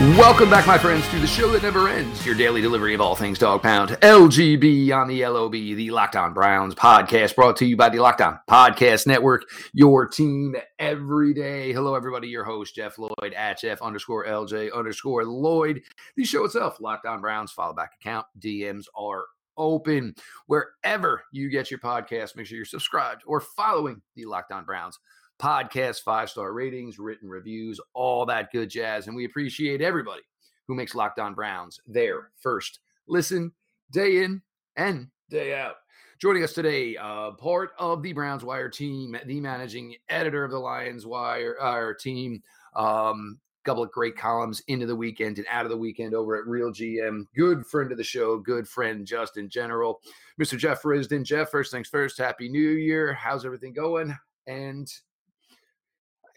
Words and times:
Welcome 0.00 0.48
back, 0.48 0.66
my 0.66 0.78
friends, 0.78 1.06
to 1.10 1.18
the 1.18 1.26
show 1.26 1.50
that 1.50 1.62
never 1.62 1.86
ends. 1.86 2.24
Your 2.24 2.34
daily 2.34 2.62
delivery 2.62 2.94
of 2.94 3.02
all 3.02 3.14
things 3.14 3.38
dog 3.38 3.62
pound. 3.62 3.90
LGB 4.00 4.90
on 4.92 5.08
the 5.08 5.26
LOB, 5.26 5.52
the 5.52 5.90
Locked 5.90 6.16
On 6.16 6.32
Browns 6.32 6.74
podcast, 6.74 7.36
brought 7.36 7.56
to 7.56 7.66
you 7.66 7.76
by 7.76 7.90
the 7.90 7.98
Locked 7.98 8.22
On 8.22 8.40
Podcast 8.48 9.06
Network. 9.06 9.42
Your 9.74 10.08
team 10.08 10.56
every 10.78 11.34
day. 11.34 11.74
Hello, 11.74 11.94
everybody. 11.94 12.28
Your 12.28 12.44
host, 12.44 12.74
Jeff 12.74 12.96
Lloyd, 12.96 13.34
at 13.36 13.60
Jeff 13.60 13.82
underscore 13.82 14.24
LJ 14.24 14.72
underscore 14.74 15.26
Lloyd. 15.26 15.82
The 16.16 16.24
show 16.24 16.46
itself, 16.46 16.80
Locked 16.80 17.04
On 17.04 17.20
Browns, 17.20 17.52
follow 17.52 17.74
back 17.74 17.90
account. 18.00 18.24
DMs 18.38 18.86
are 18.96 19.24
open. 19.58 20.14
Wherever 20.46 21.24
you 21.30 21.50
get 21.50 21.70
your 21.70 21.80
podcast, 21.80 22.36
make 22.36 22.46
sure 22.46 22.56
you're 22.56 22.64
subscribed 22.64 23.20
or 23.26 23.42
following 23.42 24.00
the 24.16 24.24
Locked 24.24 24.50
On 24.50 24.64
Browns 24.64 24.98
podcast, 25.40 26.02
five 26.02 26.30
star 26.30 26.52
ratings, 26.52 26.98
written 26.98 27.28
reviews, 27.28 27.80
all 27.94 28.26
that 28.26 28.52
good 28.52 28.68
jazz. 28.68 29.06
And 29.06 29.16
we 29.16 29.24
appreciate 29.24 29.80
everybody 29.80 30.22
who 30.68 30.74
makes 30.74 30.94
Locked 30.94 31.18
On 31.18 31.34
Browns 31.34 31.80
their 31.86 32.30
first 32.40 32.80
listen 33.08 33.52
day 33.90 34.22
in 34.22 34.42
and 34.76 35.08
day 35.30 35.58
out. 35.58 35.76
Joining 36.20 36.44
us 36.44 36.52
today, 36.52 36.96
uh, 36.98 37.30
part 37.32 37.70
of 37.78 38.02
the 38.02 38.12
Browns 38.12 38.44
Wire 38.44 38.68
team, 38.68 39.16
the 39.24 39.40
managing 39.40 39.96
editor 40.10 40.44
of 40.44 40.50
the 40.50 40.58
Lions 40.58 41.06
Wire 41.06 41.56
our 41.58 41.94
team. 41.94 42.42
Um, 42.76 43.40
couple 43.64 43.82
of 43.82 43.92
great 43.92 44.16
columns 44.16 44.62
into 44.68 44.86
the 44.86 44.96
weekend 44.96 45.38
and 45.38 45.46
out 45.50 45.66
of 45.66 45.70
the 45.70 45.76
weekend 45.76 46.14
over 46.14 46.36
at 46.36 46.46
Real 46.46 46.72
GM. 46.72 47.24
Good 47.34 47.66
friend 47.66 47.92
of 47.92 47.98
the 47.98 48.04
show, 48.04 48.38
good 48.38 48.66
friend 48.66 49.06
Justin 49.06 49.50
General, 49.50 50.00
Mr. 50.40 50.58
Jeff 50.58 50.82
Risdon. 50.82 51.24
Jeff, 51.24 51.50
first 51.50 51.70
things 51.70 51.88
first, 51.88 52.16
Happy 52.16 52.48
New 52.48 52.70
Year. 52.70 53.12
How's 53.12 53.44
everything 53.44 53.74
going? 53.74 54.16
And 54.46 54.90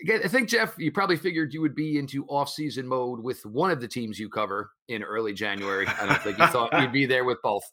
I 0.09 0.27
think 0.27 0.49
Jeff, 0.49 0.75
you 0.77 0.91
probably 0.91 1.15
figured 1.15 1.53
you 1.53 1.61
would 1.61 1.75
be 1.75 1.97
into 1.97 2.25
off-season 2.25 2.85
mode 2.85 3.21
with 3.21 3.45
one 3.45 3.71
of 3.71 3.79
the 3.79 3.87
teams 3.87 4.19
you 4.19 4.29
cover 4.29 4.71
in 4.89 5.01
early 5.01 5.33
January. 5.33 5.87
I 5.87 6.05
don't 6.05 6.21
think 6.21 6.37
you 6.37 6.47
thought 6.47 6.73
you'd 6.79 6.91
be 6.91 7.05
there 7.05 7.23
with 7.23 7.41
both. 7.41 7.63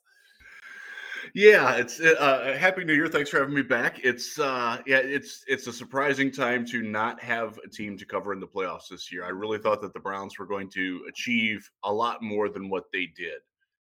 Yeah, 1.34 1.77
it's 1.77 2.00
uh, 2.00 2.17
uh, 2.19 2.56
happy 2.56 2.84
New 2.84 2.95
Year. 2.95 3.09
Thanks 3.09 3.31
for 3.31 3.39
having 3.39 3.55
me 3.55 3.62
back. 3.62 4.00
It's 4.03 4.39
uh, 4.39 4.78
yeah, 4.87 4.98
it's 4.98 5.45
it's 5.47 5.67
a 5.67 5.72
surprising 5.72 6.31
time 6.31 6.67
to 6.67 6.83
not 6.83 7.22
have 7.22 7.59
a 7.64 7.69
team 7.69 7.97
to 7.98 8.06
cover 8.06 8.33
in 8.33 8.41
the 8.41 8.47
playoffs 8.47 8.89
this 8.91 9.12
year. 9.12 9.25
I 9.25 9.28
really 9.28 9.59
thought 9.59 9.81
that 9.83 9.92
the 9.92 10.00
Browns 10.00 10.39
were 10.39 10.47
going 10.47 10.70
to 10.70 11.05
achieve 11.09 11.69
a 11.84 11.92
lot 11.92 12.22
more 12.22 12.48
than 12.48 12.69
what 12.69 12.84
they 12.92 13.06
did, 13.17 13.41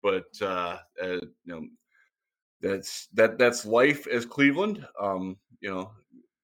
but 0.02 0.26
uh, 0.42 0.78
uh 1.02 1.20
you 1.20 1.30
know 1.46 1.62
that's 2.60 3.08
that 3.14 3.38
that's 3.38 3.66
life 3.66 4.06
as 4.06 4.24
Cleveland. 4.24 4.86
Um, 5.00 5.36
you 5.60 5.70
know 5.70 5.90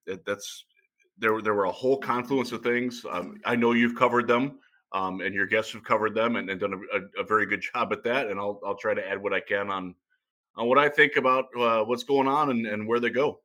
that, 0.07 0.25
that's 0.25 0.65
there, 1.21 1.41
there 1.41 1.55
were 1.55 1.65
a 1.65 1.73
whole 1.73 1.99
confluence 1.99 2.53
of 2.53 2.63
things. 2.63 3.05
Um, 3.11 3.41
I 3.45 3.57
know 3.57 3.73
you've 3.73 3.97
covered 3.97 4.27
them, 4.27 4.59
um, 4.93 5.21
and 5.21 5.35
your 5.35 5.47
guests 5.47 5.73
have 5.73 5.85
covered 5.85 6.15
them, 6.15 6.37
and, 6.37 6.51
and 6.51 6.61
done 6.61 6.83
a, 6.93 7.21
a, 7.21 7.25
very 7.25 7.47
good 7.47 7.63
job 7.63 7.93
at 7.93 8.03
that. 8.05 8.27
And 8.29 8.41
I'll 8.41 8.61
I'll 8.65 8.77
try 8.77 8.95
to 8.95 9.07
add 9.07 9.23
what 9.23 9.33
I 9.33 9.41
can 9.41 9.71
on 9.71 9.95
on 10.57 10.69
what 10.69 10.79
I 10.79 10.89
think 10.89 11.17
about 11.17 11.47
uh, 11.59 11.85
what's 11.85 12.03
going 12.03 12.27
on 12.27 12.51
and, 12.51 12.67
and 12.67 12.89
where 12.89 13.01
they 13.01 13.11
go. 13.11 13.41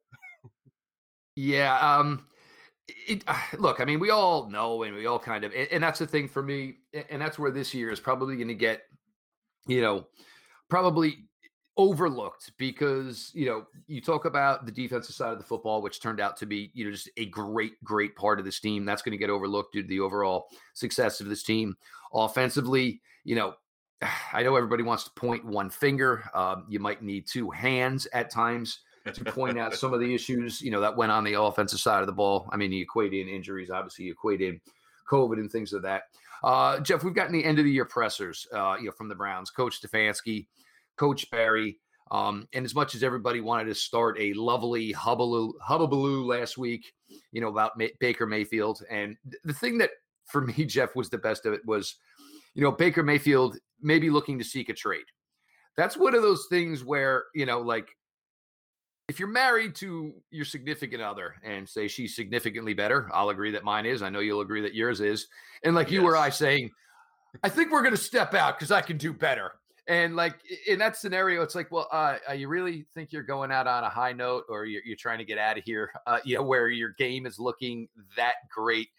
yeah. 1.36 1.78
Um, 1.78 2.26
it, 2.88 3.24
look, 3.58 3.80
I 3.80 3.86
mean, 3.86 4.00
we 4.00 4.10
all 4.10 4.50
know, 4.50 4.84
and 4.84 4.96
we 4.96 5.06
all 5.06 5.20
kind 5.20 5.44
of, 5.44 5.54
and, 5.54 5.68
and 5.72 5.84
that's 5.84 6.00
the 6.00 6.08
thing 6.08 6.28
for 6.28 6.42
me, 6.42 6.78
and 7.10 7.22
that's 7.22 7.40
where 7.40 7.52
this 7.52 7.74
year 7.74 7.92
is 7.92 8.00
probably 8.00 8.36
going 8.36 8.48
to 8.48 8.56
get, 8.56 8.84
you 9.68 9.82
know, 9.82 10.08
probably 10.70 11.26
overlooked 11.78 12.54
because 12.58 13.32
you 13.34 13.46
know 13.46 13.66
you 13.88 14.00
talk 14.00 14.26
about 14.26 14.66
the 14.66 14.72
defensive 14.72 15.14
side 15.14 15.34
of 15.34 15.38
the 15.38 15.44
football 15.44 15.82
which 15.82 16.00
turned 16.00 16.22
out 16.22 16.38
to 16.38 16.46
be 16.46 16.72
you 16.74 16.86
know 16.86 16.92
just 16.92 17.10
a 17.18 17.26
great 17.26 17.82
great 17.84 18.16
part 18.16 18.40
of 18.40 18.46
this 18.46 18.60
team. 18.60 18.86
That's 18.86 19.02
going 19.02 19.12
to 19.12 19.18
get 19.18 19.30
overlooked 19.30 19.74
due 19.74 19.82
to 19.82 19.88
the 19.88 20.00
overall 20.00 20.48
success 20.74 21.20
of 21.20 21.28
this 21.28 21.44
team. 21.44 21.76
Offensively 22.14 23.02
you 23.24 23.36
know 23.36 23.56
i 24.34 24.42
know 24.42 24.56
everybody 24.56 24.84
wants 24.84 25.04
to 25.04 25.12
point 25.12 25.44
one 25.44 25.70
finger. 25.70 26.30
Um, 26.34 26.66
you 26.70 26.80
might 26.80 27.02
need 27.02 27.28
two 27.28 27.50
hands 27.50 28.08
at 28.14 28.30
times 28.30 28.80
to 29.14 29.26
point 29.26 29.60
out 29.60 29.76
some 29.76 29.94
of 29.94 30.00
the 30.00 30.16
issues 30.16 30.62
you 30.62 30.72
know 30.72 30.80
that 30.82 30.96
went 30.96 31.12
on 31.12 31.26
the 31.26 31.40
offensive 31.40 31.80
side 31.80 32.02
of 32.02 32.08
the 32.08 32.14
ball. 32.14 32.48
I 32.52 32.58
mean 32.58 32.72
you 32.72 32.84
equate 32.84 33.14
in 33.14 33.28
injuries 33.28 33.70
obviously 33.70 34.06
you 34.06 34.14
equate 34.14 34.42
in 34.42 34.62
covid 35.10 35.40
and 35.40 35.52
things 35.52 35.74
of 35.74 35.84
like 35.84 36.02
that. 36.42 36.48
Uh, 36.48 36.80
jeff 36.80 37.04
we've 37.04 37.14
gotten 37.14 37.34
the 37.34 37.44
end 37.44 37.60
of 37.60 37.66
the 37.66 37.72
year 37.72 37.86
pressers 37.86 38.48
uh, 38.54 38.78
you 38.80 38.86
know 38.86 38.94
from 38.94 39.10
the 39.10 39.16
browns. 39.16 39.50
Coach 39.50 39.82
stefanski 39.82 40.48
Coach 40.98 41.30
Berry. 41.32 41.80
Um, 42.12 42.48
and 42.54 42.66
as 42.66 42.76
much 42.76 42.94
as 42.96 43.04
everybody 43.04 43.42
wanted 43.42 43.66
to 43.66 43.76
start 43.76 44.18
a 44.20 44.34
lovely 44.34 44.94
hubbaloo, 44.94 45.54
hubbaloo 45.68 46.26
last 46.26 46.58
week, 46.58 46.94
you 47.32 47.42
know, 47.42 47.48
about 47.48 47.78
May- 47.78 47.94
Baker 48.00 48.28
Mayfield. 48.28 48.82
And 48.90 49.18
the 49.44 49.54
thing 49.54 49.78
that 49.80 49.90
for 50.26 50.42
me, 50.46 50.66
Jeff, 50.66 50.96
was 50.96 51.10
the 51.10 51.18
best 51.18 51.46
of 51.46 51.54
it 51.54 51.66
was, 51.66 51.96
you 52.54 52.62
know, 52.62 52.72
Baker 52.72 53.04
Mayfield 53.04 53.58
maybe 53.82 54.10
looking 54.10 54.38
to 54.38 54.46
seek 54.46 54.70
a 54.70 54.74
trade. 54.74 55.06
That's 55.78 55.98
one 55.98 56.16
of 56.16 56.22
those 56.22 56.46
things 56.50 56.84
where, 56.84 57.26
you 57.34 57.46
know, 57.46 57.60
like 57.60 57.90
if 59.08 59.20
you're 59.20 59.28
married 59.28 59.76
to 59.76 60.14
your 60.32 60.46
significant 60.46 61.02
other 61.02 61.36
and 61.44 61.68
say 61.68 61.88
she's 61.88 62.16
significantly 62.16 62.74
better, 62.74 63.10
I'll 63.14 63.30
agree 63.30 63.52
that 63.52 63.64
mine 63.64 63.86
is. 63.86 64.02
I 64.02 64.10
know 64.10 64.20
you'll 64.20 64.42
agree 64.42 64.62
that 64.62 64.74
yours 64.74 65.02
is. 65.02 65.28
And 65.64 65.76
like 65.76 65.88
yes. 65.88 65.94
you 65.94 66.08
or 66.08 66.18
I 66.18 66.30
saying, 66.30 66.72
I 67.44 67.50
think 67.50 67.72
we're 67.72 67.82
going 67.82 67.96
to 67.96 68.02
step 68.02 68.34
out 68.34 68.58
because 68.58 68.72
I 68.72 68.82
can 68.82 68.98
do 68.98 69.14
better. 69.14 69.52
And 69.88 70.16
like 70.16 70.36
in 70.68 70.80
that 70.80 70.96
scenario, 70.98 71.44
it's 71.44 71.54
like, 71.54 71.72
well, 71.72 71.88
uh, 71.92 72.18
uh, 72.30 72.34
you 72.34 72.48
really 72.48 72.86
think 72.96 73.14
you're 73.14 73.24
going 73.24 73.52
out 73.52 73.68
on 73.68 73.84
a 73.84 73.90
high 73.90 74.14
note, 74.14 74.46
or 74.50 74.66
you're, 74.66 74.82
you're 74.84 74.98
trying 74.98 75.20
to 75.20 75.26
get 75.26 75.38
out 75.38 75.58
of 75.58 75.64
here? 75.64 75.92
Uh, 76.08 76.20
you 76.24 76.36
know, 76.36 76.44
where 76.44 76.70
your 76.70 76.94
game 77.00 77.26
is 77.26 77.40
looking 77.40 77.88
that 78.16 78.36
great. 78.54 78.90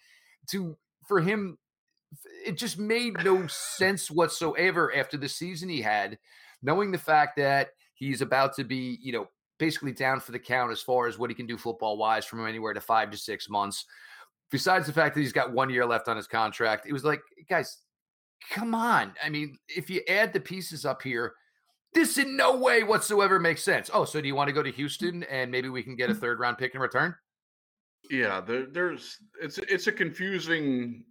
To 0.48 0.76
for 1.06 1.20
him, 1.20 1.56
it 2.44 2.58
just 2.58 2.78
made 2.78 3.22
no 3.24 3.46
sense 3.46 4.10
whatsoever 4.10 4.94
after 4.94 5.16
the 5.16 5.28
season 5.28 5.68
he 5.68 5.82
had, 5.82 6.18
knowing 6.62 6.90
the 6.90 6.98
fact 6.98 7.36
that 7.36 7.68
he's 7.94 8.22
about 8.22 8.56
to 8.56 8.64
be, 8.64 8.98
you 9.00 9.12
know, 9.12 9.28
basically 9.58 9.92
down 9.92 10.20
for 10.20 10.32
the 10.32 10.38
count 10.38 10.72
as 10.72 10.80
far 10.80 11.06
as 11.06 11.18
what 11.18 11.30
he 11.30 11.34
can 11.34 11.46
do 11.46 11.56
football 11.56 11.96
wise 11.96 12.24
from 12.24 12.44
anywhere 12.46 12.74
to 12.74 12.80
five 12.80 13.10
to 13.10 13.16
six 13.16 13.48
months. 13.48 13.84
Besides 14.50 14.86
the 14.86 14.92
fact 14.92 15.14
that 15.14 15.20
he's 15.20 15.32
got 15.32 15.52
one 15.52 15.70
year 15.70 15.86
left 15.86 16.08
on 16.08 16.16
his 16.16 16.26
contract, 16.26 16.86
it 16.86 16.92
was 16.92 17.04
like, 17.04 17.20
guys, 17.48 17.78
come 18.50 18.74
on. 18.74 19.12
I 19.22 19.28
mean, 19.28 19.58
if 19.68 19.90
you 19.90 20.02
add 20.08 20.32
the 20.32 20.40
pieces 20.40 20.84
up 20.84 21.02
here, 21.02 21.34
this 21.94 22.18
in 22.18 22.36
no 22.36 22.56
way 22.56 22.82
whatsoever 22.82 23.38
makes 23.38 23.62
sense. 23.62 23.90
Oh, 23.92 24.04
so 24.04 24.20
do 24.20 24.28
you 24.28 24.34
want 24.34 24.48
to 24.48 24.52
go 24.52 24.62
to 24.62 24.70
Houston 24.70 25.22
and 25.24 25.50
maybe 25.50 25.68
we 25.68 25.82
can 25.82 25.96
get 25.96 26.10
a 26.10 26.14
mm. 26.14 26.20
third 26.20 26.38
round 26.38 26.58
pick 26.58 26.74
in 26.74 26.80
return? 26.80 27.14
Yeah, 28.10 28.40
there, 28.40 28.66
there's 28.66 29.18
it's 29.40 29.58
it's 29.58 29.86
a 29.86 29.92
confusing. 29.92 31.04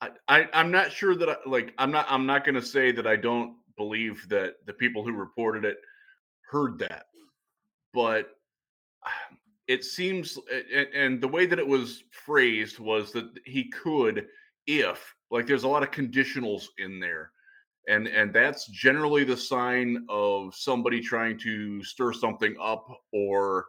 I, 0.00 0.10
I 0.28 0.48
I'm 0.52 0.70
not 0.70 0.92
sure 0.92 1.14
that 1.14 1.28
I 1.28 1.36
like 1.46 1.72
I'm 1.78 1.90
not 1.90 2.06
I'm 2.08 2.26
not 2.26 2.44
going 2.44 2.56
to 2.56 2.62
say 2.62 2.92
that 2.92 3.06
I 3.06 3.16
don't 3.16 3.56
believe 3.76 4.28
that 4.28 4.54
the 4.66 4.72
people 4.72 5.04
who 5.04 5.12
reported 5.12 5.64
it 5.64 5.78
heard 6.50 6.78
that, 6.80 7.04
but 7.94 8.30
it 9.68 9.84
seems 9.84 10.36
and 10.94 11.20
the 11.20 11.28
way 11.28 11.46
that 11.46 11.60
it 11.60 11.66
was 11.66 12.02
phrased 12.10 12.80
was 12.80 13.12
that 13.12 13.30
he 13.44 13.70
could 13.70 14.26
if 14.66 15.14
like 15.30 15.46
there's 15.46 15.64
a 15.64 15.68
lot 15.68 15.82
of 15.82 15.90
conditionals 15.90 16.64
in 16.78 17.00
there 17.00 17.32
and 17.88 18.06
and 18.06 18.32
that's 18.32 18.66
generally 18.66 19.24
the 19.24 19.36
sign 19.36 20.04
of 20.08 20.54
somebody 20.54 21.00
trying 21.00 21.38
to 21.38 21.82
stir 21.82 22.12
something 22.12 22.54
up 22.60 22.86
or 23.12 23.66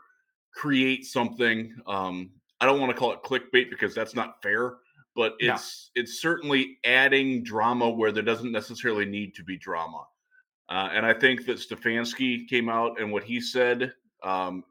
create 0.54 1.06
something 1.06 1.74
um 1.88 2.30
i 2.60 2.66
don't 2.66 2.80
want 2.80 2.92
to 2.92 2.98
call 2.98 3.12
it 3.12 3.24
clickbait 3.24 3.70
because 3.70 3.96
that's 3.96 4.16
not 4.16 4.42
fair 4.42 4.76
but 5.16 5.34
it's 5.40 5.92
no. 5.96 6.02
it's 6.02 6.22
certainly 6.22 6.78
adding 6.86 7.44
drama 7.44 7.90
where 7.90 8.12
there 8.12 8.24
doesn't 8.24 8.52
necessarily 8.52 9.06
need 9.06 9.34
to 9.34 9.44
be 9.44 9.58
drama 9.58 10.04
uh, 10.70 10.90
and 10.94 11.06
i 11.06 11.14
think 11.14 11.46
that 11.46 11.58
stefanski 11.58 12.48
came 12.48 12.70
out 12.70 13.00
and 13.00 13.12
what 13.12 13.24
he 13.24 13.40
said 13.40 13.94
um 14.24 14.64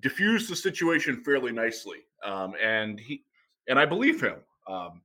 diffused 0.00 0.50
the 0.50 0.56
situation 0.56 1.22
fairly 1.22 1.52
nicely 1.52 1.98
um 2.24 2.54
and 2.62 2.98
he 2.98 3.22
and 3.68 3.78
i 3.78 3.84
believe 3.84 4.20
him 4.20 4.36
um 4.66 5.02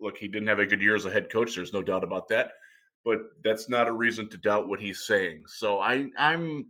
look, 0.00 0.16
he 0.16 0.28
didn't 0.28 0.48
have 0.48 0.58
a 0.58 0.66
good 0.66 0.80
year 0.80 0.94
as 0.94 1.04
a 1.04 1.10
head 1.10 1.30
coach. 1.30 1.54
There's 1.54 1.72
no 1.72 1.82
doubt 1.82 2.04
about 2.04 2.28
that. 2.28 2.52
But 3.04 3.20
that's 3.42 3.68
not 3.68 3.88
a 3.88 3.92
reason 3.92 4.28
to 4.28 4.36
doubt 4.36 4.68
what 4.68 4.80
he's 4.80 5.06
saying. 5.06 5.44
So 5.46 5.80
I, 5.80 6.08
I'm, 6.18 6.66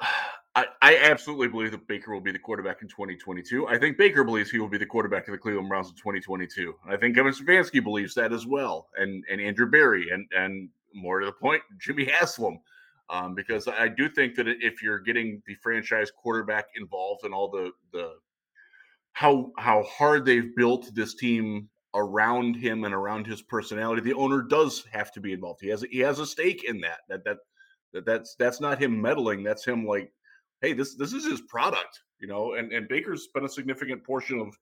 I, 0.56 0.64
I 0.80 0.96
absolutely 0.96 1.48
believe 1.48 1.72
that 1.72 1.86
Baker 1.86 2.14
will 2.14 2.22
be 2.22 2.32
the 2.32 2.38
quarterback 2.38 2.80
in 2.80 2.88
2022. 2.88 3.68
I 3.68 3.76
think 3.76 3.98
Baker 3.98 4.24
believes 4.24 4.50
he 4.50 4.58
will 4.58 4.70
be 4.70 4.78
the 4.78 4.86
quarterback 4.86 5.28
of 5.28 5.32
the 5.32 5.38
Cleveland 5.38 5.68
Browns 5.68 5.90
in 5.90 5.96
2022. 5.96 6.74
I 6.88 6.96
think 6.96 7.14
Kevin 7.14 7.34
Stefanski 7.34 7.84
believes 7.84 8.14
that 8.14 8.32
as 8.32 8.46
well, 8.46 8.88
and 8.96 9.22
and 9.30 9.38
Andrew 9.38 9.70
Berry, 9.70 10.08
and 10.10 10.26
and 10.34 10.70
more 10.94 11.20
to 11.20 11.26
the 11.26 11.32
point, 11.32 11.62
Jimmy 11.78 12.06
Haslam. 12.06 12.58
Um, 13.10 13.34
because 13.34 13.68
I 13.68 13.86
do 13.86 14.08
think 14.08 14.34
that 14.36 14.48
if 14.48 14.82
you're 14.82 14.98
getting 14.98 15.42
the 15.46 15.54
franchise 15.56 16.10
quarterback 16.10 16.68
involved 16.74 17.26
in 17.26 17.34
all 17.34 17.50
the 17.50 17.70
the 17.92 18.14
how 19.16 19.50
how 19.56 19.82
hard 19.84 20.26
they've 20.26 20.54
built 20.54 20.94
this 20.94 21.14
team 21.14 21.70
around 21.94 22.54
him 22.54 22.84
and 22.84 22.92
around 22.92 23.26
his 23.26 23.40
personality. 23.40 24.02
The 24.02 24.12
owner 24.12 24.42
does 24.42 24.84
have 24.92 25.10
to 25.12 25.20
be 25.22 25.32
involved. 25.32 25.60
He 25.62 25.68
has 25.68 25.82
he 25.90 26.00
has 26.00 26.18
a 26.18 26.26
stake 26.26 26.64
in 26.64 26.82
that. 26.82 26.98
That 27.08 27.24
that, 27.24 27.38
that 27.94 28.04
that's 28.04 28.34
that's 28.38 28.60
not 28.60 28.78
him 28.78 29.00
meddling. 29.00 29.42
That's 29.42 29.64
him 29.64 29.86
like, 29.86 30.12
hey, 30.60 30.74
this 30.74 30.96
this 30.96 31.14
is 31.14 31.24
his 31.24 31.40
product, 31.40 32.02
you 32.20 32.28
know. 32.28 32.54
And 32.54 32.70
and 32.72 32.88
Baker's 32.88 33.28
been 33.28 33.46
a 33.46 33.48
significant 33.48 34.04
portion 34.04 34.38
of 34.38 34.54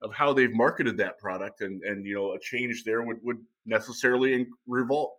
of 0.00 0.14
how 0.14 0.32
they've 0.32 0.54
marketed 0.54 0.96
that 0.96 1.18
product, 1.18 1.60
and 1.60 1.82
and 1.82 2.06
you 2.06 2.14
know 2.14 2.32
a 2.32 2.40
change 2.40 2.84
there 2.84 3.02
would 3.02 3.18
would 3.22 3.44
necessarily 3.66 4.46
revolt 4.66 5.18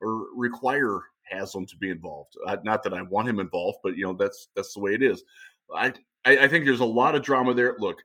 or 0.00 0.28
require 0.34 1.02
Haslam 1.24 1.66
to 1.66 1.76
be 1.76 1.90
involved. 1.90 2.32
Uh, 2.46 2.56
not 2.64 2.82
that 2.84 2.94
I 2.94 3.02
want 3.02 3.28
him 3.28 3.38
involved, 3.38 3.80
but 3.84 3.98
you 3.98 4.04
know 4.04 4.14
that's 4.14 4.48
that's 4.56 4.72
the 4.72 4.80
way 4.80 4.94
it 4.94 5.02
is. 5.02 5.24
I, 5.74 5.92
I 6.24 6.38
I 6.38 6.48
think 6.48 6.64
there's 6.64 6.80
a 6.80 6.86
lot 6.86 7.14
of 7.14 7.20
drama 7.22 7.52
there. 7.52 7.76
Look, 7.78 7.98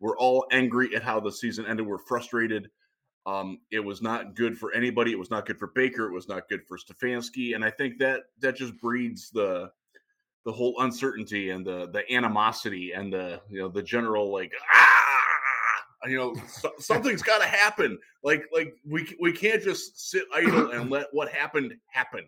we're 0.00 0.16
all 0.18 0.46
angry 0.50 0.94
at 0.94 1.02
how 1.02 1.20
the 1.20 1.32
season 1.32 1.66
ended. 1.66 1.86
We're 1.86 1.98
frustrated. 1.98 2.68
Um, 3.26 3.60
it 3.70 3.80
was 3.80 4.02
not 4.02 4.34
good 4.34 4.58
for 4.58 4.72
anybody. 4.74 5.12
It 5.12 5.18
was 5.18 5.30
not 5.30 5.46
good 5.46 5.58
for 5.58 5.68
Baker. 5.74 6.06
It 6.06 6.12
was 6.12 6.28
not 6.28 6.48
good 6.48 6.60
for 6.68 6.76
Stefanski. 6.76 7.54
And 7.54 7.64
I 7.64 7.70
think 7.70 7.98
that 7.98 8.24
that 8.40 8.56
just 8.56 8.78
breeds 8.80 9.30
the 9.30 9.70
the 10.44 10.52
whole 10.52 10.74
uncertainty 10.80 11.50
and 11.50 11.66
the 11.66 11.88
the 11.90 12.10
animosity 12.12 12.92
and 12.92 13.12
the 13.12 13.40
you 13.48 13.60
know 13.60 13.68
the 13.68 13.82
general 13.82 14.30
like 14.30 14.52
ah 14.72 15.04
you 16.06 16.16
know 16.16 16.34
so, 16.48 16.70
something's 16.78 17.22
got 17.32 17.40
to 17.40 17.46
happen. 17.46 17.98
Like 18.22 18.44
like 18.52 18.74
we 18.86 19.08
we 19.20 19.32
can't 19.32 19.62
just 19.62 20.10
sit 20.10 20.24
idle 20.34 20.72
and 20.72 20.90
let 20.90 21.06
what 21.12 21.28
happened 21.28 21.74
happen. 21.86 22.24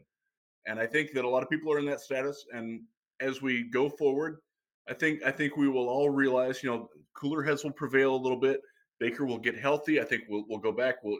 And 0.66 0.80
I 0.80 0.86
think 0.86 1.12
that 1.12 1.24
a 1.24 1.28
lot 1.28 1.42
of 1.42 1.50
people 1.50 1.72
are 1.72 1.78
in 1.78 1.86
that 1.86 2.00
status. 2.00 2.44
And 2.52 2.82
as 3.20 3.40
we 3.40 3.64
go 3.64 3.88
forward, 3.88 4.38
I 4.88 4.94
think 4.94 5.22
I 5.22 5.30
think 5.30 5.56
we 5.56 5.68
will 5.68 5.88
all 5.88 6.10
realize, 6.10 6.62
you 6.62 6.70
know, 6.70 6.88
cooler 7.16 7.42
heads 7.42 7.64
will 7.64 7.72
prevail 7.72 8.14
a 8.14 8.16
little 8.16 8.38
bit. 8.38 8.60
Baker 8.98 9.24
will 9.24 9.38
get 9.38 9.58
healthy. 9.58 10.00
I 10.00 10.04
think 10.04 10.24
we'll 10.28 10.44
we'll 10.48 10.58
go 10.58 10.72
back. 10.72 10.96
We'll 11.02 11.18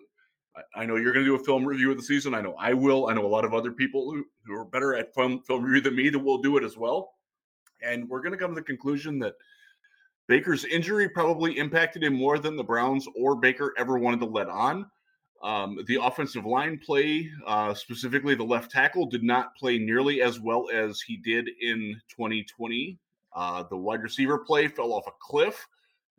I, 0.75 0.87
know 0.87 0.97
you're 0.97 1.13
going 1.13 1.25
to 1.25 1.31
do 1.31 1.41
a 1.41 1.45
film 1.45 1.67
review 1.67 1.91
of 1.91 1.97
the 1.97 2.03
season. 2.03 2.35
I 2.35 2.41
know 2.41 2.55
I 2.59 2.73
will. 2.73 3.09
I 3.09 3.15
know 3.15 3.27
a 3.27 3.29
lot 3.29 3.45
of 3.45 3.53
other 3.53 3.73
people 3.73 4.11
who, 4.11 4.25
who 4.47 4.55
are 4.55 4.65
better 4.65 4.95
at 4.95 5.15
film 5.15 5.41
film 5.41 5.65
review 5.65 5.83
than 5.83 5.97
me 5.97 6.09
that 6.09 6.19
will 6.19 6.39
do 6.39 6.57
it 6.57 6.65
as 6.65 6.77
well. 6.77 7.15
And 7.83 8.09
we're 8.09 8.23
going 8.23 8.33
to 8.33 8.39
come 8.39 8.55
to 8.55 8.61
the 8.61 8.67
conclusion 8.67 9.19
that 9.19 9.35
Baker's 10.29 10.65
injury 10.65 11.09
probably 11.09 11.59
impacted 11.59 12.03
him 12.03 12.15
more 12.15 12.39
than 12.39 12.57
the 12.57 12.65
Browns 12.65 13.07
or 13.15 13.37
Baker 13.37 13.75
ever 13.77 13.99
wanted 13.99 14.21
to 14.21 14.27
let 14.27 14.49
on. 14.49 14.87
Um, 15.43 15.79
the 15.87 15.99
offensive 16.03 16.47
line 16.47 16.81
play, 16.85 17.31
uh, 17.47 17.75
specifically 17.75 18.35
the 18.35 18.43
left 18.43 18.71
tackle, 18.71 19.07
did 19.07 19.23
not 19.23 19.55
play 19.55 19.79
nearly 19.79 20.23
as 20.23 20.41
well 20.41 20.69
as 20.73 21.01
he 21.01 21.19
did 21.19 21.49
in 21.61 22.01
2020. 22.09 22.99
Uh, 23.35 23.63
the 23.65 23.77
wide 23.77 24.03
receiver 24.03 24.39
play 24.39 24.67
fell 24.67 24.95
off 24.95 25.07
a 25.07 25.13
cliff. 25.21 25.67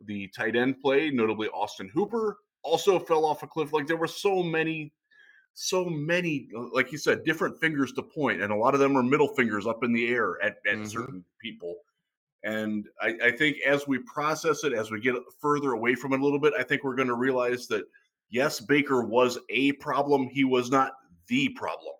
The 0.04 0.28
tight 0.28 0.56
end 0.56 0.80
play, 0.80 1.10
notably 1.10 1.48
Austin 1.48 1.90
Hooper, 1.92 2.38
also 2.62 2.98
fell 2.98 3.24
off 3.24 3.42
a 3.42 3.46
cliff. 3.46 3.72
Like 3.72 3.86
there 3.86 3.96
were 3.96 4.06
so 4.06 4.42
many, 4.42 4.92
so 5.54 5.84
many, 5.84 6.48
like 6.72 6.92
you 6.92 6.98
said, 6.98 7.24
different 7.24 7.58
fingers 7.58 7.92
to 7.92 8.02
point, 8.02 8.42
and 8.42 8.52
a 8.52 8.56
lot 8.56 8.74
of 8.74 8.80
them 8.80 8.96
are 8.96 9.02
middle 9.02 9.28
fingers 9.28 9.66
up 9.66 9.82
in 9.82 9.92
the 9.92 10.08
air 10.08 10.40
at, 10.42 10.56
at 10.66 10.74
mm-hmm. 10.74 10.84
certain 10.84 11.24
people. 11.40 11.76
And 12.44 12.86
I, 13.00 13.14
I 13.24 13.30
think 13.32 13.56
as 13.66 13.88
we 13.88 13.98
process 13.98 14.62
it, 14.62 14.72
as 14.72 14.90
we 14.90 15.00
get 15.00 15.14
further 15.40 15.72
away 15.72 15.94
from 15.94 16.12
it 16.12 16.20
a 16.20 16.24
little 16.24 16.38
bit, 16.38 16.54
I 16.56 16.62
think 16.62 16.84
we're 16.84 16.94
going 16.94 17.08
to 17.08 17.14
realize 17.14 17.66
that 17.68 17.84
yes, 18.30 18.60
Baker 18.60 19.02
was 19.02 19.38
a 19.50 19.72
problem. 19.72 20.28
He 20.28 20.44
was 20.44 20.70
not 20.70 20.92
the 21.26 21.48
problem. 21.50 21.94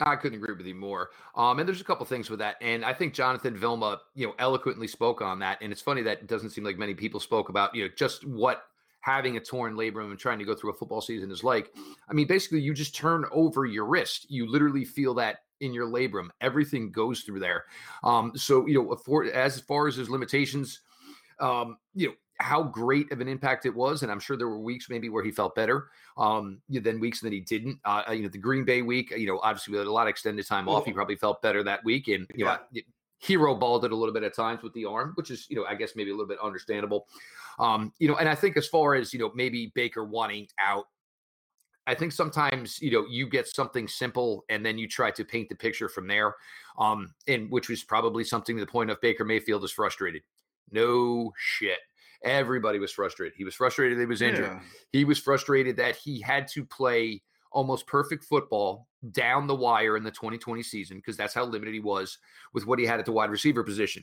I 0.00 0.16
couldn't 0.16 0.42
agree 0.42 0.54
with 0.54 0.66
you 0.66 0.74
more. 0.74 1.10
Um, 1.34 1.58
and 1.58 1.68
there's 1.68 1.80
a 1.80 1.84
couple 1.84 2.06
things 2.06 2.30
with 2.30 2.38
that, 2.38 2.56
and 2.60 2.84
I 2.84 2.92
think 2.92 3.14
Jonathan 3.14 3.56
Vilma, 3.56 4.00
you 4.14 4.26
know, 4.26 4.34
eloquently 4.38 4.86
spoke 4.86 5.20
on 5.20 5.38
that. 5.40 5.58
And 5.60 5.72
it's 5.72 5.82
funny 5.82 6.02
that 6.02 6.18
it 6.18 6.26
doesn't 6.26 6.50
seem 6.50 6.64
like 6.64 6.78
many 6.78 6.94
people 6.94 7.20
spoke 7.20 7.48
about, 7.48 7.74
you 7.74 7.84
know, 7.84 7.90
just 7.96 8.26
what 8.26 8.64
having 9.00 9.36
a 9.36 9.40
torn 9.40 9.74
labrum 9.74 10.10
and 10.10 10.18
trying 10.18 10.38
to 10.38 10.44
go 10.44 10.54
through 10.54 10.70
a 10.70 10.74
football 10.74 11.00
season 11.00 11.30
is 11.30 11.42
like. 11.42 11.72
I 12.08 12.12
mean, 12.12 12.26
basically, 12.26 12.60
you 12.60 12.74
just 12.74 12.94
turn 12.94 13.24
over 13.32 13.64
your 13.64 13.86
wrist. 13.86 14.30
You 14.30 14.50
literally 14.50 14.84
feel 14.84 15.14
that 15.14 15.38
in 15.60 15.72
your 15.74 15.86
labrum. 15.86 16.28
Everything 16.40 16.92
goes 16.92 17.22
through 17.22 17.40
there. 17.40 17.64
Um, 18.04 18.32
so 18.36 18.66
you 18.66 18.74
know, 18.74 18.96
for 18.96 19.24
as 19.24 19.60
far 19.60 19.88
as 19.88 19.96
his 19.96 20.10
limitations, 20.10 20.80
um, 21.40 21.78
you 21.94 22.08
know, 22.08 22.14
how 22.40 22.62
great 22.62 23.10
of 23.10 23.20
an 23.20 23.28
impact 23.28 23.66
it 23.66 23.74
was, 23.74 24.02
and 24.02 24.12
I'm 24.12 24.20
sure 24.20 24.36
there 24.36 24.48
were 24.48 24.60
weeks 24.60 24.88
maybe 24.88 25.08
where 25.08 25.24
he 25.24 25.30
felt 25.30 25.54
better 25.54 25.88
um, 26.16 26.60
than 26.68 27.00
weeks 27.00 27.20
that 27.20 27.32
he 27.32 27.40
didn't. 27.40 27.78
Uh, 27.84 28.02
you 28.12 28.22
know, 28.22 28.28
the 28.28 28.38
Green 28.38 28.64
Bay 28.64 28.82
week, 28.82 29.10
you 29.10 29.26
know, 29.26 29.40
obviously 29.42 29.76
with 29.76 29.86
a 29.86 29.90
lot 29.90 30.02
of 30.02 30.10
extended 30.10 30.46
time 30.46 30.68
off, 30.68 30.84
he 30.84 30.92
probably 30.92 31.16
felt 31.16 31.42
better 31.42 31.62
that 31.64 31.84
week, 31.84 32.08
and 32.08 32.26
you 32.34 32.46
yeah. 32.46 32.58
know, 32.72 32.82
hero 33.18 33.54
balled 33.54 33.84
it 33.84 33.90
a 33.90 33.96
little 33.96 34.14
bit 34.14 34.22
at 34.22 34.34
times 34.34 34.62
with 34.62 34.72
the 34.74 34.84
arm, 34.84 35.12
which 35.16 35.30
is 35.30 35.46
you 35.50 35.56
know, 35.56 35.64
I 35.64 35.74
guess 35.74 35.96
maybe 35.96 36.10
a 36.10 36.14
little 36.14 36.28
bit 36.28 36.38
understandable. 36.42 37.06
Um, 37.58 37.92
you 37.98 38.06
know, 38.06 38.16
and 38.16 38.28
I 38.28 38.36
think 38.36 38.56
as 38.56 38.68
far 38.68 38.94
as 38.94 39.12
you 39.12 39.18
know, 39.18 39.32
maybe 39.34 39.72
Baker 39.74 40.04
wanting 40.04 40.48
out. 40.60 40.86
I 41.88 41.94
think 41.94 42.12
sometimes 42.12 42.80
you 42.80 42.92
know 42.92 43.06
you 43.08 43.26
get 43.26 43.48
something 43.48 43.88
simple 43.88 44.44
and 44.50 44.64
then 44.64 44.78
you 44.78 44.86
try 44.86 45.10
to 45.10 45.24
paint 45.24 45.48
the 45.48 45.56
picture 45.56 45.88
from 45.88 46.06
there, 46.06 46.36
um, 46.78 47.14
and 47.26 47.50
which 47.50 47.68
was 47.68 47.82
probably 47.82 48.22
something 48.22 48.56
to 48.56 48.64
the 48.64 48.70
point 48.70 48.90
of 48.90 49.00
Baker 49.00 49.24
Mayfield 49.24 49.64
is 49.64 49.72
frustrated. 49.72 50.22
No 50.70 51.32
shit. 51.36 51.78
Everybody 52.24 52.78
was 52.78 52.92
frustrated. 52.92 53.34
He 53.36 53.44
was 53.44 53.54
frustrated 53.54 53.98
that 53.98 54.02
he 54.02 54.06
was 54.06 54.22
injured. 54.22 54.46
Yeah. 54.46 54.60
He 54.92 55.04
was 55.04 55.18
frustrated 55.18 55.76
that 55.76 55.96
he 55.96 56.20
had 56.20 56.48
to 56.48 56.64
play 56.64 57.22
almost 57.52 57.86
perfect 57.86 58.24
football 58.24 58.86
down 59.12 59.46
the 59.46 59.54
wire 59.54 59.96
in 59.96 60.02
the 60.02 60.10
2020 60.10 60.62
season 60.62 60.98
because 60.98 61.16
that's 61.16 61.34
how 61.34 61.44
limited 61.44 61.72
he 61.72 61.80
was 61.80 62.18
with 62.52 62.66
what 62.66 62.78
he 62.78 62.86
had 62.86 62.98
at 62.98 63.06
the 63.06 63.12
wide 63.12 63.30
receiver 63.30 63.62
position. 63.62 64.02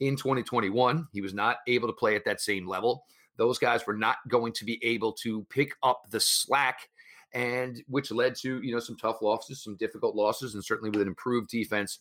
In 0.00 0.16
2021, 0.16 1.08
he 1.12 1.20
was 1.20 1.34
not 1.34 1.58
able 1.66 1.88
to 1.88 1.94
play 1.94 2.14
at 2.14 2.24
that 2.24 2.40
same 2.40 2.66
level. 2.66 3.04
Those 3.36 3.58
guys 3.58 3.86
were 3.86 3.96
not 3.96 4.16
going 4.28 4.52
to 4.54 4.64
be 4.64 4.78
able 4.84 5.12
to 5.14 5.44
pick 5.50 5.72
up 5.82 6.02
the 6.10 6.20
slack 6.20 6.88
and 7.34 7.82
which 7.88 8.10
led 8.10 8.34
to, 8.36 8.62
you 8.62 8.72
know, 8.72 8.80
some 8.80 8.96
tough 8.96 9.20
losses, 9.20 9.62
some 9.62 9.76
difficult 9.76 10.14
losses 10.14 10.54
and 10.54 10.64
certainly 10.64 10.90
with 10.90 11.02
an 11.02 11.08
improved 11.08 11.50
defense 11.50 11.98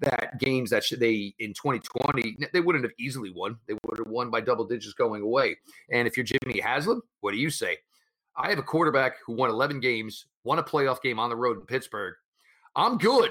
that 0.00 0.38
games 0.38 0.70
that 0.70 0.84
they 0.98 1.34
in 1.38 1.54
2020 1.54 2.36
they 2.52 2.60
wouldn't 2.60 2.84
have 2.84 2.92
easily 2.98 3.30
won. 3.34 3.56
They 3.66 3.74
would 3.84 3.98
have 3.98 4.08
won 4.08 4.30
by 4.30 4.40
double 4.40 4.66
digits 4.66 4.94
going 4.94 5.22
away. 5.22 5.56
And 5.90 6.06
if 6.06 6.16
you're 6.16 6.24
Jimmy 6.24 6.60
Haslam, 6.60 7.02
what 7.20 7.32
do 7.32 7.38
you 7.38 7.50
say? 7.50 7.78
I 8.36 8.50
have 8.50 8.58
a 8.58 8.62
quarterback 8.62 9.14
who 9.24 9.34
won 9.34 9.48
11 9.48 9.80
games, 9.80 10.26
won 10.44 10.58
a 10.58 10.62
playoff 10.62 11.00
game 11.00 11.18
on 11.18 11.30
the 11.30 11.36
road 11.36 11.58
in 11.58 11.66
Pittsburgh. 11.66 12.14
I'm 12.74 12.98
good. 12.98 13.30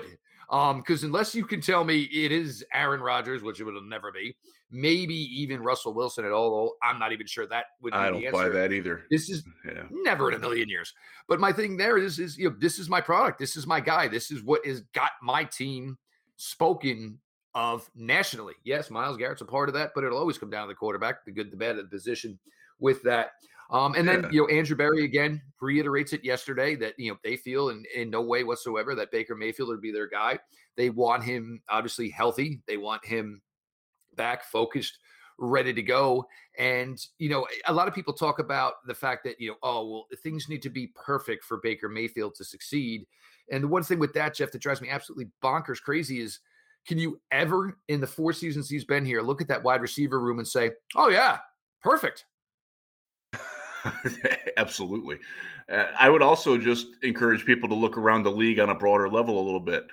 Um, 0.50 0.79
because 0.79 1.03
unless 1.03 1.33
you 1.33 1.45
can 1.45 1.62
tell 1.62 1.83
me 1.83 2.01
it 2.03 2.31
is 2.31 2.63
Aaron 2.73 3.01
Rodgers, 3.01 3.41
which 3.41 3.59
it 3.59 3.63
will 3.63 3.81
never 3.81 4.12
be, 4.12 4.35
maybe 4.69 5.15
even 5.15 5.62
Russell 5.62 5.94
Wilson 5.94 6.25
at 6.25 6.31
all, 6.31 6.75
I'm 6.83 7.00
not 7.00 7.12
even 7.12 7.25
sure 7.25 7.48
that 7.48 7.65
would. 7.81 7.93
I 7.93 8.12
don't 8.12 8.31
buy 8.31 8.50
that 8.50 8.72
either. 8.72 9.03
This 9.10 9.29
is 9.29 9.43
yeah. 9.65 9.84
never 9.91 10.29
in 10.29 10.36
a 10.36 10.39
million 10.39 10.69
years. 10.69 10.93
But 11.27 11.39
my 11.39 11.51
thing 11.51 11.77
there 11.77 11.98
is, 11.98 12.19
is 12.19 12.38
you 12.38 12.50
know, 12.50 12.55
this 12.60 12.77
is 12.77 12.89
my 12.89 13.01
product. 13.01 13.39
This 13.39 13.55
is 13.55 13.65
my 13.65 13.79
guy. 13.79 14.07
This 14.07 14.29
is 14.29 14.43
what 14.43 14.65
has 14.65 14.81
got 14.93 15.12
my 15.22 15.45
team 15.45 15.98
spoken 16.38 17.20
of 17.54 17.89
nationally. 17.96 18.54
Yes, 18.63 18.89
Myles 18.89 19.18
Garrett's 19.18 19.42
a 19.42 19.46
part 19.46 19.70
of 19.70 19.75
that, 19.75 19.92
but 19.96 20.04
it'll 20.04 20.18
always 20.18 20.38
come 20.38 20.50
down 20.50 20.68
to 20.68 20.68
the 20.68 20.75
quarterback, 20.75 21.25
the 21.25 21.32
good, 21.32 21.51
the 21.51 21.58
bad, 21.58 21.77
the 21.77 21.86
position 21.86 22.38
with 22.80 23.01
that. 23.04 23.32
Um, 23.72 23.96
and 23.96 24.08
then 24.08 24.24
yeah. 24.24 24.30
you 24.32 24.42
know 24.42 24.48
Andrew 24.48 24.75
Berry 24.75 25.06
again 25.06 25.42
reiterates 25.60 26.13
it 26.13 26.24
yesterday 26.24 26.75
that 26.75 26.94
you 26.98 27.12
know 27.12 27.18
they 27.24 27.36
feel 27.36 27.70
in, 27.70 27.84
in 27.96 28.10
no 28.12 28.22
way 28.22 28.44
whatsoever 28.44 28.94
that 28.94 29.12
Baker 29.12 29.36
Mayfield 29.36 29.70
would 29.70 29.82
be 29.82 29.92
their 29.92 30.08
guy. 30.08 30.38
They 30.77 30.92
want 30.92 31.24
him 31.24 31.62
obviously 31.70 32.10
healthy. 32.10 32.62
They 32.68 32.77
want 32.77 33.04
him 33.04 33.42
back, 34.15 34.44
focused, 34.44 35.00
ready 35.38 35.74
to 35.74 35.82
go. 35.82 36.25
And 36.58 37.00
you 37.20 37.30
know 37.30 37.48
a 37.68 37.74
lot 37.74 37.88
of 37.88 37.94
people 37.94 38.13
talk 38.13 38.39
about 38.39 38.86
the 38.86 38.94
fact 38.94 39.24
that 39.25 39.39
you 39.39 39.50
know 39.50 39.58
oh 39.63 39.89
well 39.89 40.06
things 40.24 40.48
need 40.50 40.62
to 40.62 40.70
be 40.70 40.92
perfect 40.96 41.44
for 41.44 41.58
Baker 41.58 41.89
Mayfield 41.89 42.36
to 42.36 42.44
succeed. 42.44 43.06
And 43.51 43.63
the 43.63 43.68
one 43.68 43.84
thing 43.84 44.00
with 44.00 44.13
that, 44.13 44.34
Jeff, 44.34 44.51
that 44.51 44.62
drives 44.62 44.82
me 44.82 44.89
absolutely 44.89 45.27
bonkers 45.44 45.82
crazy 45.82 46.20
is 46.20 46.39
can 46.86 47.00
you 47.00 47.20
ever, 47.32 47.77
in 47.88 48.00
the 48.00 48.08
four 48.08 48.32
seasons 48.32 48.70
he's 48.70 48.86
been 48.86 49.06
here, 49.06 49.22
look 49.22 49.42
at 49.42 49.48
that 49.48 49.63
wide 49.63 49.82
receiver 49.82 50.20
room 50.20 50.39
and 50.39 50.48
say, 50.48 50.72
oh, 50.96 51.10
yeah, 51.10 51.39
perfect? 51.82 52.25
Absolutely. 54.58 55.18
Uh, 55.68 55.86
I 56.00 56.10
would 56.10 56.22
also 56.22 56.58
just 56.58 56.88
encourage 57.01 57.46
people 57.46 57.68
to 57.70 57.75
look 57.75 57.98
around 57.98 58.24
the 58.24 58.32
league 58.32 58.60
on 58.60 58.70
a 58.70 58.75
broader 58.75 59.10
level 59.10 59.39
a 59.39 59.44
little 59.44 59.60
bit. 59.60 59.88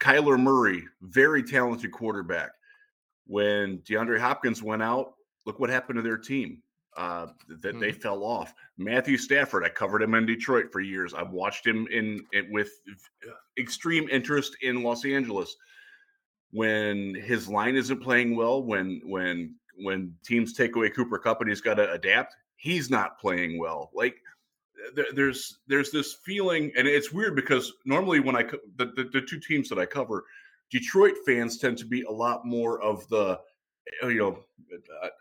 Kyler 0.00 0.38
Murray, 0.38 0.84
very 1.00 1.42
talented 1.42 1.92
quarterback. 1.92 2.50
When 3.26 3.78
DeAndre 3.78 4.18
Hopkins 4.18 4.62
went 4.62 4.82
out, 4.82 5.14
look 5.46 5.58
what 5.58 5.70
happened 5.70 5.96
to 5.96 6.02
their 6.02 6.18
team 6.18 6.62
uh, 6.96 7.28
that 7.48 7.76
mm. 7.76 7.80
they 7.80 7.92
fell 7.92 8.24
off. 8.24 8.54
Matthew 8.76 9.16
Stafford, 9.16 9.64
I 9.64 9.68
covered 9.68 10.02
him 10.02 10.14
in 10.14 10.26
Detroit 10.26 10.72
for 10.72 10.80
years. 10.80 11.14
I've 11.14 11.30
watched 11.30 11.66
him 11.66 11.86
in, 11.90 12.24
in 12.32 12.52
with 12.52 12.70
extreme 13.58 14.08
interest 14.10 14.56
in 14.62 14.82
Los 14.82 15.04
Angeles. 15.04 15.56
When 16.50 17.14
his 17.14 17.48
line 17.48 17.76
isn't 17.76 18.02
playing 18.02 18.36
well, 18.36 18.62
when 18.62 19.00
when 19.04 19.54
when 19.78 20.14
teams 20.22 20.52
take 20.52 20.76
away 20.76 20.90
Cooper 20.90 21.18
Kupp 21.18 21.40
and 21.40 21.48
he's 21.48 21.62
got 21.62 21.74
to 21.74 21.90
adapt, 21.90 22.36
he's 22.56 22.90
not 22.90 23.18
playing 23.18 23.58
well. 23.58 23.90
Like 23.94 24.16
there's 25.14 25.60
there's 25.66 25.90
this 25.90 26.12
feeling, 26.12 26.70
and 26.76 26.86
it's 26.86 27.10
weird 27.10 27.36
because 27.36 27.72
normally 27.86 28.20
when 28.20 28.36
I 28.36 28.42
the, 28.42 28.92
the, 28.96 29.08
the 29.12 29.22
two 29.22 29.40
teams 29.40 29.70
that 29.70 29.78
I 29.78 29.86
cover, 29.86 30.24
Detroit 30.72 31.14
fans 31.24 31.58
tend 31.58 31.78
to 31.78 31.86
be 31.86 32.02
a 32.02 32.10
lot 32.10 32.44
more 32.44 32.82
of 32.82 33.06
the 33.08 33.38
uh, 34.02 34.08
you 34.08 34.18
know, 34.18 34.38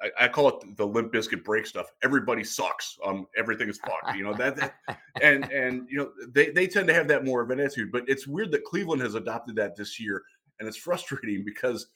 I, 0.02 0.26
I, 0.26 0.28
call 0.28 0.50
it 0.50 0.78
the 0.78 0.86
Limp 0.86 1.12
Bizkit 1.12 1.44
break 1.44 1.66
stuff. 1.66 1.88
Everybody 2.04 2.44
sucks. 2.44 2.98
Um, 3.04 3.26
everything 3.36 3.70
is 3.70 3.80
fucked. 3.80 4.16
You 4.16 4.24
know 4.24 4.34
that, 4.36 4.56
that, 4.56 4.76
and 5.22 5.52
and 5.52 5.88
you 5.90 5.98
know 5.98 6.12
they 6.32 6.52
they 6.52 6.68
tend 6.68 6.88
to 6.88 6.94
have 6.94 7.08
that 7.08 7.26
more 7.26 7.42
of 7.42 7.50
an 7.50 7.60
attitude. 7.60 7.92
But 7.92 8.04
it's 8.08 8.28
weird 8.28 8.52
that 8.52 8.64
Cleveland 8.64 9.02
has 9.02 9.16
adopted 9.16 9.56
that 9.56 9.76
this 9.76 10.00
year, 10.00 10.24
and 10.60 10.68
it's 10.68 10.78
frustrating 10.78 11.44
because 11.44 11.88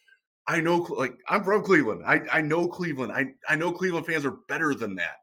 I 0.47 0.59
know 0.59 0.77
like 0.97 1.13
I'm 1.29 1.43
from 1.43 1.63
Cleveland. 1.63 2.03
I 2.05 2.21
I 2.31 2.41
know 2.41 2.67
Cleveland. 2.67 3.11
I 3.11 3.27
I 3.47 3.55
know 3.55 3.71
Cleveland 3.71 4.07
fans 4.07 4.25
are 4.25 4.37
better 4.47 4.73
than 4.73 4.95
that. 4.95 5.17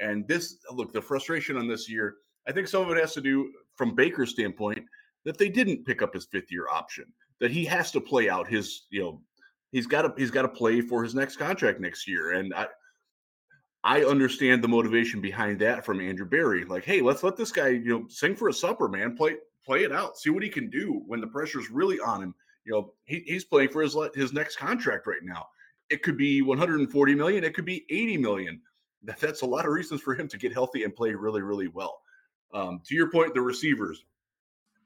And 0.00 0.26
this 0.28 0.56
look 0.72 0.92
the 0.92 1.00
frustration 1.00 1.56
on 1.56 1.68
this 1.68 1.88
year. 1.88 2.16
I 2.46 2.52
think 2.52 2.66
some 2.66 2.82
of 2.82 2.90
it 2.90 3.00
has 3.00 3.14
to 3.14 3.20
do 3.20 3.52
from 3.76 3.94
Baker's 3.94 4.30
standpoint 4.30 4.84
that 5.28 5.36
they 5.36 5.50
didn't 5.50 5.84
pick 5.84 6.00
up 6.00 6.14
his 6.14 6.24
fifth 6.24 6.50
year 6.50 6.66
option. 6.72 7.04
That 7.38 7.50
he 7.50 7.66
has 7.66 7.90
to 7.92 8.00
play 8.00 8.30
out 8.30 8.48
his 8.48 8.86
you 8.88 9.02
know 9.02 9.20
he's 9.72 9.86
got 9.86 10.02
to 10.02 10.14
he's 10.16 10.30
got 10.30 10.42
to 10.42 10.48
play 10.48 10.80
for 10.80 11.04
his 11.04 11.14
next 11.14 11.36
contract 11.36 11.80
next 11.80 12.08
year. 12.08 12.32
And 12.32 12.54
I 12.54 12.66
I 13.84 14.04
understand 14.04 14.64
the 14.64 14.68
motivation 14.68 15.20
behind 15.20 15.60
that 15.60 15.84
from 15.84 16.00
Andrew 16.00 16.26
Berry. 16.26 16.64
Like, 16.64 16.84
hey, 16.84 17.02
let's 17.02 17.22
let 17.22 17.36
this 17.36 17.52
guy, 17.52 17.68
you 17.68 17.90
know, 17.90 18.04
sing 18.08 18.34
for 18.34 18.48
a 18.48 18.54
supper, 18.54 18.88
man. 18.88 19.16
Play 19.16 19.36
play 19.66 19.84
it 19.84 19.92
out. 19.92 20.16
See 20.16 20.30
what 20.30 20.42
he 20.42 20.48
can 20.48 20.70
do 20.70 21.02
when 21.06 21.20
the 21.20 21.26
pressure's 21.26 21.70
really 21.70 22.00
on 22.00 22.22
him. 22.22 22.34
You 22.64 22.72
know, 22.72 22.92
he, 23.04 23.22
he's 23.26 23.44
playing 23.44 23.68
for 23.68 23.82
his 23.82 23.96
his 24.14 24.32
next 24.32 24.56
contract 24.56 25.06
right 25.06 25.22
now. 25.22 25.46
It 25.90 26.02
could 26.02 26.16
be 26.16 26.40
140 26.40 27.14
million. 27.14 27.44
It 27.44 27.54
could 27.54 27.66
be 27.66 27.84
80 27.90 28.16
million. 28.16 28.60
That, 29.04 29.20
that's 29.20 29.42
a 29.42 29.46
lot 29.46 29.66
of 29.66 29.72
reasons 29.72 30.00
for 30.00 30.14
him 30.14 30.26
to 30.28 30.38
get 30.38 30.52
healthy 30.52 30.84
and 30.84 30.94
play 30.94 31.14
really, 31.14 31.42
really 31.42 31.68
well. 31.68 32.00
Um, 32.52 32.80
to 32.86 32.94
your 32.94 33.10
point, 33.10 33.34
the 33.34 33.40
receivers, 33.40 34.04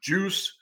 Juice. 0.02 0.56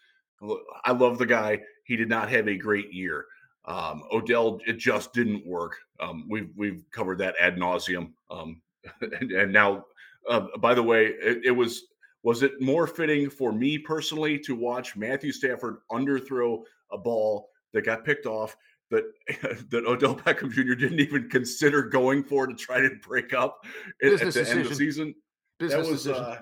I 0.85 0.93
love 0.93 1.19
the 1.19 1.27
guy. 1.27 1.61
He 1.85 1.97
did 1.97 2.09
not 2.09 2.31
have 2.31 2.49
a 2.49 2.57
great 2.57 2.93
year. 2.93 3.27
Um, 3.65 4.05
Odell, 4.11 4.59
it 4.67 4.79
just 4.79 5.13
didn't 5.13 5.47
work. 5.47 5.77
Um, 6.01 6.27
we've 6.29 6.51
we've 6.57 6.83
covered 6.93 7.19
that 7.19 7.35
ad 7.41 7.57
nauseum. 7.57 8.13
Um, 8.31 8.63
and, 9.01 9.31
and, 9.33 9.53
now, 9.53 9.85
uh, 10.29 10.47
by 10.59 10.75
the 10.75 10.83
way, 10.83 11.07
it, 11.07 11.45
it, 11.45 11.51
was 11.51 11.85
was 12.23 12.43
it 12.43 12.61
more 12.61 12.87
fitting 12.87 13.29
for 13.29 13.53
me 13.53 13.77
personally 13.77 14.39
to 14.41 14.55
watch 14.55 14.97
Matthew 14.97 15.33
Stafford 15.33 15.79
underthrow 15.93 16.63
a 16.91 16.97
ball 16.97 17.49
that 17.73 17.85
got 17.85 18.05
picked 18.05 18.27
off 18.27 18.57
that 18.91 19.05
that 19.71 19.85
Odell 19.87 20.17
Beckham 20.17 20.51
Jr. 20.51 20.75
didn't 20.75 21.01
even 21.01 21.29
consider 21.29 21.83
going 21.83 22.25
for 22.25 22.47
to 22.47 22.55
try 22.55 22.81
to 22.81 22.91
break 23.07 23.35
up 23.35 23.65
at, 24.03 24.13
at 24.13 24.19
the 24.19 24.25
decision. 24.27 24.53
end 24.53 24.61
of 24.63 24.69
the 24.71 24.75
season? 24.75 25.15
Business 25.59 25.87
that 25.87 25.93
was 25.93 26.09
uh, 26.09 26.41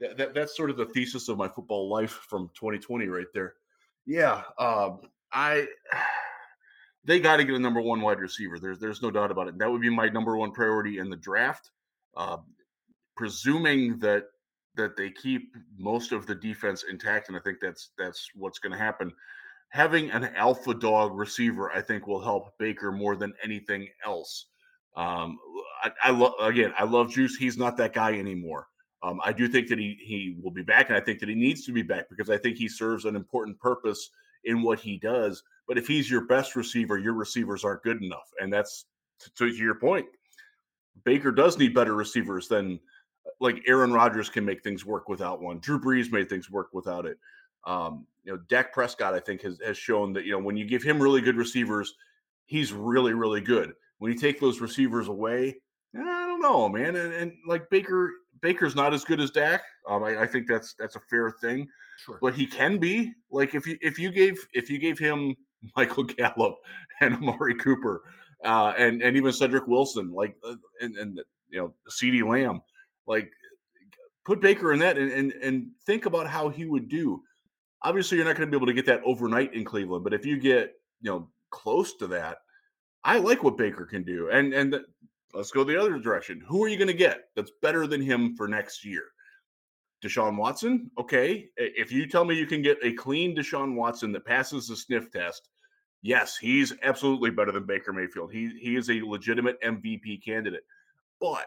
that, 0.00 0.16
that, 0.16 0.34
that's 0.34 0.56
sort 0.56 0.70
of 0.70 0.76
the 0.76 0.86
thesis 0.86 1.28
of 1.28 1.38
my 1.38 1.48
football 1.48 1.88
life 1.88 2.20
from 2.28 2.50
2020 2.54 3.06
right 3.08 3.26
there. 3.32 3.54
Yeah, 4.04 4.42
um, 4.58 5.00
I 5.32 5.66
they 7.04 7.20
got 7.20 7.36
to 7.36 7.44
get 7.44 7.54
a 7.54 7.58
number 7.58 7.80
one 7.80 8.00
wide 8.00 8.20
receiver. 8.20 8.58
There's 8.58 8.78
there's 8.78 9.02
no 9.02 9.10
doubt 9.10 9.30
about 9.30 9.48
it. 9.48 9.58
That 9.58 9.70
would 9.70 9.80
be 9.80 9.90
my 9.90 10.08
number 10.08 10.36
one 10.36 10.52
priority 10.52 10.98
in 10.98 11.10
the 11.10 11.16
draft. 11.16 11.70
Uh, 12.16 12.38
presuming 13.16 13.98
that 13.98 14.24
that 14.76 14.96
they 14.96 15.10
keep 15.10 15.54
most 15.78 16.12
of 16.12 16.26
the 16.26 16.34
defense 16.34 16.84
intact, 16.88 17.28
and 17.28 17.36
I 17.36 17.40
think 17.40 17.58
that's 17.60 17.90
that's 17.98 18.28
what's 18.34 18.58
going 18.58 18.72
to 18.72 18.78
happen. 18.78 19.12
Having 19.70 20.10
an 20.10 20.24
alpha 20.36 20.74
dog 20.74 21.16
receiver, 21.16 21.72
I 21.72 21.80
think, 21.80 22.06
will 22.06 22.20
help 22.20 22.56
Baker 22.58 22.92
more 22.92 23.16
than 23.16 23.32
anything 23.42 23.88
else. 24.04 24.46
Um, 24.94 25.38
I, 25.82 25.90
I 26.04 26.10
love 26.10 26.34
again, 26.40 26.72
I 26.78 26.84
love 26.84 27.10
Juice. 27.10 27.36
He's 27.36 27.58
not 27.58 27.76
that 27.78 27.92
guy 27.92 28.18
anymore. 28.18 28.68
Um, 29.06 29.20
I 29.24 29.32
do 29.32 29.46
think 29.46 29.68
that 29.68 29.78
he 29.78 29.96
he 30.00 30.36
will 30.42 30.50
be 30.50 30.62
back, 30.62 30.88
and 30.88 30.96
I 30.96 31.00
think 31.00 31.20
that 31.20 31.28
he 31.28 31.34
needs 31.34 31.64
to 31.66 31.72
be 31.72 31.82
back 31.82 32.08
because 32.10 32.28
I 32.28 32.38
think 32.38 32.56
he 32.56 32.68
serves 32.68 33.04
an 33.04 33.14
important 33.14 33.58
purpose 33.60 34.10
in 34.44 34.62
what 34.62 34.80
he 34.80 34.96
does. 34.96 35.42
But 35.68 35.78
if 35.78 35.86
he's 35.86 36.10
your 36.10 36.26
best 36.26 36.56
receiver, 36.56 36.98
your 36.98 37.12
receivers 37.12 37.64
aren't 37.64 37.82
good 37.82 38.02
enough. 38.02 38.32
And 38.40 38.52
that's 38.52 38.86
to, 39.20 39.30
to 39.50 39.54
your 39.54 39.74
point. 39.74 40.06
Baker 41.04 41.30
does 41.30 41.58
need 41.58 41.74
better 41.74 41.94
receivers 41.94 42.48
than 42.48 42.80
like 43.40 43.62
Aaron 43.66 43.92
Rodgers 43.92 44.28
can 44.28 44.44
make 44.44 44.62
things 44.62 44.84
work 44.84 45.08
without 45.08 45.42
one. 45.42 45.58
Drew 45.58 45.80
Brees 45.80 46.10
made 46.10 46.28
things 46.28 46.50
work 46.50 46.68
without 46.72 47.06
it. 47.06 47.18
Um, 47.64 48.06
you 48.24 48.32
know, 48.32 48.38
Dak 48.48 48.72
Prescott, 48.72 49.14
I 49.14 49.20
think, 49.20 49.42
has, 49.42 49.60
has 49.64 49.76
shown 49.76 50.12
that, 50.14 50.24
you 50.24 50.32
know, 50.32 50.38
when 50.38 50.56
you 50.56 50.64
give 50.64 50.82
him 50.82 51.02
really 51.02 51.20
good 51.20 51.36
receivers, 51.36 51.94
he's 52.46 52.72
really, 52.72 53.12
really 53.12 53.40
good. 53.40 53.72
When 53.98 54.12
you 54.12 54.18
take 54.18 54.40
those 54.40 54.60
receivers 54.60 55.08
away, 55.08 55.56
I 55.94 56.26
don't 56.26 56.40
know, 56.40 56.68
man. 56.68 56.96
And, 56.96 57.12
and 57.12 57.32
like 57.46 57.68
Baker, 57.70 58.12
Baker's 58.40 58.74
not 58.74 58.94
as 58.94 59.04
good 59.04 59.20
as 59.20 59.30
Dak. 59.30 59.62
Um, 59.88 60.04
I, 60.04 60.22
I, 60.22 60.26
think 60.26 60.46
that's 60.46 60.74
that's 60.74 60.96
a 60.96 61.00
fair 61.10 61.30
thing. 61.30 61.68
Sure. 62.04 62.18
But 62.20 62.34
he 62.34 62.46
can 62.46 62.78
be. 62.78 63.12
Like 63.30 63.54
if 63.54 63.66
you 63.66 63.78
if 63.80 63.98
you 63.98 64.10
gave 64.10 64.38
if 64.52 64.70
you 64.70 64.78
gave 64.78 64.98
him 64.98 65.34
Michael 65.76 66.04
Gallup 66.04 66.56
and 67.00 67.14
Amari 67.14 67.54
Cooper, 67.54 68.02
uh, 68.44 68.72
and 68.76 69.02
and 69.02 69.16
even 69.16 69.32
Cedric 69.32 69.66
Wilson, 69.66 70.12
like 70.12 70.36
uh, 70.44 70.56
and, 70.80 70.96
and 70.96 71.20
you 71.48 71.60
know 71.60 71.74
CeeDee 71.90 72.28
Lamb, 72.28 72.60
like 73.06 73.30
put 74.24 74.40
Baker 74.40 74.72
in 74.72 74.78
that 74.80 74.98
and, 74.98 75.10
and 75.12 75.32
and 75.42 75.70
think 75.86 76.06
about 76.06 76.26
how 76.26 76.48
he 76.48 76.64
would 76.64 76.88
do. 76.88 77.22
Obviously, 77.82 78.16
you're 78.16 78.26
not 78.26 78.36
going 78.36 78.48
to 78.48 78.50
be 78.50 78.56
able 78.56 78.66
to 78.66 78.72
get 78.72 78.86
that 78.86 79.02
overnight 79.04 79.54
in 79.54 79.64
Cleveland, 79.64 80.04
but 80.04 80.14
if 80.14 80.26
you 80.26 80.38
get 80.38 80.74
you 81.00 81.10
know 81.10 81.28
close 81.50 81.94
to 81.94 82.06
that, 82.08 82.38
I 83.04 83.18
like 83.18 83.42
what 83.42 83.56
Baker 83.56 83.86
can 83.86 84.02
do. 84.02 84.28
And 84.30 84.52
and 84.52 84.72
the, 84.72 84.84
let's 85.34 85.50
go 85.50 85.64
the 85.64 85.80
other 85.80 85.98
direction. 85.98 86.42
Who 86.46 86.62
are 86.64 86.68
you 86.68 86.76
going 86.76 86.88
to 86.88 86.94
get 86.94 87.28
that's 87.34 87.52
better 87.62 87.86
than 87.86 88.00
him 88.00 88.34
for 88.36 88.48
next 88.48 88.84
year? 88.84 89.04
Deshaun 90.02 90.36
Watson, 90.36 90.90
okay. 90.98 91.48
If 91.56 91.90
you 91.90 92.06
tell 92.06 92.24
me 92.24 92.36
you 92.36 92.46
can 92.46 92.62
get 92.62 92.78
a 92.82 92.92
clean 92.92 93.34
Deshaun 93.34 93.74
Watson 93.74 94.12
that 94.12 94.24
passes 94.24 94.68
the 94.68 94.76
sniff 94.76 95.10
test, 95.10 95.48
yes, 96.02 96.36
he's 96.36 96.74
absolutely 96.82 97.30
better 97.30 97.52
than 97.52 97.64
Baker 97.64 97.92
Mayfield. 97.92 98.32
He 98.32 98.58
he 98.60 98.76
is 98.76 98.90
a 98.90 99.00
legitimate 99.00 99.60
MVP 99.62 100.22
candidate. 100.24 100.64
But 101.20 101.46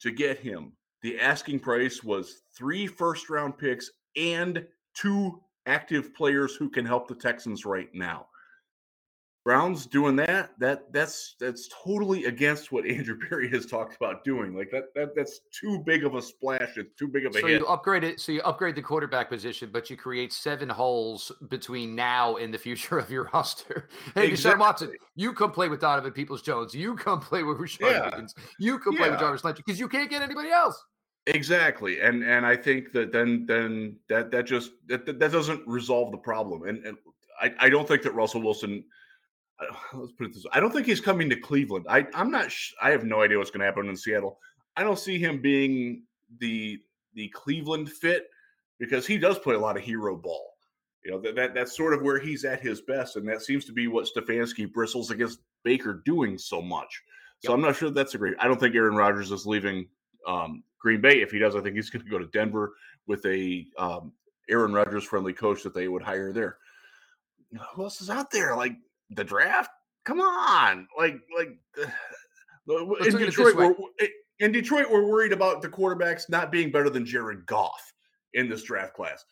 to 0.00 0.10
get 0.10 0.38
him, 0.38 0.72
the 1.02 1.18
asking 1.18 1.60
price 1.60 2.04
was 2.04 2.42
three 2.54 2.86
first 2.86 3.30
round 3.30 3.56
picks 3.56 3.90
and 4.16 4.66
two 4.94 5.40
active 5.66 6.14
players 6.14 6.54
who 6.54 6.68
can 6.68 6.84
help 6.84 7.08
the 7.08 7.14
Texans 7.14 7.64
right 7.64 7.88
now. 7.94 8.26
Browns 9.42 9.86
doing 9.86 10.16
that, 10.16 10.50
that 10.58 10.92
that's 10.92 11.34
that's 11.40 11.68
totally 11.82 12.26
against 12.26 12.72
what 12.72 12.86
Andrew 12.86 13.16
Berry 13.30 13.48
has 13.50 13.64
talked 13.64 13.96
about 13.96 14.22
doing. 14.22 14.54
Like 14.54 14.70
that, 14.70 14.94
that 14.94 15.16
that's 15.16 15.40
too 15.50 15.82
big 15.86 16.04
of 16.04 16.14
a 16.14 16.20
splash. 16.20 16.76
It's 16.76 16.94
too 16.98 17.08
big 17.08 17.24
of 17.24 17.34
a 17.34 17.40
so 17.40 17.46
hit. 17.46 17.60
you 17.60 17.66
upgrade 17.66 18.04
it. 18.04 18.20
So 18.20 18.32
you 18.32 18.42
upgrade 18.42 18.74
the 18.74 18.82
quarterback 18.82 19.30
position, 19.30 19.70
but 19.72 19.88
you 19.88 19.96
create 19.96 20.34
seven 20.34 20.68
holes 20.68 21.32
between 21.48 21.94
now 21.94 22.36
and 22.36 22.52
the 22.52 22.58
future 22.58 22.98
of 22.98 23.10
your 23.10 23.30
roster. 23.32 23.88
Hey, 24.14 24.28
exactly. 24.28 24.58
Deshaun 24.58 24.60
Watson, 24.60 24.92
you 25.16 25.32
come 25.32 25.52
play 25.52 25.68
with 25.68 25.80
Donovan 25.80 26.12
Peoples 26.12 26.42
Jones. 26.42 26.74
You 26.74 26.94
come 26.94 27.20
play 27.20 27.42
with 27.42 27.56
Rashard 27.56 27.92
yeah. 27.92 28.04
Higgins. 28.10 28.34
You 28.58 28.78
come 28.78 28.92
yeah. 28.94 29.00
play 29.00 29.10
with 29.10 29.20
Jarvis 29.20 29.42
Landry 29.42 29.62
because 29.66 29.80
you 29.80 29.88
can't 29.88 30.10
get 30.10 30.20
anybody 30.20 30.50
else. 30.50 30.84
Exactly, 31.26 32.00
and 32.00 32.22
and 32.24 32.44
I 32.44 32.56
think 32.56 32.92
that 32.92 33.10
then 33.12 33.46
then 33.46 33.96
that 34.10 34.30
that 34.32 34.44
just 34.44 34.72
that 34.88 35.06
that 35.06 35.18
doesn't 35.32 35.66
resolve 35.66 36.12
the 36.12 36.18
problem. 36.18 36.64
And 36.64 36.84
and 36.84 36.98
I 37.40 37.52
I 37.58 37.68
don't 37.70 37.88
think 37.88 38.02
that 38.02 38.14
Russell 38.14 38.42
Wilson 38.42 38.84
let's 39.94 40.12
put 40.12 40.26
it 40.26 40.34
this 40.34 40.44
way. 40.44 40.50
I 40.52 40.60
don't 40.60 40.72
think 40.72 40.86
he's 40.86 41.00
coming 41.00 41.28
to 41.30 41.36
Cleveland. 41.36 41.86
I, 41.88 42.06
I'm 42.14 42.30
not. 42.30 42.50
Sh- 42.50 42.72
I 42.82 42.90
have 42.90 43.04
no 43.04 43.22
idea 43.22 43.38
what's 43.38 43.50
going 43.50 43.60
to 43.60 43.66
happen 43.66 43.88
in 43.88 43.96
Seattle. 43.96 44.38
I 44.76 44.82
don't 44.82 44.98
see 44.98 45.18
him 45.18 45.40
being 45.40 46.02
the 46.38 46.78
the 47.14 47.28
Cleveland 47.28 47.90
fit 47.90 48.28
because 48.78 49.06
he 49.06 49.18
does 49.18 49.38
play 49.38 49.54
a 49.54 49.58
lot 49.58 49.76
of 49.76 49.82
hero 49.82 50.16
ball. 50.16 50.46
You 51.04 51.12
know 51.12 51.20
that, 51.20 51.34
that 51.36 51.54
that's 51.54 51.76
sort 51.76 51.94
of 51.94 52.02
where 52.02 52.18
he's 52.18 52.44
at 52.44 52.60
his 52.60 52.82
best, 52.82 53.16
and 53.16 53.28
that 53.28 53.42
seems 53.42 53.64
to 53.66 53.72
be 53.72 53.88
what 53.88 54.06
Stefanski 54.06 54.70
bristles 54.70 55.10
against 55.10 55.40
Baker 55.64 56.02
doing 56.04 56.38
so 56.38 56.60
much. 56.60 57.02
So 57.40 57.50
yep. 57.50 57.56
I'm 57.56 57.62
not 57.62 57.76
sure 57.76 57.90
that's 57.90 58.14
a 58.14 58.18
great. 58.18 58.34
I 58.38 58.46
don't 58.46 58.60
think 58.60 58.74
Aaron 58.74 58.96
Rodgers 58.96 59.30
is 59.30 59.46
leaving 59.46 59.88
um, 60.26 60.62
Green 60.78 61.00
Bay. 61.00 61.22
If 61.22 61.30
he 61.30 61.38
does, 61.38 61.56
I 61.56 61.60
think 61.60 61.76
he's 61.76 61.88
going 61.88 62.04
to 62.04 62.10
go 62.10 62.18
to 62.18 62.26
Denver 62.26 62.74
with 63.06 63.24
a 63.24 63.66
um, 63.78 64.12
Aaron 64.50 64.72
Rodgers 64.72 65.04
friendly 65.04 65.32
coach 65.32 65.62
that 65.62 65.74
they 65.74 65.88
would 65.88 66.02
hire 66.02 66.32
there. 66.32 66.58
Who 67.74 67.82
else 67.82 68.00
is 68.00 68.10
out 68.10 68.30
there? 68.30 68.54
Like 68.54 68.76
the 69.10 69.24
draft? 69.24 69.70
Come 70.04 70.20
on, 70.20 70.88
like 70.96 71.16
like 71.36 71.58
in 73.06 73.16
Detroit, 73.16 73.56
we're, 73.56 73.74
in 74.40 74.52
Detroit, 74.52 74.86
we're 74.90 75.06
worried 75.06 75.32
about 75.32 75.62
the 75.62 75.68
quarterbacks 75.68 76.28
not 76.28 76.50
being 76.50 76.70
better 76.70 76.90
than 76.90 77.04
Jared 77.04 77.46
Goff 77.46 77.92
in 78.34 78.48
this 78.48 78.62
draft 78.62 78.94
class. 78.94 79.24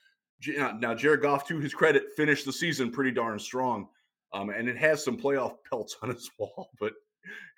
Now, 0.56 0.94
Jared 0.94 1.22
Goff, 1.22 1.48
to 1.48 1.58
his 1.58 1.74
credit, 1.74 2.12
finished 2.16 2.44
the 2.44 2.52
season 2.52 2.92
pretty 2.92 3.10
darn 3.10 3.38
strong, 3.38 3.88
um, 4.32 4.50
and 4.50 4.68
it 4.68 4.76
has 4.76 5.02
some 5.02 5.18
playoff 5.18 5.56
pelts 5.70 5.96
on 6.02 6.10
his 6.10 6.30
wall, 6.38 6.70
but 6.78 6.92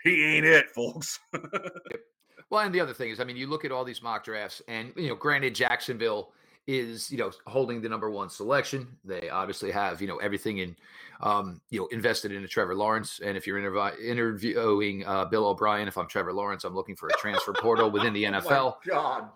he 0.03 0.25
ain't 0.25 0.47
it, 0.47 0.71
folks. 0.71 1.19
well, 2.51 2.65
and 2.65 2.75
the 2.75 2.81
other 2.81 2.95
thing 2.95 3.11
is, 3.11 3.21
I 3.21 3.25
mean, 3.25 3.37
you 3.37 3.47
look 3.47 3.65
at 3.65 3.73
all 3.73 3.85
these 3.85 4.03
mock 4.03 4.25
drafts, 4.25 4.63
and 4.69 4.93
you 4.97 5.09
know, 5.09 5.17
granted, 5.17 5.55
Jacksonville 5.55 6.33
is 6.67 7.11
you 7.11 7.19
know 7.19 7.31
holding 7.47 7.81
the 7.81 7.89
number 7.89 8.11
one 8.11 8.29
selection. 8.29 8.87
They 9.05 9.29
obviously 9.29 9.71
have 9.71 10.01
you 10.01 10.09
know 10.09 10.19
everything 10.19 10.59
in 10.59 10.77
um, 11.21 11.61
you 11.71 11.81
know 11.81 11.87
invested 11.87 12.33
into 12.33 12.49
Trevor 12.49 12.75
Lawrence. 12.75 13.21
And 13.25 13.37
if 13.37 13.47
you're 13.47 13.61
intervi- 13.61 14.01
interviewing 14.01 15.07
uh, 15.07 15.25
Bill 15.27 15.47
O'Brien, 15.47 15.89
if 15.89 15.99
I'm 15.99 16.07
Trevor 16.07 16.33
Lawrence, 16.33 16.65
I'm 16.65 16.75
looking 16.75 16.97
for 16.97 17.09
a 17.09 17.13
transfer 17.19 17.53
portal 17.53 17.91
within 17.91 18.13
the 18.13 18.25
NFL. 18.25 18.51
Oh 18.61 18.77
God. 18.87 19.29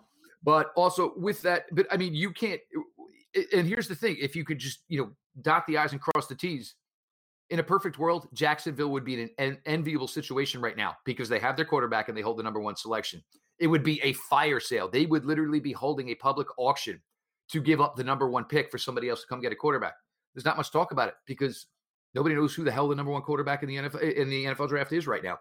But 0.43 0.71
also 0.75 1.13
with 1.17 1.41
that, 1.41 1.65
but 1.71 1.87
I 1.91 1.97
mean, 1.97 2.13
you 2.13 2.31
can't. 2.31 2.61
And 3.51 3.67
here's 3.67 3.87
the 3.87 3.95
thing: 3.95 4.15
if 4.19 4.35
you 4.35 4.45
could 4.45 4.59
just 4.59 4.81
you 4.87 4.99
know 4.99 5.11
dot 5.41 5.65
the 5.67 5.77
i's 5.77 5.91
and 5.91 5.99
cross 5.99 6.27
the 6.27 6.35
t's, 6.35 6.75
in 7.49 7.59
a 7.59 7.63
perfect 7.63 7.97
world, 7.97 8.27
Jacksonville 8.33 8.89
would 8.89 9.03
be 9.03 9.21
in 9.21 9.29
an 9.37 9.57
enviable 9.65 10.07
situation 10.07 10.61
right 10.61 10.77
now 10.77 10.95
because 11.03 11.29
they 11.29 11.39
have 11.39 11.55
their 11.55 11.65
quarterback 11.65 12.09
and 12.09 12.17
they 12.17 12.21
hold 12.21 12.37
the 12.37 12.43
number 12.43 12.59
one 12.59 12.75
selection. 12.75 13.23
It 13.59 13.67
would 13.67 13.83
be 13.83 14.01
a 14.03 14.13
fire 14.13 14.59
sale. 14.59 14.87
They 14.87 15.05
would 15.05 15.25
literally 15.25 15.59
be 15.59 15.71
holding 15.71 16.09
a 16.09 16.15
public 16.15 16.47
auction 16.57 17.01
to 17.49 17.61
give 17.61 17.81
up 17.81 17.95
the 17.95 18.03
number 18.03 18.29
one 18.29 18.45
pick 18.45 18.71
for 18.71 18.77
somebody 18.77 19.09
else 19.09 19.21
to 19.21 19.27
come 19.27 19.41
get 19.41 19.51
a 19.51 19.55
quarterback. 19.55 19.95
There's 20.33 20.45
not 20.45 20.57
much 20.57 20.71
talk 20.71 20.91
about 20.91 21.07
it 21.07 21.15
because 21.25 21.67
nobody 22.13 22.35
knows 22.35 22.53
who 22.53 22.63
the 22.63 22.71
hell 22.71 22.87
the 22.87 22.95
number 22.95 23.11
one 23.11 23.21
quarterback 23.21 23.63
in 23.63 23.69
the 23.69 23.75
NFL 23.77 24.13
in 24.13 24.29
the 24.29 24.45
NFL 24.45 24.69
draft 24.69 24.91
is 24.91 25.07
right 25.07 25.23
now. 25.23 25.39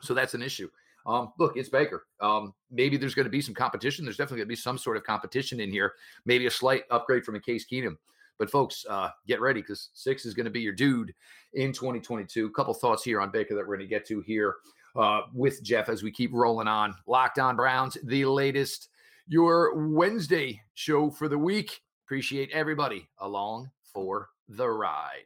So 0.00 0.14
that's 0.14 0.34
an 0.34 0.42
issue. 0.42 0.68
Um, 1.06 1.32
look, 1.38 1.56
it's 1.56 1.68
Baker. 1.68 2.06
Um, 2.20 2.54
maybe 2.70 2.96
there's 2.96 3.14
going 3.14 3.24
to 3.24 3.30
be 3.30 3.40
some 3.40 3.54
competition. 3.54 4.04
There's 4.04 4.16
definitely 4.16 4.38
going 4.38 4.48
to 4.48 4.52
be 4.52 4.56
some 4.56 4.78
sort 4.78 4.96
of 4.96 5.04
competition 5.04 5.60
in 5.60 5.70
here. 5.70 5.94
Maybe 6.26 6.46
a 6.46 6.50
slight 6.50 6.84
upgrade 6.90 7.24
from 7.24 7.36
a 7.36 7.40
Case 7.40 7.64
Keenum. 7.70 7.96
But 8.38 8.50
folks, 8.50 8.86
uh, 8.88 9.10
get 9.26 9.40
ready 9.40 9.60
because 9.60 9.90
six 9.92 10.24
is 10.24 10.34
going 10.34 10.44
to 10.44 10.50
be 10.50 10.60
your 10.60 10.72
dude 10.72 11.14
in 11.54 11.72
2022. 11.72 12.46
A 12.46 12.50
couple 12.50 12.72
thoughts 12.74 13.02
here 13.02 13.20
on 13.20 13.30
Baker 13.30 13.54
that 13.54 13.66
we're 13.66 13.76
going 13.76 13.80
to 13.80 13.94
get 13.94 14.06
to 14.06 14.20
here 14.20 14.56
uh, 14.96 15.22
with 15.34 15.62
Jeff 15.62 15.88
as 15.88 16.02
we 16.02 16.10
keep 16.10 16.32
rolling 16.32 16.68
on. 16.68 16.94
Locked 17.06 17.38
on 17.38 17.56
Browns, 17.56 17.98
the 18.04 18.24
latest, 18.24 18.88
your 19.30 19.76
Wednesday 19.76 20.60
show 20.74 21.08
for 21.08 21.28
the 21.28 21.38
week. 21.38 21.80
Appreciate 22.04 22.50
everybody 22.50 23.08
along 23.20 23.70
for 23.92 24.28
the 24.48 24.68
ride. 24.68 25.24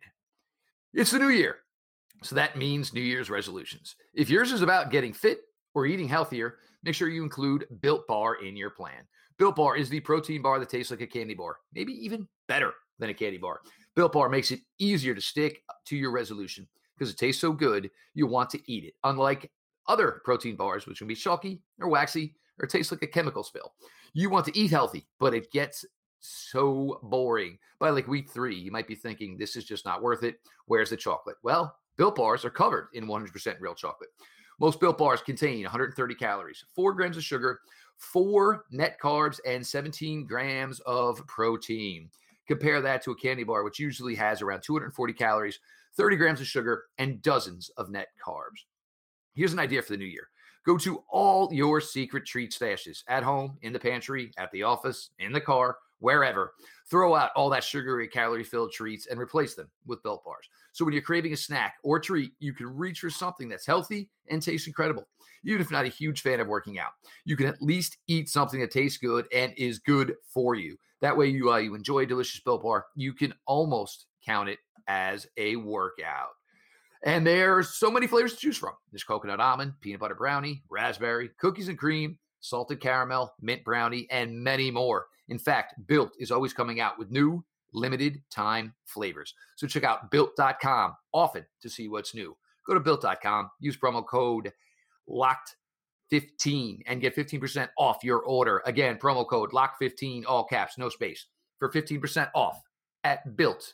It's 0.93 1.11
the 1.11 1.19
new 1.19 1.31
year. 1.31 1.61
So 2.23 2.35
that 2.35 2.59
means 2.59 2.93
New 2.93 3.01
Year's 3.01 3.31
resolutions. 3.31 3.97
If 4.13 4.29
yours 4.29 4.53
is 4.53 4.61
about 4.61 4.91
getting 4.91 5.15
fit 5.15 5.39
or 5.75 5.87
eating 5.87 6.07
healthier, 6.07 6.59
make 6.83 6.95
sure 6.95 7.09
you 7.09 7.23
include 7.23 7.65
Built 7.81 8.07
Bar 8.07 8.45
in 8.45 8.59
your 8.59 8.69
plan. 8.69 9.09
Built 9.39 9.57
Bar 9.57 9.79
is 9.79 9.89
the 9.89 10.01
protein 10.01 10.43
bar 10.43 10.59
that 10.59 10.69
tastes 10.69 10.91
like 10.91 11.01
a 11.01 11.07
candy 11.07 11.33
bar, 11.33 11.57
maybe 11.73 11.95
even 11.95 12.29
better 12.47 12.75
than 12.99 13.09
a 13.09 13.15
candy 13.15 13.39
bar. 13.39 13.61
Built 13.97 14.13
Bar 14.13 14.29
makes 14.29 14.51
it 14.51 14.61
easier 14.79 15.15
to 15.15 15.21
stick 15.23 15.63
to 15.87 15.97
your 15.97 16.11
resolution 16.11 16.69
because 16.99 17.11
it 17.11 17.17
tastes 17.17 17.41
so 17.41 17.53
good, 17.53 17.91
you 18.13 18.27
want 18.27 18.51
to 18.51 18.61
eat 18.71 18.85
it. 18.85 18.93
Unlike 19.03 19.51
other 19.89 20.21
protein 20.27 20.57
bars, 20.57 20.87
which 20.87 20.99
can 20.99 21.07
be 21.09 21.15
chalky 21.15 21.63
or 21.81 21.89
waxy 21.89 22.35
or 22.61 22.67
tastes 22.67 22.93
like 22.93 23.03
a 23.03 23.07
chemical 23.07 23.43
spill. 23.43 23.75
You 24.13 24.31
want 24.31 24.47
to 24.47 24.59
eat 24.59 24.71
healthy, 24.71 25.07
but 25.19 25.35
it 25.35 25.51
gets 25.51 25.85
so 26.21 27.01
boring. 27.03 27.59
By 27.79 27.91
like 27.91 28.09
week 28.09 28.31
three, 28.31 28.57
you 28.57 28.71
might 28.71 28.89
be 28.89 28.95
thinking, 28.95 29.37
this 29.37 29.57
is 29.57 29.65
just 29.65 29.85
not 29.85 30.03
worth 30.03 30.23
it. 30.23 30.41
Where's 30.67 30.91
the 30.91 30.97
chocolate? 30.97 31.37
Well, 31.43 31.77
Built 31.97 32.17
Bars 32.17 32.45
are 32.45 32.51
covered 32.51 32.89
in 32.95 33.07
100% 33.07 33.61
real 33.61 33.75
chocolate. 33.75 34.11
Most 34.61 34.81
Built 34.81 34.99
Bars 34.99 35.21
contain 35.21 35.63
130 35.63 36.15
calories, 36.15 36.65
4 36.75 36.93
grams 36.93 37.17
of 37.17 37.25
sugar, 37.25 37.61
4 37.99 38.65
net 38.71 38.99
carbs, 39.01 39.41
and 39.47 39.67
17 39.67 40.27
grams 40.27 40.81
of 40.81 41.25
protein. 41.27 42.09
Compare 42.47 42.81
that 42.83 43.03
to 43.03 43.11
a 43.11 43.17
candy 43.17 43.43
bar, 43.43 43.65
which 43.65 43.79
usually 43.79 44.15
has 44.15 44.43
around 44.43 44.63
240 44.63 45.13
calories, 45.13 45.59
30 45.97 46.17
grams 46.17 46.41
of 46.41 46.47
sugar, 46.47 46.85
and 46.99 47.23
dozens 47.23 47.71
of 47.77 47.91
net 47.91 48.09
carbs. 48.25 48.65
Here's 49.35 49.53
an 49.53 49.59
idea 49.59 49.83
for 49.83 49.93
the 49.93 49.97
new 49.97 50.05
year 50.05 50.29
go 50.65 50.79
to 50.79 51.03
all 51.11 51.53
your 51.53 51.81
secret 51.81 52.27
treat 52.27 52.51
stashes 52.51 53.03
at 53.09 53.23
home, 53.23 53.59
in 53.63 53.73
the 53.73 53.79
pantry, 53.79 54.33
at 54.39 54.51
the 54.53 54.63
office, 54.63 55.11
in 55.19 55.33
the 55.33 55.41
car, 55.41 55.77
wherever. 55.99 56.55
Throw 56.91 57.15
out 57.15 57.31
all 57.35 57.49
that 57.51 57.65
sugary, 57.65 58.09
calorie 58.09 58.45
filled 58.45 58.73
treats 58.73 59.07
and 59.07 59.19
replace 59.19 59.55
them 59.55 59.71
with 59.87 60.03
Built 60.03 60.25
Bars. 60.25 60.49
So 60.73 60.85
when 60.85 60.93
you're 60.93 61.03
craving 61.03 61.33
a 61.33 61.37
snack 61.37 61.77
or 61.83 61.99
treat, 61.99 62.33
you 62.41 62.53
can 62.53 62.67
reach 62.67 63.01
for 63.01 63.11
something 63.11 63.49
that's 63.49 63.67
healthy 63.67 64.11
and 64.29 64.43
tastes 64.43 64.67
incredible. 64.67 65.07
Even 65.45 65.61
if 65.61 65.71
not 65.71 65.85
a 65.85 65.89
huge 65.89 66.23
fan 66.23 66.41
of 66.41 66.47
working 66.47 66.79
out, 66.79 66.93
you 67.25 67.37
can 67.37 67.47
at 67.47 67.63
least 67.63 67.99
eat 68.07 68.29
something 68.29 68.61
that 68.61 68.71
tastes 68.71 68.99
good 68.99 69.27
and 69.33 69.53
is 69.57 69.79
good 69.79 70.15
for 70.29 70.55
you. 70.55 70.77
That 71.01 71.17
way, 71.17 71.27
you 71.27 71.53
uh, 71.53 71.59
you 71.59 71.75
enjoy 71.75 72.01
a 72.01 72.07
delicious 72.07 72.41
Built 72.41 72.63
Bar. 72.63 72.87
You 72.95 73.13
can 73.13 73.35
almost 73.47 74.07
count 74.25 74.49
it 74.49 74.59
as 74.89 75.27
a 75.37 75.57
workout. 75.57 76.31
And 77.05 77.27
there's 77.27 77.75
so 77.75 77.91
many 77.91 78.07
flavors 78.07 78.33
to 78.33 78.39
choose 78.39 78.57
from. 78.57 78.73
There's 78.91 79.05
coconut 79.05 79.39
almond, 79.39 79.75
peanut 79.81 80.01
butter 80.01 80.15
brownie, 80.15 80.63
raspberry, 80.71 81.31
cookies 81.39 81.69
and 81.69 81.79
cream, 81.79 82.19
salted 82.41 82.81
caramel, 82.81 83.35
mint 83.41 83.63
brownie, 83.63 84.07
and 84.11 84.43
many 84.43 84.71
more. 84.71 85.07
In 85.29 85.39
fact, 85.39 85.75
Built 85.87 86.13
is 86.19 86.31
always 86.31 86.55
coming 86.55 86.81
out 86.81 86.99
with 86.99 87.11
new 87.11 87.45
limited 87.75 88.23
time 88.31 88.75
flavors. 88.87 89.35
So 89.57 89.67
check 89.67 89.85
out 89.85 90.11
built.com 90.11 90.95
often 91.13 91.45
to 91.61 91.69
see 91.69 91.89
what's 91.89 92.15
new. 92.15 92.35
Go 92.67 92.73
to 92.73 92.81
built.com, 92.81 93.51
use 93.61 93.77
promo 93.77 94.07
code 94.07 94.51
LOCKED15 95.11 96.83
and 96.87 97.03
get 97.03 97.15
15% 97.15 97.69
off 97.79 98.03
your 98.03 98.21
order. 98.21 98.63
Again, 98.65 98.97
promo 98.97 99.29
code 99.29 99.51
LOCK15, 99.51 100.25
all 100.27 100.45
caps, 100.45 100.79
no 100.79 100.89
space, 100.89 101.27
for 101.59 101.71
15% 101.71 102.31
off 102.35 102.63
at 103.03 103.37
built.com. 103.37 103.69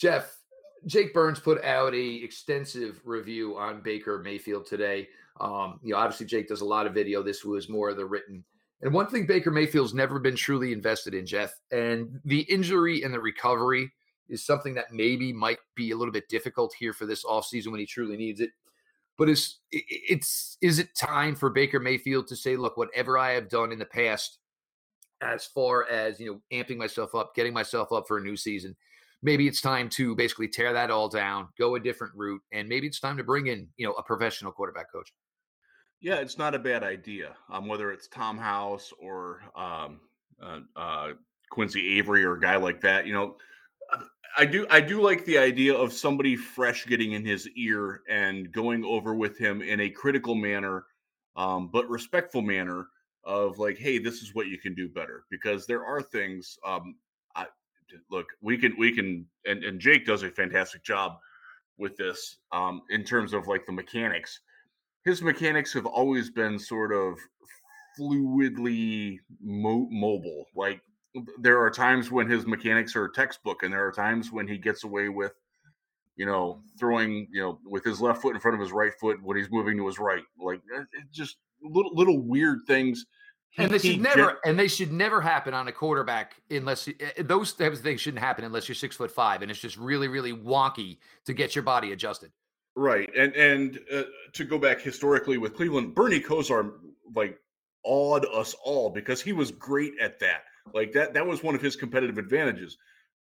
Jeff, 0.00 0.38
Jake 0.86 1.12
Burns 1.12 1.40
put 1.40 1.62
out 1.62 1.94
a 1.94 2.14
extensive 2.24 3.00
review 3.04 3.58
on 3.58 3.82
Baker 3.82 4.18
Mayfield 4.18 4.66
today. 4.66 5.08
Um, 5.40 5.78
you 5.82 5.92
know, 5.92 5.98
obviously 5.98 6.26
Jake 6.26 6.48
does 6.48 6.62
a 6.62 6.66
lot 6.66 6.86
of 6.86 6.94
video. 6.94 7.22
This 7.22 7.44
was 7.44 7.68
more 7.68 7.90
of 7.90 7.96
the 7.96 8.06
written 8.06 8.44
and 8.82 8.94
one 8.94 9.06
thing 9.06 9.26
Baker 9.26 9.50
Mayfield's 9.50 9.94
never 9.94 10.18
been 10.18 10.36
truly 10.36 10.72
invested 10.72 11.14
in, 11.14 11.26
Jeff, 11.26 11.52
and 11.70 12.20
the 12.24 12.40
injury 12.42 13.02
and 13.02 13.12
the 13.12 13.20
recovery 13.20 13.92
is 14.28 14.44
something 14.44 14.74
that 14.74 14.92
maybe 14.92 15.32
might 15.32 15.58
be 15.74 15.90
a 15.90 15.96
little 15.96 16.12
bit 16.12 16.28
difficult 16.28 16.72
here 16.78 16.92
for 16.92 17.04
this 17.04 17.24
offseason 17.24 17.72
when 17.72 17.80
he 17.80 17.86
truly 17.86 18.16
needs 18.16 18.40
it. 18.40 18.50
But 19.18 19.28
is 19.28 19.58
it's 19.70 20.56
is 20.62 20.78
it 20.78 20.94
time 20.94 21.36
for 21.36 21.50
Baker 21.50 21.78
Mayfield 21.78 22.26
to 22.28 22.36
say, 22.36 22.56
look, 22.56 22.78
whatever 22.78 23.18
I 23.18 23.32
have 23.32 23.50
done 23.50 23.70
in 23.70 23.78
the 23.78 23.84
past, 23.84 24.38
as 25.20 25.44
far 25.44 25.86
as 25.90 26.18
you 26.18 26.26
know, 26.32 26.40
amping 26.56 26.78
myself 26.78 27.14
up, 27.14 27.34
getting 27.34 27.52
myself 27.52 27.92
up 27.92 28.08
for 28.08 28.16
a 28.16 28.22
new 28.22 28.36
season, 28.36 28.74
maybe 29.22 29.46
it's 29.46 29.60
time 29.60 29.88
to 29.90 30.14
basically 30.14 30.48
tear 30.48 30.72
that 30.72 30.90
all 30.90 31.08
down, 31.08 31.48
go 31.58 31.74
a 31.74 31.80
different 31.80 32.14
route, 32.14 32.42
and 32.52 32.68
maybe 32.68 32.86
it's 32.86 33.00
time 33.00 33.16
to 33.16 33.24
bring 33.24 33.46
in 33.46 33.68
you 33.76 33.86
know 33.86 33.92
a 33.94 34.02
professional 34.02 34.52
quarterback 34.52 34.90
coach. 34.92 35.12
Yeah, 36.00 36.16
it's 36.16 36.38
not 36.38 36.54
a 36.54 36.58
bad 36.58 36.82
idea. 36.82 37.34
Um, 37.52 37.68
whether 37.68 37.92
it's 37.92 38.08
Tom 38.08 38.38
House 38.38 38.92
or 38.98 39.42
um, 39.54 40.00
uh, 40.42 40.60
uh, 40.74 41.08
Quincy 41.50 41.98
Avery 41.98 42.24
or 42.24 42.34
a 42.34 42.40
guy 42.40 42.56
like 42.56 42.80
that, 42.80 43.06
you 43.06 43.12
know, 43.12 43.36
I 44.36 44.46
do 44.46 44.66
I 44.70 44.80
do 44.80 45.00
like 45.00 45.24
the 45.24 45.38
idea 45.38 45.74
of 45.74 45.92
somebody 45.92 46.36
fresh 46.36 46.86
getting 46.86 47.12
in 47.12 47.24
his 47.24 47.48
ear 47.56 48.02
and 48.08 48.50
going 48.52 48.84
over 48.84 49.14
with 49.14 49.36
him 49.38 49.60
in 49.62 49.80
a 49.80 49.90
critical 49.90 50.34
manner, 50.34 50.86
um, 51.36 51.68
but 51.72 51.88
respectful 51.88 52.42
manner 52.42 52.86
of 53.24 53.58
like, 53.58 53.76
hey, 53.76 53.98
this 53.98 54.22
is 54.22 54.34
what 54.34 54.46
you 54.46 54.58
can 54.58 54.74
do 54.74 54.88
better 54.88 55.24
because 55.30 55.66
there 55.66 55.84
are 55.84 56.00
things. 56.00 56.56
Um, 56.66 56.96
look, 58.10 58.26
we 58.40 58.56
can 58.58 58.74
we 58.78 58.92
can 58.92 59.26
and, 59.46 59.64
and 59.64 59.80
Jake 59.80 60.06
does 60.06 60.22
a 60.22 60.30
fantastic 60.30 60.82
job 60.82 61.18
with 61.78 61.96
this 61.96 62.38
um, 62.52 62.82
in 62.90 63.04
terms 63.04 63.32
of 63.32 63.46
like 63.46 63.64
the 63.66 63.72
mechanics 63.72 64.40
his 65.04 65.22
mechanics 65.22 65.72
have 65.72 65.86
always 65.86 66.30
been 66.30 66.58
sort 66.58 66.92
of 66.92 67.18
fluidly 67.98 69.18
mo- 69.42 69.88
mobile. 69.90 70.46
Like 70.54 70.80
there 71.38 71.60
are 71.60 71.70
times 71.70 72.10
when 72.10 72.28
his 72.28 72.46
mechanics 72.46 72.94
are 72.96 73.08
textbook, 73.08 73.62
and 73.62 73.72
there 73.72 73.86
are 73.86 73.92
times 73.92 74.30
when 74.30 74.46
he 74.46 74.58
gets 74.58 74.84
away 74.84 75.08
with, 75.08 75.32
you 76.16 76.26
know, 76.26 76.62
throwing, 76.78 77.28
you 77.32 77.40
know, 77.40 77.58
with 77.64 77.84
his 77.84 78.00
left 78.00 78.22
foot 78.22 78.34
in 78.34 78.40
front 78.40 78.54
of 78.54 78.60
his 78.60 78.72
right 78.72 78.92
foot 79.00 79.22
when 79.22 79.36
he's 79.36 79.50
moving 79.50 79.76
to 79.78 79.86
his 79.86 79.98
right. 79.98 80.24
Like 80.38 80.60
eh, 80.76 80.82
just 81.10 81.38
little 81.62 81.94
little 81.94 82.20
weird 82.20 82.60
things. 82.66 83.06
And 83.58 83.70
they 83.70 83.78
should 83.78 84.00
never, 84.00 84.38
and 84.44 84.58
they 84.58 84.68
should 84.68 84.92
never 84.92 85.20
happen 85.20 85.54
on 85.54 85.66
a 85.66 85.72
quarterback 85.72 86.34
unless 86.50 86.86
eh, 86.86 86.92
eh, 87.00 87.22
those 87.22 87.52
types 87.52 87.78
of 87.78 87.82
things 87.82 88.00
shouldn't 88.00 88.22
happen 88.22 88.44
unless 88.44 88.68
you're 88.68 88.76
six 88.76 88.96
foot 88.96 89.10
five, 89.10 89.42
and 89.42 89.50
it's 89.50 89.60
just 89.60 89.76
really, 89.76 90.08
really 90.08 90.32
wonky 90.32 90.98
to 91.26 91.34
get 91.34 91.54
your 91.56 91.64
body 91.64 91.92
adjusted. 91.92 92.30
Right, 92.76 93.10
and 93.16 93.34
and 93.34 93.80
uh, 93.92 94.04
to 94.34 94.44
go 94.44 94.58
back 94.58 94.80
historically 94.80 95.36
with 95.38 95.56
Cleveland, 95.56 95.94
Bernie 95.94 96.20
Kosar 96.20 96.72
like 97.14 97.38
awed 97.84 98.24
us 98.32 98.54
all 98.64 98.88
because 98.88 99.20
he 99.20 99.32
was 99.32 99.50
great 99.50 99.94
at 100.00 100.20
that. 100.20 100.42
Like 100.72 100.92
that, 100.92 101.12
that 101.14 101.26
was 101.26 101.42
one 101.42 101.54
of 101.56 101.62
his 101.62 101.74
competitive 101.74 102.18
advantages. 102.18 102.78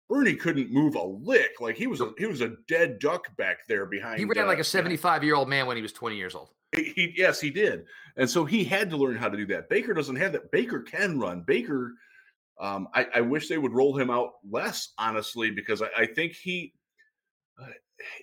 Bernie 0.10 0.36
couldn't 0.36 0.72
move 0.72 0.96
a 0.96 1.04
lick. 1.04 1.60
Like 1.60 1.76
he 1.76 1.88
was 1.88 2.02
a 2.02 2.12
he 2.18 2.28
was 2.28 2.42
a 2.42 2.54
dead 2.68 3.00
duck 3.00 3.36
back 3.38 3.60
there 3.68 3.86
behind. 3.86 4.20
He 4.20 4.26
ran 4.26 4.46
uh, 4.46 4.48
like 4.48 4.60
a 4.60 4.64
seventy 4.64 4.98
five 4.98 5.24
year 5.24 5.36
old 5.36 5.50
man 5.50 5.66
when 5.66 5.76
he 5.76 5.82
was 5.82 5.94
twenty 5.94 6.18
years 6.18 6.36
old. 6.36 6.50
He, 6.76 7.14
yes, 7.18 7.42
he 7.42 7.50
did, 7.50 7.86
and 8.16 8.30
so 8.30 8.46
he 8.46 8.64
had 8.64 8.90
to 8.92 8.98
learn 8.98 9.16
how 9.16 9.28
to 9.28 9.38
do 9.38 9.48
that. 9.48 9.70
Baker 9.70 9.94
doesn't 9.94 10.16
have 10.16 10.34
that. 10.34 10.52
Baker 10.52 10.82
can 10.82 11.20
run. 11.20 11.42
Baker, 11.42 11.94
um, 12.60 12.88
I, 12.94 13.08
I, 13.16 13.22
wish 13.22 13.48
they 13.48 13.58
would 13.58 13.74
roll 13.74 13.98
him 13.98 14.12
out 14.12 14.34
less, 14.48 14.94
honestly, 15.00 15.50
because 15.50 15.82
I, 15.82 15.88
I 15.98 16.06
think 16.06 16.34
he 16.34 16.74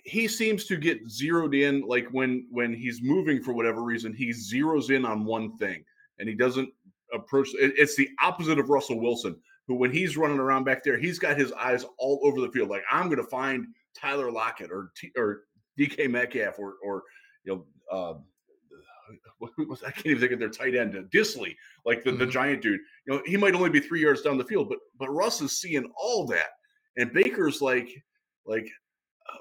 he 0.03 0.27
seems 0.27 0.65
to 0.65 0.77
get 0.77 1.09
zeroed 1.09 1.53
in 1.53 1.81
like 1.81 2.07
when 2.11 2.47
when 2.49 2.73
he's 2.73 3.01
moving 3.01 3.41
for 3.41 3.53
whatever 3.53 3.83
reason 3.83 4.13
he 4.13 4.29
zeroes 4.29 4.89
in 4.89 5.05
on 5.05 5.25
one 5.25 5.55
thing 5.57 5.83
and 6.19 6.27
he 6.27 6.35
doesn't 6.35 6.69
approach 7.13 7.49
it's 7.55 7.95
the 7.95 8.09
opposite 8.21 8.59
of 8.59 8.69
russell 8.69 8.99
wilson 8.99 9.35
who 9.67 9.75
when 9.75 9.91
he's 9.91 10.17
running 10.17 10.39
around 10.39 10.63
back 10.63 10.83
there 10.83 10.97
he's 10.97 11.19
got 11.19 11.37
his 11.37 11.51
eyes 11.53 11.85
all 11.99 12.19
over 12.23 12.41
the 12.41 12.51
field 12.51 12.69
like 12.69 12.83
i'm 12.91 13.05
going 13.05 13.17
to 13.17 13.29
find 13.29 13.67
tyler 13.95 14.31
lockett 14.31 14.71
or 14.71 14.91
T, 14.95 15.11
or 15.15 15.43
dk 15.79 16.09
metcalf 16.09 16.59
or 16.59 16.75
or 16.83 17.03
you 17.43 17.53
know 17.53 17.65
uh, 17.91 18.13
I 19.85 19.91
can't 19.91 20.05
even 20.07 20.19
think 20.19 20.31
of 20.33 20.39
their 20.39 20.49
tight 20.49 20.75
end, 20.75 20.93
Dissly, 21.11 21.55
like 21.85 22.03
the, 22.03 22.11
mm-hmm. 22.11 22.19
the 22.19 22.27
giant 22.27 22.61
dude. 22.61 22.79
You 23.05 23.13
know, 23.13 23.21
he 23.25 23.37
might 23.37 23.55
only 23.55 23.69
be 23.69 23.79
three 23.79 24.01
yards 24.01 24.21
down 24.21 24.37
the 24.37 24.43
field, 24.43 24.69
but 24.69 24.79
but 24.99 25.09
Russ 25.09 25.41
is 25.41 25.59
seeing 25.59 25.89
all 25.97 26.25
that 26.27 26.49
And 26.97 27.13
Baker's 27.13 27.61
like, 27.61 27.89
like, 28.45 28.69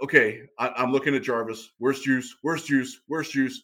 okay, 0.03 0.43
I, 0.59 0.83
am 0.83 0.93
looking 0.93 1.15
at 1.15 1.23
Jarvis. 1.23 1.71
Where's 1.79 2.01
Juice? 2.01 2.37
Where's 2.43 2.65
Juice? 2.65 3.01
Where's 3.07 3.31
Juice? 3.31 3.63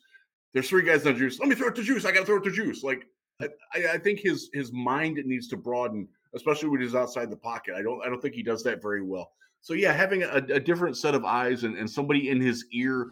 There's 0.55 0.69
three 0.69 0.85
guys 0.85 1.07
on 1.07 1.17
Juice. 1.17 1.39
Let 1.39 1.49
me 1.49 1.55
throw 1.55 1.69
it 1.69 1.75
to 1.77 1.83
Juice. 1.83 2.05
I 2.05 2.13
got 2.13 2.21
to 2.21 2.27
throw 2.27 2.37
it 2.37 2.45
to 2.45 2.51
Juice. 2.51 2.83
Like, 2.83 3.07
I, 3.41 3.49
I 3.95 3.99
think 3.99 4.21
his 4.21 4.51
his 4.53 4.73
mind 4.73 5.21
needs 5.25 5.49
to 5.49 5.57
broaden, 5.57 6.09
especially 6.35 6.69
when 6.69 6.81
he's 6.81 6.95
outside 6.95 7.31
the 7.31 7.37
pocket. 7.37 7.75
I 7.77 7.83
don't 7.83 8.05
I 8.05 8.09
don't 8.09 8.21
think 8.21 8.35
he 8.35 8.43
does 8.43 8.63
that 8.65 8.83
very 8.83 9.03
well. 9.03 9.33
So 9.61 9.75
yeah, 9.75 9.93
having 9.93 10.25
a, 10.25 10.37
a 10.37 10.61
different 10.61 10.97
set 10.97 11.15
of 11.15 11.25
eyes 11.25 11.65
and, 11.65 11.77
and 11.77 11.89
somebody 11.89 12.31
in 12.31 12.41
his 12.41 12.65
ear 12.73 13.11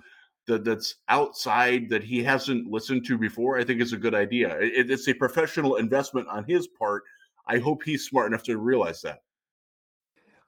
that 0.51 0.65
that's 0.65 0.97
outside 1.09 1.89
that 1.89 2.03
he 2.03 2.23
hasn't 2.23 2.71
listened 2.71 3.05
to 3.07 3.17
before, 3.17 3.59
I 3.59 3.65
think 3.65 3.81
is 3.81 3.93
a 3.93 3.97
good 3.97 4.15
idea. 4.15 4.59
It, 4.61 4.91
it's 4.91 5.09
a 5.09 5.15
professional 5.15 5.77
investment 5.77 6.29
on 6.29 6.45
his 6.45 6.67
part. 6.67 7.05
I 7.47 7.59
hope 7.59 7.83
he's 7.85 8.05
smart 8.05 8.27
enough 8.27 8.43
to 8.45 8.59
realize 8.59 9.01
that. 9.03 9.23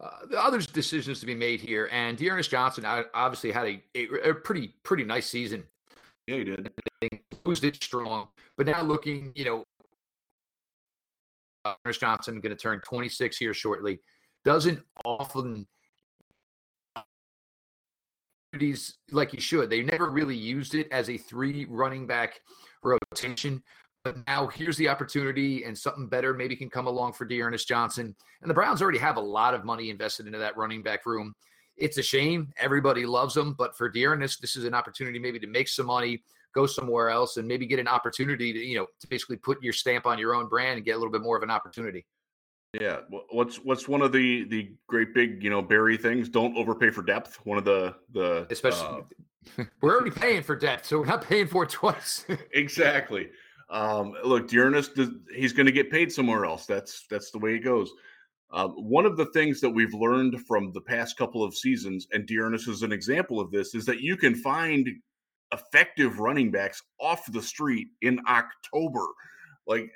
Uh, 0.01 0.27
the 0.29 0.43
other 0.43 0.59
decisions 0.61 1.21
to 1.21 1.27
be 1.27 1.35
made 1.35 1.61
here, 1.61 1.89
and 1.93 2.19
D'Ernest 2.19 2.51
Johnson 2.51 2.85
obviously 3.15 3.53
had 3.53 3.67
a, 3.67 3.83
a, 3.95 4.31
a, 4.31 4.35
pretty 4.35 4.75
pretty 4.83 5.05
nice 5.05 5.29
season. 5.29 5.63
Yeah, 6.27 6.39
he 6.39 6.45
did. 6.45 6.71
Boosted 7.45 7.81
strong, 7.83 8.29
but 8.57 8.67
now 8.67 8.83
looking, 8.83 9.33
you 9.37 9.45
know, 9.45 9.65
uh, 11.65 11.75
Johnson 11.93 12.41
going 12.41 12.55
to 12.55 12.61
turn 12.61 12.81
26 12.81 13.37
here 13.37 13.55
shortly. 13.55 14.01
Doesn't 14.45 14.81
often 15.05 15.69
like 19.11 19.31
he 19.31 19.41
should. 19.41 19.71
They 19.71 19.83
never 19.83 20.11
really 20.11 20.37
used 20.37 20.75
it 20.75 20.89
as 20.91 21.09
a 21.09 21.17
three 21.17 21.67
running 21.69 22.07
back 22.07 22.41
rotation. 22.83 23.63
But 24.05 24.17
now 24.27 24.49
here's 24.49 24.77
the 24.77 24.89
opportunity, 24.89 25.65
and 25.65 25.79
something 25.79 26.09
better 26.09 26.35
maybe 26.35 26.57
can 26.57 26.69
come 26.69 26.89
along 26.89 27.13
for 27.13 27.25
D'Ernest 27.25 27.69
Johnson. 27.69 28.15
And 28.41 28.51
the 28.51 28.55
Browns 28.55 28.83
already 28.83 28.99
have 28.99 29.17
a 29.17 29.21
lot 29.21 29.55
of 29.55 29.65
money 29.65 29.91
invested 29.91 30.27
into 30.27 30.39
that 30.39 30.57
running 30.57 30.83
back 30.83 31.07
room. 31.07 31.35
It's 31.77 31.99
a 31.99 32.03
shame. 32.03 32.53
Everybody 32.59 33.07
loves 33.07 33.37
him, 33.37 33.55
but 33.57 33.77
for 33.77 33.89
D'Ernest, 33.89 34.41
this 34.41 34.57
is 34.57 34.65
an 34.65 34.75
opportunity 34.75 35.19
maybe 35.19 35.39
to 35.39 35.47
make 35.47 35.69
some 35.69 35.87
money, 35.87 36.23
go 36.53 36.67
somewhere 36.67 37.11
else, 37.11 37.37
and 37.37 37.47
maybe 37.47 37.65
get 37.65 37.79
an 37.79 37.89
opportunity 37.89 38.53
to 38.53 38.59
you 38.59 38.77
know 38.77 38.87
to 39.01 39.07
basically 39.07 39.37
put 39.37 39.63
your 39.63 39.73
stamp 39.73 40.05
on 40.05 40.19
your 40.19 40.35
own 40.35 40.49
brand 40.49 40.77
and 40.77 40.85
get 40.85 40.97
a 40.97 40.99
little 40.99 41.13
bit 41.13 41.23
more 41.23 41.37
of 41.37 41.43
an 41.45 41.51
opportunity. 41.51 42.05
Yeah, 42.81 43.01
what's 43.31 43.57
what's 43.57 43.87
one 43.87 44.01
of 44.01 44.13
the 44.13 44.45
the 44.45 44.75
great 44.87 45.13
big 45.13 45.43
you 45.43 45.51
know 45.51 45.61
Berry 45.61 45.99
things? 45.99 46.29
Don't 46.29 46.57
overpay 46.57 46.91
for 46.91 47.03
depth. 47.03 47.39
One 47.45 47.59
of 47.59 47.65
the 47.65 47.95
the 48.13 48.47
especially 48.51 49.05
uh, 49.59 49.65
we're 49.81 49.95
already 49.95 50.11
paying 50.11 50.43
for 50.43 50.57
depth, 50.57 50.87
so 50.87 51.01
we're 51.01 51.07
not 51.07 51.23
paying 51.23 51.47
for 51.47 51.65
it 51.65 51.71
twice. 51.71 52.25
exactly. 52.53 53.29
Um, 53.69 54.15
look, 54.25 54.49
D'Ernest, 54.49 54.99
he's 55.35 55.53
going 55.53 55.67
to 55.67 55.73
get 55.73 55.91
paid 55.91 56.13
somewhere 56.13 56.45
else. 56.47 56.65
That's 56.65 57.07
that's 57.11 57.31
the 57.31 57.39
way 57.39 57.57
it 57.57 57.61
goes. 57.61 57.91
Uh, 58.51 58.69
one 58.69 59.07
of 59.07 59.17
the 59.17 59.27
things 59.27 59.61
that 59.61 59.71
we've 59.71 59.95
learned 59.95 60.39
from 60.47 60.73
the 60.73 60.81
past 60.81 61.17
couple 61.17 61.43
of 61.43 61.55
seasons, 61.55 62.07
and 62.13 62.27
D'Ernest 62.27 62.69
is 62.69 62.83
an 62.83 62.93
example 62.93 63.41
of 63.41 63.51
this, 63.51 63.75
is 63.75 63.87
that 63.87 64.01
you 64.01 64.17
can 64.17 64.35
find 64.35 64.89
effective 65.53 66.19
running 66.19 66.51
backs 66.51 66.83
off 67.01 67.31
the 67.33 67.43
street 67.43 67.89
in 68.03 68.21
October. 68.29 69.07
Like, 69.67 69.91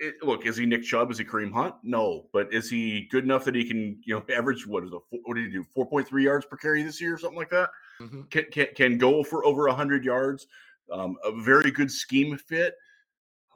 it, 0.00 0.14
it, 0.20 0.22
look, 0.22 0.46
is 0.46 0.56
he 0.56 0.66
Nick 0.66 0.82
Chubb? 0.82 1.10
Is 1.10 1.18
he 1.18 1.24
Kareem 1.24 1.52
Hunt? 1.52 1.74
No, 1.82 2.26
but 2.32 2.52
is 2.52 2.70
he 2.70 3.06
good 3.10 3.24
enough 3.24 3.44
that 3.44 3.54
he 3.54 3.64
can, 3.64 4.00
you 4.04 4.14
know, 4.14 4.34
average 4.34 4.66
what 4.66 4.84
is 4.84 4.90
it? 4.92 5.00
What 5.24 5.34
did 5.34 5.46
he 5.46 5.52
do? 5.52 5.64
Four 5.74 5.86
point 5.86 6.08
three 6.08 6.24
yards 6.24 6.46
per 6.46 6.56
carry 6.56 6.82
this 6.82 7.00
year, 7.00 7.14
or 7.14 7.18
something 7.18 7.38
like 7.38 7.50
that. 7.50 7.70
Mm-hmm. 8.00 8.22
Can, 8.30 8.44
can 8.50 8.66
can 8.74 8.98
go 8.98 9.22
for 9.22 9.44
over 9.44 9.68
hundred 9.68 10.04
yards. 10.04 10.46
Um, 10.90 11.16
a 11.24 11.32
very 11.42 11.70
good 11.70 11.90
scheme 11.90 12.36
fit. 12.36 12.74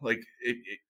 Like, 0.01 0.23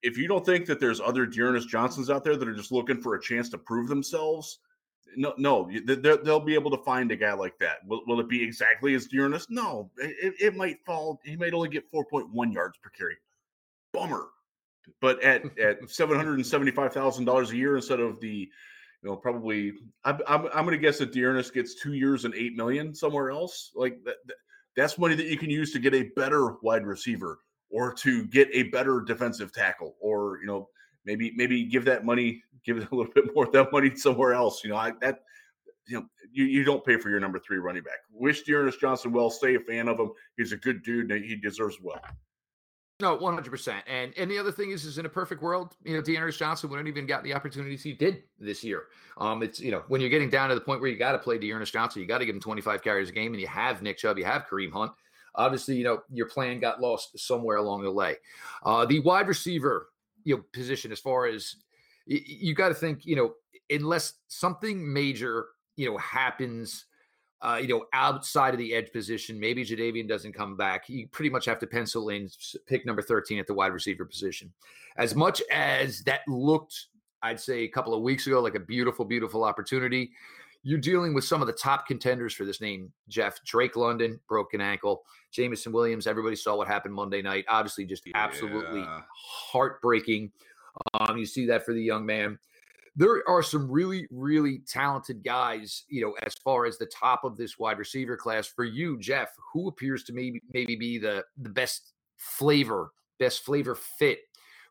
if 0.02 0.18
you 0.18 0.26
don't 0.26 0.44
think 0.44 0.66
that 0.66 0.80
there's 0.80 1.00
other 1.00 1.24
D'Ernest 1.24 1.68
Johnsons 1.68 2.10
out 2.10 2.24
there 2.24 2.36
that 2.36 2.48
are 2.48 2.54
just 2.54 2.72
looking 2.72 3.00
for 3.00 3.14
a 3.14 3.20
chance 3.20 3.48
to 3.50 3.58
prove 3.58 3.88
themselves, 3.88 4.58
no, 5.16 5.34
no, 5.38 5.70
they'll 5.86 6.40
be 6.40 6.54
able 6.54 6.70
to 6.72 6.82
find 6.82 7.12
a 7.12 7.16
guy 7.16 7.32
like 7.32 7.56
that. 7.60 7.76
Will, 7.86 8.02
will 8.06 8.20
it 8.20 8.28
be 8.28 8.42
exactly 8.42 8.94
as 8.94 9.06
D'Ernest? 9.06 9.50
No, 9.50 9.90
it, 9.98 10.34
it 10.40 10.56
might 10.56 10.78
fall. 10.84 11.20
He 11.24 11.36
might 11.36 11.54
only 11.54 11.68
get 11.68 11.90
4.1 11.92 12.52
yards 12.52 12.78
per 12.82 12.90
carry. 12.90 13.16
Bummer. 13.92 14.26
But 15.01 15.23
at 15.23 15.59
at 15.59 15.90
seven 15.90 16.16
hundred 16.16 16.35
and 16.35 16.47
seventy 16.47 16.70
five 16.70 16.92
thousand 16.92 17.25
dollars 17.25 17.51
a 17.51 17.57
year 17.57 17.77
instead 17.77 18.01
of 18.01 18.20
the, 18.20 18.49
you 19.03 19.11
know, 19.11 19.16
probably 19.16 19.73
I'm 20.05 20.18
I'm, 20.27 20.47
I'm 20.47 20.64
going 20.64 20.70
to 20.70 20.79
guess 20.79 20.99
that 20.99 21.12
D'Ernest 21.12 21.55
gets 21.55 21.75
two 21.75 21.94
years 21.94 22.25
and 22.25 22.35
eight 22.35 22.55
million 22.55 22.94
somewhere 22.94 23.31
else. 23.31 23.73
Like 23.75 23.99
that, 24.05 24.16
that's 24.77 24.99
money 24.99 25.14
that 25.14 25.27
you 25.27 25.38
can 25.38 25.51
use 25.51 25.73
to 25.73 25.79
get 25.79 25.94
a 25.94 26.11
better 26.16 26.57
wide 26.62 26.87
receiver 26.87 27.38
or 27.70 27.92
to 27.92 28.25
get 28.27 28.49
a 28.53 28.64
better 28.64 29.01
defensive 29.01 29.53
tackle 29.53 29.97
or 30.01 30.38
you 30.40 30.47
know 30.47 30.68
maybe 31.05 31.33
maybe 31.37 31.64
give 31.64 31.85
that 31.85 32.05
money 32.05 32.42
give 32.64 32.79
it 32.79 32.90
a 32.90 32.94
little 32.94 33.12
bit 33.14 33.35
more 33.35 33.47
of 33.47 33.53
that 33.53 33.73
money 33.73 33.94
somewhere 33.94 34.33
else 34.33 34.62
you 34.64 34.70
know 34.70 34.77
I, 34.77 34.92
that 35.01 35.20
you 35.87 35.99
know 35.99 36.07
you, 36.33 36.44
you 36.44 36.64
don't 36.64 36.85
pay 36.85 36.97
for 36.97 37.11
your 37.11 37.20
number 37.20 37.38
three 37.38 37.59
running 37.59 37.83
back 37.83 37.99
wish 38.12 38.42
D'Ernest 38.42 38.81
Johnson 38.81 39.12
well 39.12 39.31
stay 39.31 39.57
a 39.57 39.61
fan 39.61 39.88
of 39.88 39.99
him 39.99 40.11
he's 40.37 40.53
a 40.53 40.57
good 40.57 40.83
dude 40.83 41.11
and 41.11 41.25
he 41.25 41.37
deserves 41.37 41.79
well 41.83 42.01
no, 43.00 43.16
one 43.16 43.35
hundred 43.35 43.50
percent. 43.50 43.85
And 43.87 44.12
and 44.16 44.30
the 44.30 44.38
other 44.38 44.52
thing 44.52 44.70
is, 44.70 44.85
is 44.85 44.98
in 44.98 45.07
a 45.07 45.09
perfect 45.09 45.42
world, 45.42 45.76
you 45.85 45.94
know, 45.94 46.00
D'Ernest 46.00 46.38
Johnson 46.38 46.70
wouldn't 46.70 46.88
even 46.88 47.07
got 47.07 47.24
the 47.24 47.35
opportunities 47.35 47.83
he 47.83 47.92
did 47.92 48.22
this 48.38 48.62
year. 48.62 48.85
Um, 49.18 49.42
it's 49.42 49.59
you 49.59 49.72
know 49.72 49.83
when 49.88 50.00
you're 50.00 50.11
getting 50.11 50.30
down 50.30 50.48
to 50.48 50.54
the 50.54 50.61
point 50.61 50.80
where 50.80 50.90
you 50.90 50.96
got 50.96 51.12
to 51.12 51.18
play 51.18 51.38
D'Ernest 51.38 51.72
Johnson, 51.72 52.02
you 52.02 52.09
got 52.09 52.18
to 52.18 52.26
give 52.26 52.35
him 52.35 52.40
25 52.40 52.83
carries 52.83 53.09
a 53.09 53.12
game, 53.12 53.33
and 53.33 53.40
you 53.40 53.48
have 53.48 53.83
Nick 53.83 53.98
Chubb, 53.98 54.18
you 54.18 54.24
have 54.24 54.46
Kareem 54.46 54.72
Hunt. 54.72 54.92
Obviously, 55.35 55.76
you 55.76 55.85
know 55.85 56.02
your 56.12 56.26
plan 56.26 56.61
got 56.61 56.80
lost 56.80 57.18
somewhere 57.18 57.57
along 57.57 57.83
the 57.83 57.90
way. 57.90 58.16
Uh, 58.64 58.87
the 58.87 59.00
wide 59.00 59.26
receiver, 59.26 59.88
you 60.22 60.37
know, 60.37 60.44
position 60.52 60.92
as 60.92 61.00
far 61.00 61.26
as 61.26 61.57
you, 62.07 62.20
you 62.24 62.54
got 62.54 62.68
to 62.68 62.74
think, 62.74 63.04
you 63.04 63.16
know, 63.16 63.35
unless 63.70 64.14
something 64.28 64.92
major, 64.92 65.46
you 65.76 65.90
know, 65.90 65.96
happens. 65.96 66.87
Uh, 67.44 67.57
you 67.57 67.68
know, 67.68 67.85
outside 67.92 68.54
of 68.54 68.59
the 68.59 68.74
edge 68.74 68.90
position, 68.90 69.38
maybe 69.38 69.64
Jadeveon 69.64 70.09
doesn't 70.09 70.33
come 70.33 70.57
back. 70.57 70.88
You 70.88 71.07
pretty 71.09 71.28
much 71.28 71.44
have 71.44 71.59
to 71.59 71.66
pencil 71.66 72.09
in 72.09 72.30
pick 72.66 72.87
number 72.87 73.02
13 73.02 73.38
at 73.38 73.46
the 73.46 73.52
wide 73.52 73.72
receiver 73.72 74.07
position. 74.07 74.50
As 74.96 75.14
much 75.14 75.42
as 75.52 76.00
that 76.04 76.20
looked, 76.26 76.87
I'd 77.22 77.38
say 77.38 77.61
a 77.61 77.68
couple 77.68 77.92
of 77.92 78.02
weeks 78.02 78.26
ago, 78.26 78.40
like 78.40 78.54
a 78.54 78.61
beautiful, 78.61 79.04
beautiful 79.04 79.44
opportunity, 79.44 80.12
you're 80.62 80.78
dealing 80.78 81.12
with 81.12 81.24
some 81.24 81.42
of 81.42 81.46
the 81.46 81.52
top 81.52 81.87
contenders 81.87 82.33
for 82.33 82.46
this 82.46 82.62
name, 82.62 82.90
Jeff. 83.09 83.44
Drake 83.44 83.76
London, 83.76 84.18
broken 84.26 84.62
ankle. 84.62 85.02
Jameson 85.30 85.72
Williams, 85.72 86.07
everybody 86.07 86.37
saw 86.37 86.57
what 86.57 86.66
happened 86.66 86.94
Monday 86.94 87.20
night. 87.20 87.44
Obviously, 87.48 87.85
just 87.85 88.07
yeah. 88.07 88.12
absolutely 88.14 88.83
heartbreaking. 89.14 90.33
Um, 90.94 91.18
you 91.18 91.26
see 91.26 91.44
that 91.46 91.66
for 91.66 91.74
the 91.74 91.83
young 91.83 92.07
man. 92.07 92.38
There 92.96 93.22
are 93.28 93.42
some 93.42 93.70
really, 93.70 94.07
really 94.11 94.61
talented 94.68 95.24
guys, 95.24 95.85
you 95.88 96.00
know, 96.00 96.14
as 96.24 96.35
far 96.44 96.64
as 96.64 96.78
the 96.78 96.87
top 96.87 97.24
of 97.24 97.37
this 97.37 97.59
wide 97.59 97.78
receiver 97.78 98.16
class. 98.16 98.46
For 98.46 98.64
you, 98.64 98.98
Jeff, 99.00 99.30
who 99.52 99.68
appears 99.68 100.04
to 100.04 100.12
maybe 100.12 100.40
maybe 100.52 100.76
be 100.76 100.98
the 100.98 101.24
the 101.37 101.50
best 101.50 101.92
flavor, 102.18 102.92
best 103.18 103.44
flavor 103.44 103.74
fit 103.74 104.20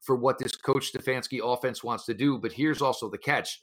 for 0.02 0.16
what 0.16 0.38
this 0.38 0.56
coach 0.56 0.92
Stefanski 0.94 1.40
offense 1.44 1.84
wants 1.84 2.06
to 2.06 2.14
do. 2.14 2.38
But 2.38 2.54
here's 2.54 2.82
also 2.82 3.10
the 3.10 3.18
catch 3.18 3.60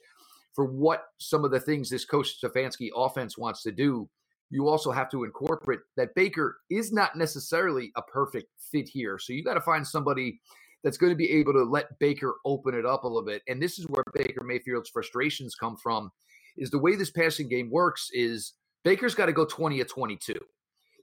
for 0.53 0.65
what 0.65 1.03
some 1.17 1.45
of 1.45 1.51
the 1.51 1.59
things 1.59 1.89
this 1.89 2.05
coach 2.05 2.41
Stefanski 2.41 2.89
offense 2.95 3.37
wants 3.37 3.63
to 3.63 3.71
do, 3.71 4.09
you 4.49 4.67
also 4.67 4.91
have 4.91 5.09
to 5.11 5.23
incorporate 5.23 5.79
that 5.95 6.13
Baker 6.15 6.57
is 6.69 6.91
not 6.91 7.15
necessarily 7.15 7.91
a 7.95 8.01
perfect 8.01 8.47
fit 8.71 8.87
here. 8.87 9.17
So 9.17 9.33
you 9.33 9.43
got 9.43 9.53
to 9.53 9.61
find 9.61 9.87
somebody 9.87 10.41
that's 10.83 10.97
going 10.97 11.11
to 11.11 11.17
be 11.17 11.31
able 11.31 11.53
to 11.53 11.63
let 11.63 11.97
Baker 11.99 12.35
open 12.45 12.73
it 12.73 12.85
up 12.85 13.03
a 13.03 13.07
little 13.07 13.25
bit. 13.25 13.41
And 13.47 13.61
this 13.61 13.77
is 13.77 13.85
where 13.87 14.03
Baker 14.13 14.43
Mayfield's 14.43 14.89
frustrations 14.89 15.55
come 15.55 15.77
from 15.77 16.11
is 16.57 16.69
the 16.69 16.79
way 16.79 16.95
this 16.95 17.11
passing 17.11 17.47
game 17.47 17.69
works 17.69 18.09
is 18.13 18.53
Baker's 18.83 19.15
got 19.15 19.27
to 19.27 19.33
go 19.33 19.45
20 19.45 19.79
at 19.79 19.89
22. 19.89 20.33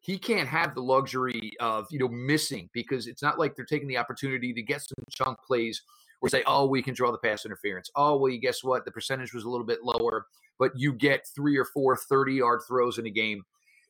He 0.01 0.19
can't 0.19 0.49
have 0.49 0.75
the 0.75 0.81
luxury 0.81 1.53
of, 1.61 1.87
you 1.91 1.99
know, 1.99 2.09
missing 2.09 2.69
because 2.73 3.07
it's 3.07 3.23
not 3.23 3.39
like 3.39 3.57
they're 3.57 3.65
taking 3.65 3.89
the 3.89 3.99
opportunity 3.99 4.53
to 4.53 4.63
get 4.63 4.81
some 4.81 4.97
chunk 5.11 5.39
plays 5.47 5.83
or 6.21 6.29
say, 6.29 6.43
oh, 6.47 6.67
we 6.67 6.83
can 6.83 6.95
draw 6.95 7.13
the 7.13 7.19
pass 7.19 7.45
interference. 7.45 7.91
Oh, 7.95 8.17
well, 8.17 8.31
you 8.31 8.41
guess 8.41 8.65
what? 8.65 8.85
The 8.85 8.91
percentage 8.91 9.33
was 9.33 9.45
a 9.45 9.51
little 9.51 9.67
bit 9.67 9.81
lower, 9.83 10.27
but 10.59 10.73
you 10.77 10.93
get 10.93 11.27
three 11.35 11.57
or 11.57 11.65
four 11.65 11.97
30 11.97 12.35
yard 12.35 12.61
throws 12.67 12.99
in 12.99 13.07
a 13.07 13.11
game. 13.11 13.43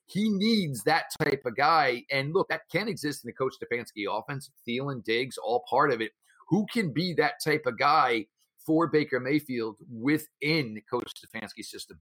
He 0.08 0.28
needs 0.28 0.82
that 0.84 1.04
type 1.22 1.42
of 1.44 1.56
guy. 1.56 2.04
And 2.10 2.32
look, 2.32 2.48
that 2.48 2.62
can 2.72 2.88
exist 2.88 3.24
in 3.24 3.28
the 3.28 3.32
Coach 3.32 3.54
Stefanski 3.62 4.04
offense. 4.10 4.50
Thielen, 4.66 5.04
Diggs, 5.04 5.38
all 5.38 5.64
part 5.68 5.92
of 5.92 6.00
it. 6.00 6.12
Who 6.48 6.66
can 6.72 6.92
be 6.92 7.14
that 7.14 7.34
type 7.44 7.64
of 7.66 7.78
guy 7.78 8.26
for 8.64 8.86
Baker 8.86 9.20
Mayfield 9.20 9.76
within 9.90 10.80
Coach 10.90 11.12
Stefanski's 11.14 11.70
system? 11.70 12.00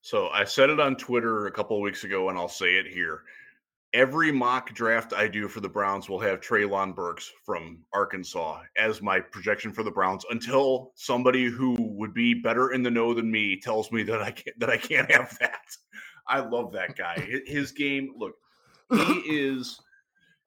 So 0.00 0.28
I 0.28 0.44
said 0.44 0.70
it 0.70 0.80
on 0.80 0.96
Twitter 0.96 1.46
a 1.46 1.52
couple 1.52 1.76
of 1.76 1.82
weeks 1.82 2.04
ago, 2.04 2.28
and 2.28 2.38
I'll 2.38 2.48
say 2.48 2.76
it 2.76 2.86
here 2.86 3.22
every 3.94 4.32
mock 4.32 4.74
draft 4.74 5.12
I 5.12 5.28
do 5.28 5.48
for 5.48 5.60
the 5.60 5.68
Browns 5.68 6.08
will 6.08 6.18
have 6.18 6.40
Treylon 6.40 6.94
Burks 6.94 7.30
from 7.46 7.78
Arkansas 7.92 8.60
as 8.76 9.00
my 9.00 9.20
projection 9.20 9.72
for 9.72 9.84
the 9.84 9.90
Browns 9.90 10.26
until 10.30 10.92
somebody 10.96 11.44
who 11.44 11.76
would 11.78 12.12
be 12.12 12.34
better 12.34 12.72
in 12.72 12.82
the 12.82 12.90
know 12.90 13.14
than 13.14 13.30
me 13.30 13.58
tells 13.58 13.90
me 13.92 14.02
that 14.02 14.20
I 14.20 14.32
can't 14.32 14.58
that 14.58 14.68
I 14.68 14.76
can't 14.76 15.10
have 15.10 15.38
that. 15.38 15.76
I 16.26 16.40
love 16.40 16.72
that 16.72 16.96
guy. 16.96 17.16
His 17.46 17.72
game, 17.72 18.14
look, 18.16 18.34
he 18.90 19.20
is 19.28 19.80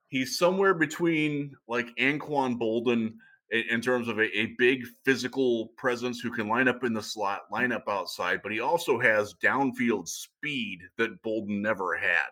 he's 0.09 0.37
somewhere 0.37 0.73
between 0.73 1.55
like 1.67 1.87
Anquan 1.97 2.59
Boldin 2.59 3.13
in, 3.51 3.63
in 3.69 3.81
terms 3.81 4.07
of 4.07 4.19
a, 4.19 4.37
a, 4.37 4.47
big 4.57 4.85
physical 5.03 5.67
presence 5.77 6.19
who 6.19 6.31
can 6.31 6.47
line 6.47 6.67
up 6.67 6.83
in 6.83 6.93
the 6.93 7.01
slot, 7.01 7.41
line 7.51 7.71
up 7.71 7.85
outside, 7.87 8.41
but 8.43 8.51
he 8.51 8.59
also 8.59 8.99
has 8.99 9.35
downfield 9.43 10.07
speed 10.07 10.81
that 10.97 11.21
Boldin 11.23 11.61
never 11.61 11.95
had. 11.95 12.29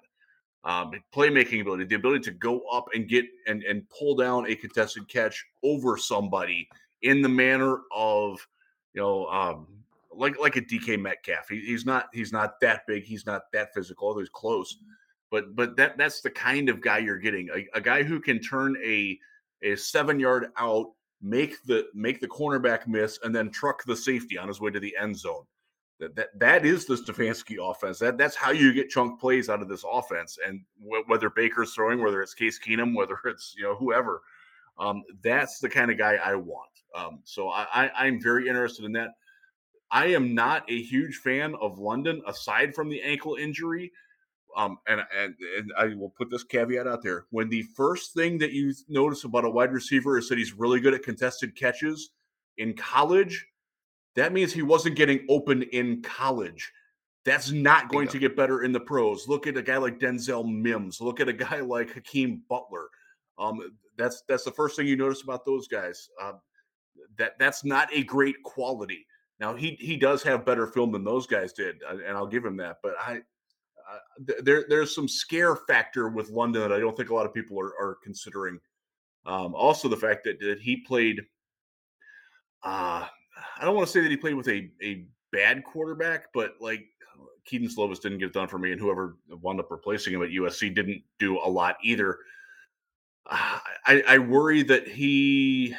Um, 0.63 0.91
playmaking 1.13 1.61
ability, 1.61 1.85
the 1.85 1.95
ability 1.95 2.21
to 2.21 2.31
go 2.31 2.61
up 2.73 2.85
and 2.95 3.07
get 3.07 3.25
and, 3.45 3.61
and 3.63 3.87
pull 3.89 4.15
down 4.15 4.49
a 4.49 4.55
contested 4.55 5.07
catch 5.07 5.45
over 5.63 5.95
somebody 5.95 6.67
in 7.03 7.21
the 7.21 7.29
manner 7.29 7.81
of, 7.95 8.45
you 8.93 9.01
know, 9.01 9.27
um, 9.27 9.67
like 10.17 10.39
like 10.39 10.55
a 10.55 10.61
DK 10.61 10.99
Metcalf. 10.99 11.49
He, 11.49 11.61
he's 11.61 11.85
not 11.85 12.07
he's 12.13 12.31
not 12.31 12.59
that 12.61 12.81
big. 12.87 13.03
He's 13.03 13.25
not 13.25 13.43
that 13.53 13.73
physical. 13.73 14.07
Although 14.07 14.21
he's 14.21 14.29
close, 14.29 14.77
but 15.31 15.55
but 15.55 15.75
that 15.77 15.97
that's 15.97 16.21
the 16.21 16.29
kind 16.29 16.69
of 16.69 16.81
guy 16.81 16.99
you're 16.99 17.17
getting. 17.17 17.49
A, 17.55 17.77
a 17.77 17.81
guy 17.81 18.03
who 18.03 18.19
can 18.19 18.39
turn 18.39 18.75
a 18.83 19.19
a 19.63 19.75
seven 19.75 20.19
yard 20.19 20.47
out, 20.57 20.91
make 21.21 21.61
the 21.63 21.87
make 21.93 22.21
the 22.21 22.27
cornerback 22.27 22.87
miss, 22.87 23.19
and 23.23 23.35
then 23.35 23.49
truck 23.49 23.83
the 23.85 23.95
safety 23.95 24.37
on 24.37 24.47
his 24.47 24.61
way 24.61 24.71
to 24.71 24.79
the 24.79 24.95
end 24.99 25.17
zone. 25.17 25.43
That 25.99 26.15
that, 26.15 26.39
that 26.39 26.65
is 26.65 26.85
the 26.85 26.95
Stefanski 26.95 27.57
offense. 27.59 27.99
That 27.99 28.17
that's 28.17 28.35
how 28.35 28.51
you 28.51 28.73
get 28.73 28.89
chunk 28.89 29.19
plays 29.19 29.49
out 29.49 29.61
of 29.61 29.69
this 29.69 29.85
offense. 29.89 30.37
And 30.45 30.61
wh- 30.79 31.07
whether 31.09 31.29
Baker's 31.29 31.73
throwing, 31.73 32.01
whether 32.01 32.21
it's 32.21 32.33
Case 32.33 32.59
Keenum, 32.59 32.95
whether 32.95 33.17
it's 33.25 33.55
you 33.57 33.63
know 33.63 33.75
whoever, 33.75 34.21
um, 34.77 35.03
that's 35.23 35.59
the 35.59 35.69
kind 35.69 35.91
of 35.91 35.97
guy 35.97 36.15
I 36.15 36.35
want. 36.35 36.69
Um, 36.93 37.19
so 37.23 37.49
I, 37.49 37.65
I 37.73 37.91
I'm 38.05 38.21
very 38.21 38.47
interested 38.47 38.85
in 38.85 38.91
that. 38.93 39.09
I 39.91 40.07
am 40.07 40.33
not 40.33 40.69
a 40.69 40.81
huge 40.81 41.17
fan 41.17 41.55
of 41.61 41.79
London 41.79 42.21
aside 42.27 42.75
from 42.75 42.89
the 42.89 43.01
ankle 43.01 43.35
injury. 43.35 43.91
Um, 44.57 44.77
and, 44.87 45.01
and 45.15 45.35
and 45.57 45.71
I 45.77 45.95
will 45.95 46.11
put 46.11 46.29
this 46.29 46.43
caveat 46.43 46.87
out 46.87 47.03
there: 47.03 47.25
when 47.31 47.49
the 47.49 47.63
first 47.75 48.13
thing 48.13 48.37
that 48.37 48.53
you 48.53 48.73
notice 48.87 49.25
about 49.25 49.43
a 49.43 49.49
wide 49.49 49.73
receiver 49.73 50.17
is 50.17 50.29
that 50.29 50.37
he's 50.37 50.53
really 50.53 50.79
good 50.79 50.93
at 50.93 51.03
contested 51.03 51.55
catches 51.57 52.11
in 52.57 52.73
college, 52.73 53.45
that 54.15 54.31
means 54.31 54.53
he 54.53 54.61
wasn't 54.61 54.95
getting 54.95 55.25
open 55.29 55.63
in 55.63 56.01
college. 56.01 56.71
That's 57.25 57.51
not 57.51 57.89
going 57.89 58.07
to 58.09 58.19
get 58.19 58.37
better 58.37 58.63
in 58.63 58.71
the 58.71 58.79
pros. 58.79 59.27
Look 59.27 59.47
at 59.47 59.57
a 59.57 59.61
guy 59.61 59.77
like 59.77 59.99
Denzel 59.99 60.49
Mims. 60.49 61.01
Look 61.01 61.19
at 61.19 61.27
a 61.27 61.33
guy 61.33 61.59
like 61.61 61.93
Hakeem 61.93 62.43
Butler. 62.47 62.87
Um, 63.37 63.59
that's 63.97 64.23
that's 64.27 64.43
the 64.43 64.51
first 64.51 64.75
thing 64.75 64.87
you 64.87 64.95
notice 64.95 65.21
about 65.21 65.45
those 65.45 65.67
guys. 65.67 66.09
Uh, 66.21 66.33
that 67.17 67.37
that's 67.39 67.65
not 67.65 67.89
a 67.91 68.03
great 68.03 68.41
quality. 68.43 69.05
Now 69.39 69.55
he 69.55 69.77
he 69.79 69.97
does 69.97 70.23
have 70.23 70.45
better 70.45 70.67
film 70.67 70.91
than 70.91 71.03
those 71.03 71.27
guys 71.27 71.53
did, 71.53 71.81
and 71.89 72.15
I'll 72.15 72.27
give 72.27 72.45
him 72.45 72.57
that. 72.57 72.77
But 72.81 72.95
I 72.99 73.21
uh, 73.91 74.33
there 74.43 74.65
there's 74.67 74.95
some 74.95 75.07
scare 75.07 75.55
factor 75.55 76.09
with 76.09 76.29
London 76.29 76.61
that 76.61 76.71
I 76.71 76.79
don't 76.79 76.95
think 76.95 77.09
a 77.09 77.15
lot 77.15 77.25
of 77.25 77.33
people 77.33 77.59
are, 77.59 77.73
are 77.79 77.97
considering. 78.03 78.59
Um, 79.25 79.55
also, 79.55 79.87
the 79.87 79.97
fact 79.97 80.23
that, 80.25 80.39
that 80.39 80.59
he 80.61 80.77
played. 80.77 81.21
Uh, 82.63 83.05
I 83.57 83.65
don't 83.65 83.75
want 83.75 83.87
to 83.87 83.91
say 83.91 84.01
that 84.01 84.09
he 84.09 84.17
played 84.17 84.35
with 84.35 84.47
a, 84.47 84.69
a 84.81 85.05
bad 85.31 85.63
quarterback, 85.63 86.27
but 86.33 86.55
like 86.59 86.85
Kedon 87.45 87.69
Slovis 87.69 88.01
didn't 88.01 88.17
get 88.17 88.27
it 88.27 88.33
done 88.33 88.47
for 88.47 88.57
me, 88.57 88.71
and 88.71 88.81
whoever 88.81 89.17
wound 89.29 89.59
up 89.59 89.71
replacing 89.71 90.13
him 90.13 90.23
at 90.23 90.29
USC 90.29 90.73
didn't 90.73 91.03
do 91.19 91.37
a 91.37 91.49
lot 91.49 91.77
either. 91.83 92.17
Uh, 93.27 93.59
I, 93.85 94.03
I 94.07 94.17
worry 94.17 94.63
that 94.63 94.87
he 94.87 95.75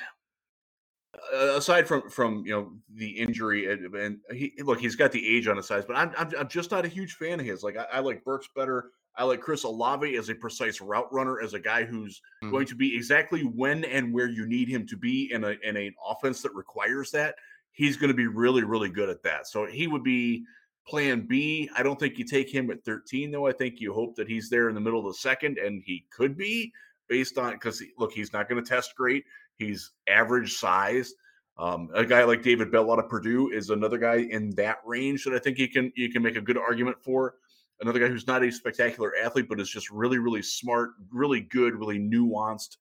aside 1.32 1.86
from 1.86 2.08
from 2.10 2.44
you 2.44 2.52
know 2.52 2.72
the 2.94 3.08
injury 3.08 3.70
and, 3.70 3.94
and 3.94 4.18
he 4.32 4.52
look 4.62 4.80
he's 4.80 4.96
got 4.96 5.12
the 5.12 5.36
age 5.36 5.48
on 5.48 5.56
his 5.56 5.66
side 5.66 5.84
but 5.86 5.96
I'm, 5.96 6.12
I'm, 6.16 6.30
I'm 6.38 6.48
just 6.48 6.70
not 6.70 6.84
a 6.84 6.88
huge 6.88 7.14
fan 7.14 7.40
of 7.40 7.46
his. 7.46 7.62
Like 7.62 7.76
I, 7.76 7.84
I, 7.94 7.98
like 8.00 8.24
Burks 8.24 8.48
better. 8.54 8.90
I 9.16 9.24
like 9.24 9.40
Chris 9.40 9.64
Olave 9.64 10.16
as 10.16 10.28
a 10.28 10.34
precise 10.34 10.80
route 10.80 11.10
runner 11.12 11.40
as 11.40 11.54
a 11.54 11.60
guy 11.60 11.84
who's 11.84 12.20
mm-hmm. 12.42 12.50
going 12.50 12.66
to 12.66 12.74
be 12.74 12.94
exactly 12.94 13.42
when 13.42 13.84
and 13.84 14.12
where 14.12 14.28
you 14.28 14.46
need 14.46 14.68
him 14.68 14.86
to 14.88 14.96
be 14.96 15.32
in 15.32 15.44
a 15.44 15.54
in 15.62 15.76
an 15.76 15.94
offense 16.06 16.42
that 16.42 16.54
requires 16.54 17.10
that 17.12 17.36
he's 17.72 17.96
going 17.96 18.08
to 18.08 18.14
be 18.14 18.26
really 18.26 18.64
really 18.64 18.90
good 18.90 19.08
at 19.08 19.22
that. 19.22 19.46
So 19.46 19.66
he 19.66 19.86
would 19.86 20.04
be 20.04 20.44
plan 20.86 21.26
B. 21.26 21.68
I 21.76 21.82
don't 21.82 21.98
think 21.98 22.18
you 22.18 22.24
take 22.24 22.48
him 22.50 22.70
at 22.70 22.84
13 22.84 23.30
though. 23.30 23.46
I 23.46 23.52
think 23.52 23.80
you 23.80 23.92
hope 23.92 24.16
that 24.16 24.28
he's 24.28 24.50
there 24.50 24.68
in 24.68 24.74
the 24.74 24.80
middle 24.80 25.00
of 25.00 25.06
the 25.06 25.18
second 25.18 25.58
and 25.58 25.82
he 25.84 26.04
could 26.10 26.36
be 26.36 26.72
based 27.08 27.38
on 27.38 27.52
because 27.52 27.82
look 27.98 28.12
he's 28.12 28.32
not 28.32 28.48
going 28.48 28.62
to 28.62 28.68
test 28.68 28.94
great 28.96 29.24
He's 29.58 29.92
average 30.08 30.54
size. 30.54 31.14
Um, 31.58 31.88
a 31.94 32.04
guy 32.04 32.24
like 32.24 32.42
David 32.42 32.70
Bell 32.70 32.92
out 32.92 32.98
of 32.98 33.08
Purdue 33.08 33.50
is 33.50 33.70
another 33.70 33.96
guy 33.98 34.26
in 34.30 34.50
that 34.56 34.78
range 34.84 35.24
that 35.24 35.32
I 35.34 35.38
think 35.38 35.58
you 35.58 35.68
can 35.68 35.90
you 35.96 36.10
can 36.10 36.22
make 36.22 36.36
a 36.36 36.40
good 36.40 36.58
argument 36.58 36.98
for. 37.02 37.34
Another 37.80 37.98
guy 37.98 38.08
who's 38.08 38.26
not 38.26 38.42
a 38.42 38.50
spectacular 38.50 39.12
athlete, 39.22 39.48
but 39.48 39.60
is 39.60 39.70
just 39.70 39.90
really, 39.90 40.18
really 40.18 40.42
smart, 40.42 40.90
really 41.10 41.40
good, 41.40 41.74
really 41.74 41.98
nuanced. 41.98 42.76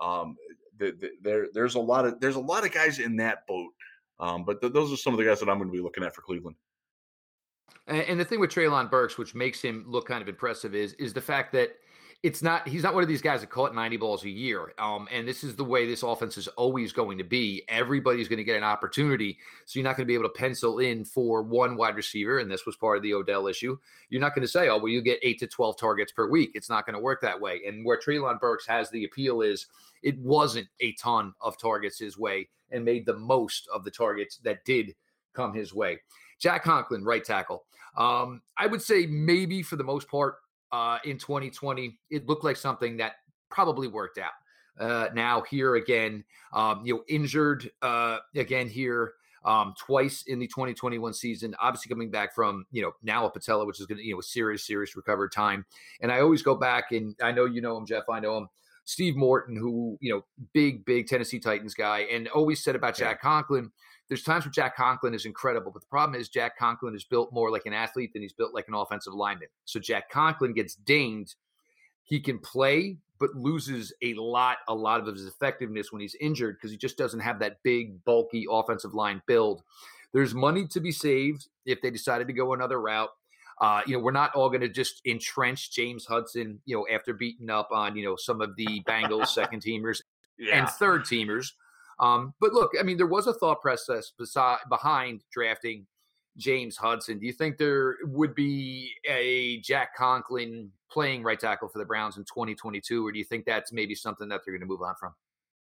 Um, 0.00 0.36
the, 0.78 0.92
the, 0.92 1.10
there, 1.22 1.46
there's 1.52 1.74
a 1.76 1.80
lot 1.80 2.04
of 2.04 2.20
there's 2.20 2.36
a 2.36 2.40
lot 2.40 2.64
of 2.64 2.72
guys 2.72 2.98
in 2.98 3.16
that 3.16 3.46
boat. 3.46 3.70
Um, 4.18 4.44
but 4.44 4.60
th- 4.60 4.72
those 4.72 4.92
are 4.92 4.96
some 4.96 5.14
of 5.14 5.18
the 5.18 5.24
guys 5.24 5.40
that 5.40 5.48
I'm 5.48 5.58
going 5.58 5.68
to 5.68 5.72
be 5.72 5.80
looking 5.80 6.04
at 6.04 6.14
for 6.14 6.22
Cleveland. 6.22 6.56
And, 7.86 8.02
and 8.02 8.20
the 8.20 8.24
thing 8.24 8.38
with 8.38 8.50
Treylon 8.50 8.90
Burks, 8.90 9.18
which 9.18 9.34
makes 9.34 9.62
him 9.62 9.84
look 9.88 10.06
kind 10.06 10.22
of 10.22 10.28
impressive, 10.28 10.74
is 10.74 10.92
is 10.94 11.12
the 11.12 11.20
fact 11.20 11.52
that 11.52 11.76
it's 12.22 12.42
not 12.42 12.68
he's 12.68 12.82
not 12.82 12.92
one 12.92 13.02
of 13.02 13.08
these 13.08 13.22
guys 13.22 13.40
that 13.40 13.48
caught 13.48 13.74
90 13.74 13.96
balls 13.96 14.24
a 14.24 14.28
year. 14.28 14.74
Um, 14.78 15.08
and 15.10 15.26
this 15.26 15.42
is 15.42 15.56
the 15.56 15.64
way 15.64 15.86
this 15.86 16.02
offense 16.02 16.36
is 16.36 16.48
always 16.48 16.92
going 16.92 17.16
to 17.16 17.24
be. 17.24 17.62
Everybody's 17.68 18.28
going 18.28 18.38
to 18.38 18.44
get 18.44 18.58
an 18.58 18.64
opportunity. 18.64 19.38
So 19.64 19.78
you're 19.78 19.84
not 19.84 19.96
going 19.96 20.04
to 20.04 20.08
be 20.08 20.14
able 20.14 20.28
to 20.28 20.38
pencil 20.38 20.80
in 20.80 21.04
for 21.06 21.42
one 21.42 21.76
wide 21.76 21.96
receiver. 21.96 22.38
And 22.38 22.50
this 22.50 22.66
was 22.66 22.76
part 22.76 22.98
of 22.98 23.02
the 23.02 23.14
Odell 23.14 23.46
issue. 23.46 23.78
You're 24.10 24.20
not 24.20 24.34
going 24.34 24.42
to 24.42 24.48
say, 24.48 24.68
oh, 24.68 24.76
well, 24.76 24.88
you 24.88 25.00
get 25.00 25.18
eight 25.22 25.38
to 25.38 25.46
12 25.46 25.78
targets 25.78 26.12
per 26.12 26.28
week. 26.28 26.50
It's 26.54 26.68
not 26.68 26.84
going 26.84 26.94
to 26.94 27.00
work 27.00 27.22
that 27.22 27.40
way. 27.40 27.62
And 27.66 27.86
where 27.86 27.98
Treylon 27.98 28.38
Burks 28.38 28.66
has 28.66 28.90
the 28.90 29.04
appeal 29.04 29.40
is 29.40 29.66
it 30.02 30.18
wasn't 30.18 30.68
a 30.80 30.92
ton 30.92 31.32
of 31.40 31.58
targets 31.58 31.98
his 31.98 32.18
way 32.18 32.50
and 32.70 32.84
made 32.84 33.06
the 33.06 33.16
most 33.16 33.66
of 33.72 33.82
the 33.82 33.90
targets 33.90 34.38
that 34.44 34.64
did 34.66 34.94
come 35.32 35.54
his 35.54 35.72
way. 35.72 35.98
Jack 36.38 36.64
Conklin, 36.64 37.02
right 37.02 37.24
tackle. 37.24 37.64
Um, 37.96 38.42
I 38.58 38.66
would 38.66 38.82
say 38.82 39.06
maybe 39.06 39.62
for 39.62 39.76
the 39.76 39.84
most 39.84 40.06
part, 40.08 40.36
uh, 40.72 40.98
in 41.04 41.18
2020, 41.18 41.98
it 42.10 42.26
looked 42.26 42.44
like 42.44 42.56
something 42.56 42.96
that 42.98 43.14
probably 43.50 43.88
worked 43.88 44.18
out. 44.18 44.32
Uh, 44.78 45.08
now 45.14 45.42
here 45.42 45.74
again, 45.74 46.24
um, 46.52 46.82
you 46.84 46.94
know, 46.94 47.02
injured 47.08 47.70
uh, 47.82 48.18
again 48.34 48.68
here 48.68 49.12
um, 49.44 49.74
twice 49.78 50.24
in 50.26 50.38
the 50.38 50.46
2021 50.46 51.12
season. 51.12 51.54
Obviously 51.60 51.88
coming 51.88 52.10
back 52.10 52.34
from 52.34 52.64
you 52.70 52.82
know 52.82 52.92
now 53.02 53.26
a 53.26 53.30
patella, 53.30 53.66
which 53.66 53.80
is 53.80 53.86
going 53.86 53.98
to 53.98 54.04
you 54.04 54.14
know 54.14 54.20
a 54.20 54.22
serious, 54.22 54.66
serious 54.66 54.96
recovered 54.96 55.32
time. 55.32 55.64
And 56.00 56.12
I 56.12 56.20
always 56.20 56.42
go 56.42 56.54
back, 56.54 56.92
and 56.92 57.14
I 57.22 57.32
know 57.32 57.44
you 57.44 57.60
know 57.60 57.76
him, 57.76 57.86
Jeff. 57.86 58.04
I 58.10 58.20
know 58.20 58.38
him. 58.38 58.48
Steve 58.84 59.16
Morton, 59.16 59.54
who 59.54 59.96
you 60.00 60.12
know, 60.12 60.24
big, 60.52 60.84
big 60.84 61.06
Tennessee 61.06 61.38
Titans 61.38 61.74
guy, 61.74 62.00
and 62.10 62.28
always 62.28 62.62
said 62.64 62.74
about 62.74 62.96
Jack 62.96 63.20
Conklin 63.20 63.70
there's 64.10 64.24
times 64.24 64.44
where 64.44 64.50
Jack 64.50 64.76
Conklin 64.76 65.14
is 65.14 65.24
incredible, 65.24 65.70
but 65.70 65.82
the 65.82 65.88
problem 65.88 66.20
is 66.20 66.28
Jack 66.28 66.58
Conklin 66.58 66.96
is 66.96 67.04
built 67.04 67.32
more 67.32 67.48
like 67.48 67.64
an 67.64 67.72
athlete 67.72 68.12
than 68.12 68.22
he's 68.22 68.32
built 68.32 68.52
like 68.52 68.66
an 68.66 68.74
offensive 68.74 69.14
lineman. 69.14 69.46
So 69.66 69.78
Jack 69.78 70.10
Conklin 70.10 70.52
gets 70.52 70.74
dinged. 70.74 71.36
He 72.02 72.18
can 72.18 72.40
play, 72.40 72.96
but 73.20 73.36
loses 73.36 73.92
a 74.02 74.14
lot, 74.14 74.58
a 74.66 74.74
lot 74.74 74.98
of 74.98 75.06
his 75.06 75.26
effectiveness 75.26 75.92
when 75.92 76.00
he's 76.00 76.16
injured 76.20 76.56
because 76.56 76.72
he 76.72 76.76
just 76.76 76.98
doesn't 76.98 77.20
have 77.20 77.38
that 77.38 77.62
big, 77.62 78.04
bulky 78.04 78.46
offensive 78.50 78.94
line 78.94 79.22
build. 79.28 79.62
There's 80.12 80.34
money 80.34 80.66
to 80.66 80.80
be 80.80 80.90
saved 80.90 81.46
if 81.64 81.80
they 81.80 81.92
decided 81.92 82.26
to 82.26 82.32
go 82.32 82.52
another 82.52 82.80
route. 82.80 83.10
Uh, 83.60 83.82
you 83.86 83.92
know, 83.92 84.02
we're 84.02 84.10
not 84.10 84.34
all 84.34 84.48
going 84.48 84.62
to 84.62 84.68
just 84.68 85.02
entrench 85.06 85.70
James 85.70 86.04
Hudson, 86.04 86.58
you 86.64 86.74
know, 86.74 86.84
after 86.92 87.14
beating 87.14 87.48
up 87.48 87.68
on, 87.70 87.96
you 87.96 88.04
know, 88.04 88.16
some 88.16 88.40
of 88.40 88.56
the 88.56 88.82
Bengals 88.88 89.28
second 89.28 89.62
teamers 89.62 90.02
yeah. 90.38 90.58
and 90.58 90.68
third 90.68 91.02
teamers. 91.02 91.52
Um, 92.00 92.34
but 92.40 92.52
look, 92.52 92.72
I 92.78 92.82
mean, 92.82 92.96
there 92.96 93.06
was 93.06 93.26
a 93.26 93.34
thought 93.34 93.60
process 93.60 94.10
beside, 94.18 94.58
behind 94.68 95.22
drafting 95.30 95.86
James 96.36 96.76
Hudson. 96.76 97.18
Do 97.18 97.26
you 97.26 97.32
think 97.32 97.58
there 97.58 97.96
would 98.04 98.34
be 98.34 98.92
a 99.06 99.60
Jack 99.60 99.94
Conklin 99.94 100.70
playing 100.90 101.22
right 101.22 101.38
tackle 101.38 101.68
for 101.68 101.78
the 101.78 101.84
Browns 101.84 102.16
in 102.16 102.24
2022, 102.24 103.06
or 103.06 103.12
do 103.12 103.18
you 103.18 103.24
think 103.24 103.44
that's 103.44 103.72
maybe 103.72 103.94
something 103.94 104.28
that 104.28 104.40
they're 104.44 104.54
going 104.54 104.62
to 104.62 104.66
move 104.66 104.82
on 104.82 104.94
from? 104.98 105.14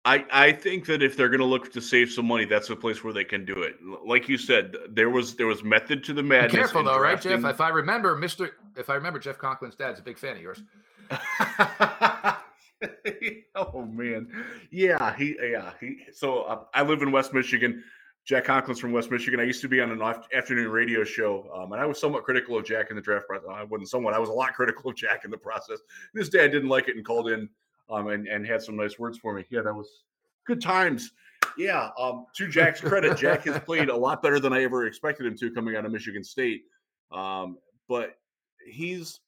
I, 0.05 0.25
I 0.31 0.53
think 0.53 0.87
that 0.87 1.03
if 1.03 1.17
they're 1.17 1.29
going 1.29 1.41
to 1.41 1.47
look 1.47 1.73
to 1.73 1.81
save 1.81 2.11
some 2.11 2.27
money, 2.27 2.45
that's 2.45 2.71
a 2.71 2.77
place 2.77 3.03
where 3.03 3.13
they 3.13 3.25
can 3.25 3.45
do 3.45 3.55
it. 3.63 3.77
Like 4.07 4.29
you 4.29 4.39
said, 4.39 4.77
there 4.91 5.11
was 5.11 5.35
there 5.35 5.47
was 5.47 5.65
method 5.65 6.05
to 6.05 6.13
the 6.13 6.23
madness. 6.23 6.53
Be 6.53 6.59
careful 6.59 6.85
though, 6.85 6.99
drafting. 6.99 7.33
right, 7.33 7.43
Jeff? 7.43 7.51
If 7.55 7.61
I 7.61 7.69
remember, 7.71 8.17
Mister, 8.17 8.53
if 8.77 8.91
I 8.91 8.95
remember, 8.95 9.19
Jeff 9.19 9.39
Conklin's 9.39 9.75
dad's 9.75 9.99
a 9.99 10.03
big 10.03 10.19
fan 10.19 10.37
of 10.37 10.43
yours. 10.43 10.63
oh 13.55 13.85
man, 13.85 14.29
yeah, 14.71 15.15
he, 15.17 15.37
yeah, 15.41 15.73
he. 15.81 15.99
So 16.13 16.43
uh, 16.43 16.65
I 16.75 16.83
live 16.83 17.03
in 17.03 17.13
West 17.13 17.35
Michigan. 17.35 17.83
Jack 18.25 18.45
Conklin's 18.45 18.79
from 18.79 18.93
West 18.93 19.11
Michigan. 19.11 19.41
I 19.41 19.45
used 19.45 19.63
to 19.63 19.69
be 19.69 19.81
on 19.81 19.91
an 19.91 20.03
afternoon 20.35 20.69
radio 20.69 21.03
show, 21.03 21.51
um, 21.55 21.73
and 21.73 21.81
I 21.81 21.87
was 21.87 21.99
somewhat 21.99 22.25
critical 22.25 22.59
of 22.59 22.65
Jack 22.65 22.91
in 22.91 22.97
the 22.97 23.03
draft 23.03 23.27
process. 23.27 23.49
I 23.51 23.65
wasn't 23.65 23.89
somewhat; 23.89 24.15
I 24.15 24.19
was 24.19 24.29
a 24.29 24.33
lot 24.33 24.55
critical 24.55 24.91
of 24.91 24.97
Jack 24.97 25.25
in 25.25 25.31
the 25.31 25.39
process. 25.39 25.79
His 26.15 26.29
dad 26.29 26.53
didn't 26.53 26.69
like 26.69 26.89
it 26.89 26.97
and 26.97 27.05
called 27.05 27.31
in 27.31 27.49
um, 27.91 28.09
and 28.09 28.29
and 28.29 28.47
had 28.47 28.63
some 28.63 28.77
nice 28.77 28.99
words 28.99 29.19
for 29.19 29.35
me. 29.35 29.45
Yeah, 29.51 29.63
that 29.63 29.75
was 29.75 30.05
good 30.47 30.61
times. 30.61 31.11
Yeah, 31.57 31.91
um, 31.99 32.27
to 32.37 32.49
Jack's 32.49 32.81
credit, 32.81 33.17
Jack 33.17 33.45
has 33.45 33.59
played 33.61 33.89
a 33.89 33.97
lot 33.97 34.23
better 34.23 34.39
than 34.39 34.53
I 34.53 34.63
ever 34.63 34.87
expected 34.87 35.27
him 35.27 35.37
to 35.39 35.51
coming 35.51 35.77
out 35.77 35.85
of 35.85 35.93
Michigan 35.93 36.23
State. 36.23 36.63
Um, 37.11 37.59
but 37.89 38.19
he's 38.67 39.21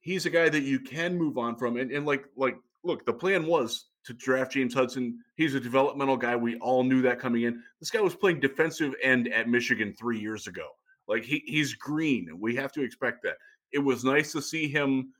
he's 0.00 0.26
a 0.26 0.30
guy 0.30 0.48
that 0.48 0.62
you 0.62 0.80
can 0.80 1.16
move 1.16 1.36
on 1.36 1.56
from, 1.56 1.76
and, 1.76 1.90
and 1.90 2.06
like 2.06 2.24
like 2.36 2.56
look, 2.88 3.06
the 3.06 3.12
plan 3.12 3.46
was 3.46 3.84
to 4.04 4.14
draft 4.14 4.52
James 4.52 4.74
Hudson. 4.74 5.22
He's 5.36 5.54
a 5.54 5.60
developmental 5.60 6.16
guy. 6.16 6.34
We 6.34 6.56
all 6.58 6.82
knew 6.82 7.02
that 7.02 7.20
coming 7.20 7.42
in. 7.42 7.62
This 7.78 7.90
guy 7.90 8.00
was 8.00 8.14
playing 8.14 8.40
defensive 8.40 8.94
end 9.02 9.28
at 9.28 9.48
Michigan 9.48 9.94
three 9.96 10.18
years 10.18 10.46
ago. 10.46 10.66
Like 11.06 11.22
he, 11.22 11.42
he's 11.46 11.74
green. 11.74 12.28
We 12.40 12.56
have 12.56 12.72
to 12.72 12.82
expect 12.82 13.22
that. 13.22 13.36
It 13.72 13.78
was 13.78 14.04
nice 14.04 14.32
to 14.32 14.42
see 14.42 14.66
him 14.66 15.12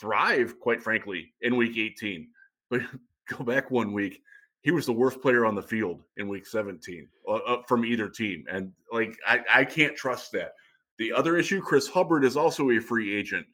thrive, 0.00 0.58
quite 0.60 0.82
frankly, 0.82 1.34
in 1.42 1.56
week 1.56 1.76
18. 1.76 2.28
But 2.70 2.80
go 3.28 3.44
back 3.44 3.70
one 3.70 3.92
week, 3.92 4.22
he 4.62 4.70
was 4.70 4.86
the 4.86 4.94
worst 4.94 5.20
player 5.20 5.44
on 5.44 5.54
the 5.54 5.60
field 5.60 6.02
in 6.16 6.26
week 6.26 6.46
17 6.46 7.06
uh, 7.28 7.32
uh, 7.32 7.62
from 7.68 7.84
either 7.84 8.08
team. 8.08 8.46
And 8.50 8.72
like, 8.90 9.18
I, 9.26 9.40
I 9.52 9.64
can't 9.66 9.94
trust 9.94 10.32
that. 10.32 10.52
The 10.96 11.12
other 11.12 11.36
issue, 11.36 11.60
Chris 11.60 11.86
Hubbard 11.86 12.24
is 12.24 12.34
also 12.34 12.70
a 12.70 12.78
free 12.78 13.14
agent. 13.14 13.46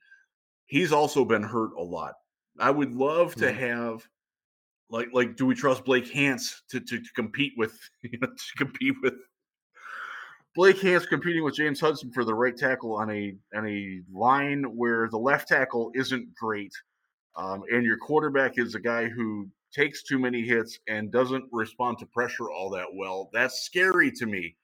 He's 0.66 0.92
also 0.92 1.24
been 1.24 1.42
hurt 1.42 1.72
a 1.76 1.82
lot. 1.82 2.14
I 2.58 2.70
would 2.70 2.94
love 2.94 3.34
to 3.36 3.46
mm-hmm. 3.46 3.58
have 3.58 4.08
like 4.90 5.08
like 5.12 5.36
do 5.36 5.46
we 5.46 5.54
trust 5.54 5.84
Blake 5.84 6.10
Hance 6.10 6.62
to, 6.70 6.80
to, 6.80 6.98
to 6.98 7.12
compete 7.14 7.52
with 7.56 7.78
you 8.02 8.18
know 8.20 8.28
to 8.28 8.64
compete 8.64 8.94
with 9.02 9.14
Blake 10.54 10.80
Hance 10.80 11.06
competing 11.06 11.44
with 11.44 11.54
James 11.54 11.80
Hudson 11.80 12.10
for 12.10 12.24
the 12.24 12.34
right 12.34 12.56
tackle 12.56 12.96
on 12.96 13.10
a 13.10 13.34
on 13.54 13.66
a 13.66 14.00
line 14.12 14.64
where 14.64 15.08
the 15.08 15.18
left 15.18 15.48
tackle 15.48 15.90
isn't 15.94 16.34
great, 16.34 16.72
um, 17.36 17.62
and 17.70 17.84
your 17.84 17.98
quarterback 17.98 18.54
is 18.56 18.74
a 18.74 18.80
guy 18.80 19.08
who 19.08 19.48
takes 19.72 20.02
too 20.02 20.18
many 20.18 20.42
hits 20.42 20.78
and 20.88 21.12
doesn't 21.12 21.44
respond 21.52 21.98
to 21.98 22.06
pressure 22.06 22.50
all 22.50 22.70
that 22.70 22.86
well. 22.94 23.28
That's 23.32 23.62
scary 23.62 24.10
to 24.12 24.26
me. 24.26 24.56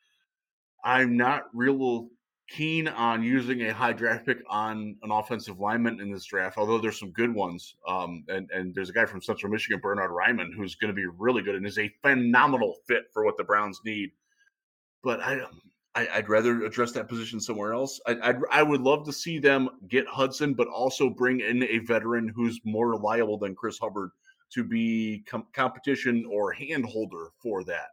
I'm 0.84 1.16
not 1.16 1.44
real 1.54 2.08
keen 2.54 2.86
on 2.88 3.22
using 3.22 3.62
a 3.62 3.74
high 3.74 3.92
draft 3.92 4.26
pick 4.26 4.38
on 4.48 4.96
an 5.02 5.10
offensive 5.10 5.58
lineman 5.58 6.00
in 6.00 6.12
this 6.12 6.24
draft, 6.24 6.56
although 6.56 6.78
there's 6.78 6.98
some 6.98 7.10
good 7.10 7.34
ones. 7.34 7.74
Um, 7.88 8.24
and, 8.28 8.48
and 8.50 8.74
there's 8.74 8.90
a 8.90 8.92
guy 8.92 9.06
from 9.06 9.20
Central 9.20 9.50
Michigan, 9.50 9.80
Bernard 9.80 10.10
Raimann, 10.10 10.54
who's 10.54 10.76
going 10.76 10.88
to 10.88 10.94
be 10.94 11.06
really 11.18 11.42
good 11.42 11.56
and 11.56 11.66
is 11.66 11.78
a 11.78 11.92
phenomenal 12.02 12.76
fit 12.86 13.04
for 13.12 13.24
what 13.24 13.36
the 13.36 13.44
Browns 13.44 13.80
need. 13.84 14.10
But 15.02 15.20
I, 15.20 15.40
I 15.94 16.16
would 16.16 16.28
rather 16.28 16.64
address 16.64 16.92
that 16.92 17.08
position 17.08 17.40
somewhere 17.40 17.72
else. 17.72 18.00
I, 18.06 18.16
I'd, 18.22 18.36
I 18.50 18.62
would 18.62 18.80
love 18.80 19.04
to 19.06 19.12
see 19.12 19.38
them 19.38 19.68
get 19.88 20.06
Hudson, 20.06 20.54
but 20.54 20.68
also 20.68 21.10
bring 21.10 21.40
in 21.40 21.62
a 21.64 21.78
veteran 21.78 22.28
who's 22.28 22.60
more 22.64 22.90
reliable 22.90 23.38
than 23.38 23.54
Chris 23.54 23.78
Hubbard 23.78 24.10
to 24.50 24.64
be 24.64 25.24
com- 25.26 25.46
competition 25.52 26.24
or 26.30 26.52
hand 26.52 26.84
holder 26.84 27.30
for 27.42 27.64
that. 27.64 27.90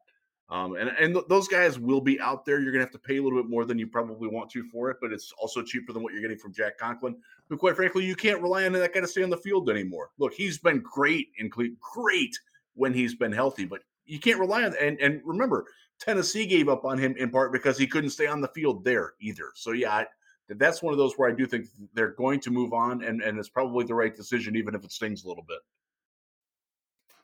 Um, 0.51 0.75
and 0.75 0.89
and 0.89 1.13
th- 1.13 1.25
those 1.29 1.47
guys 1.47 1.79
will 1.79 2.01
be 2.01 2.19
out 2.19 2.45
there. 2.45 2.59
You're 2.59 2.73
going 2.73 2.85
to 2.85 2.85
have 2.85 2.91
to 2.91 2.99
pay 2.99 3.17
a 3.17 3.23
little 3.23 3.41
bit 3.41 3.49
more 3.49 3.63
than 3.63 3.79
you 3.79 3.87
probably 3.87 4.27
want 4.27 4.49
to 4.51 4.63
for 4.65 4.91
it, 4.91 4.97
but 5.01 5.13
it's 5.13 5.31
also 5.39 5.63
cheaper 5.63 5.93
than 5.93 6.03
what 6.03 6.11
you're 6.11 6.21
getting 6.21 6.37
from 6.37 6.53
Jack 6.53 6.77
Conklin, 6.77 7.15
who, 7.47 7.55
quite 7.55 7.77
frankly, 7.77 8.03
you 8.03 8.17
can't 8.17 8.41
rely 8.41 8.65
on 8.65 8.73
that 8.73 8.93
guy 8.93 8.99
to 8.99 9.07
stay 9.07 9.23
on 9.23 9.29
the 9.29 9.37
field 9.37 9.69
anymore. 9.69 10.09
Look, 10.19 10.33
he's 10.33 10.57
been 10.57 10.81
great 10.81 11.29
and 11.39 11.49
great 11.49 12.37
when 12.73 12.93
he's 12.93 13.15
been 13.15 13.31
healthy, 13.31 13.63
but 13.63 13.81
you 14.05 14.19
can't 14.19 14.39
rely 14.39 14.63
on. 14.63 14.75
And 14.75 14.99
and 14.99 15.21
remember, 15.23 15.65
Tennessee 15.99 16.45
gave 16.45 16.67
up 16.67 16.83
on 16.83 16.97
him 16.97 17.15
in 17.17 17.29
part 17.29 17.53
because 17.53 17.77
he 17.77 17.87
couldn't 17.87 18.09
stay 18.09 18.27
on 18.27 18.41
the 18.41 18.49
field 18.49 18.83
there 18.83 19.13
either. 19.21 19.51
So 19.55 19.71
yeah, 19.71 19.93
I, 19.93 20.05
that's 20.49 20.83
one 20.83 20.93
of 20.93 20.97
those 20.97 21.13
where 21.13 21.29
I 21.29 21.33
do 21.33 21.45
think 21.45 21.67
they're 21.93 22.11
going 22.11 22.41
to 22.41 22.51
move 22.51 22.73
on, 22.73 23.03
and 23.03 23.21
and 23.21 23.39
it's 23.39 23.47
probably 23.47 23.85
the 23.85 23.95
right 23.95 24.13
decision, 24.13 24.57
even 24.57 24.75
if 24.75 24.83
it 24.83 24.91
stings 24.91 25.23
a 25.23 25.29
little 25.29 25.45
bit. 25.47 25.59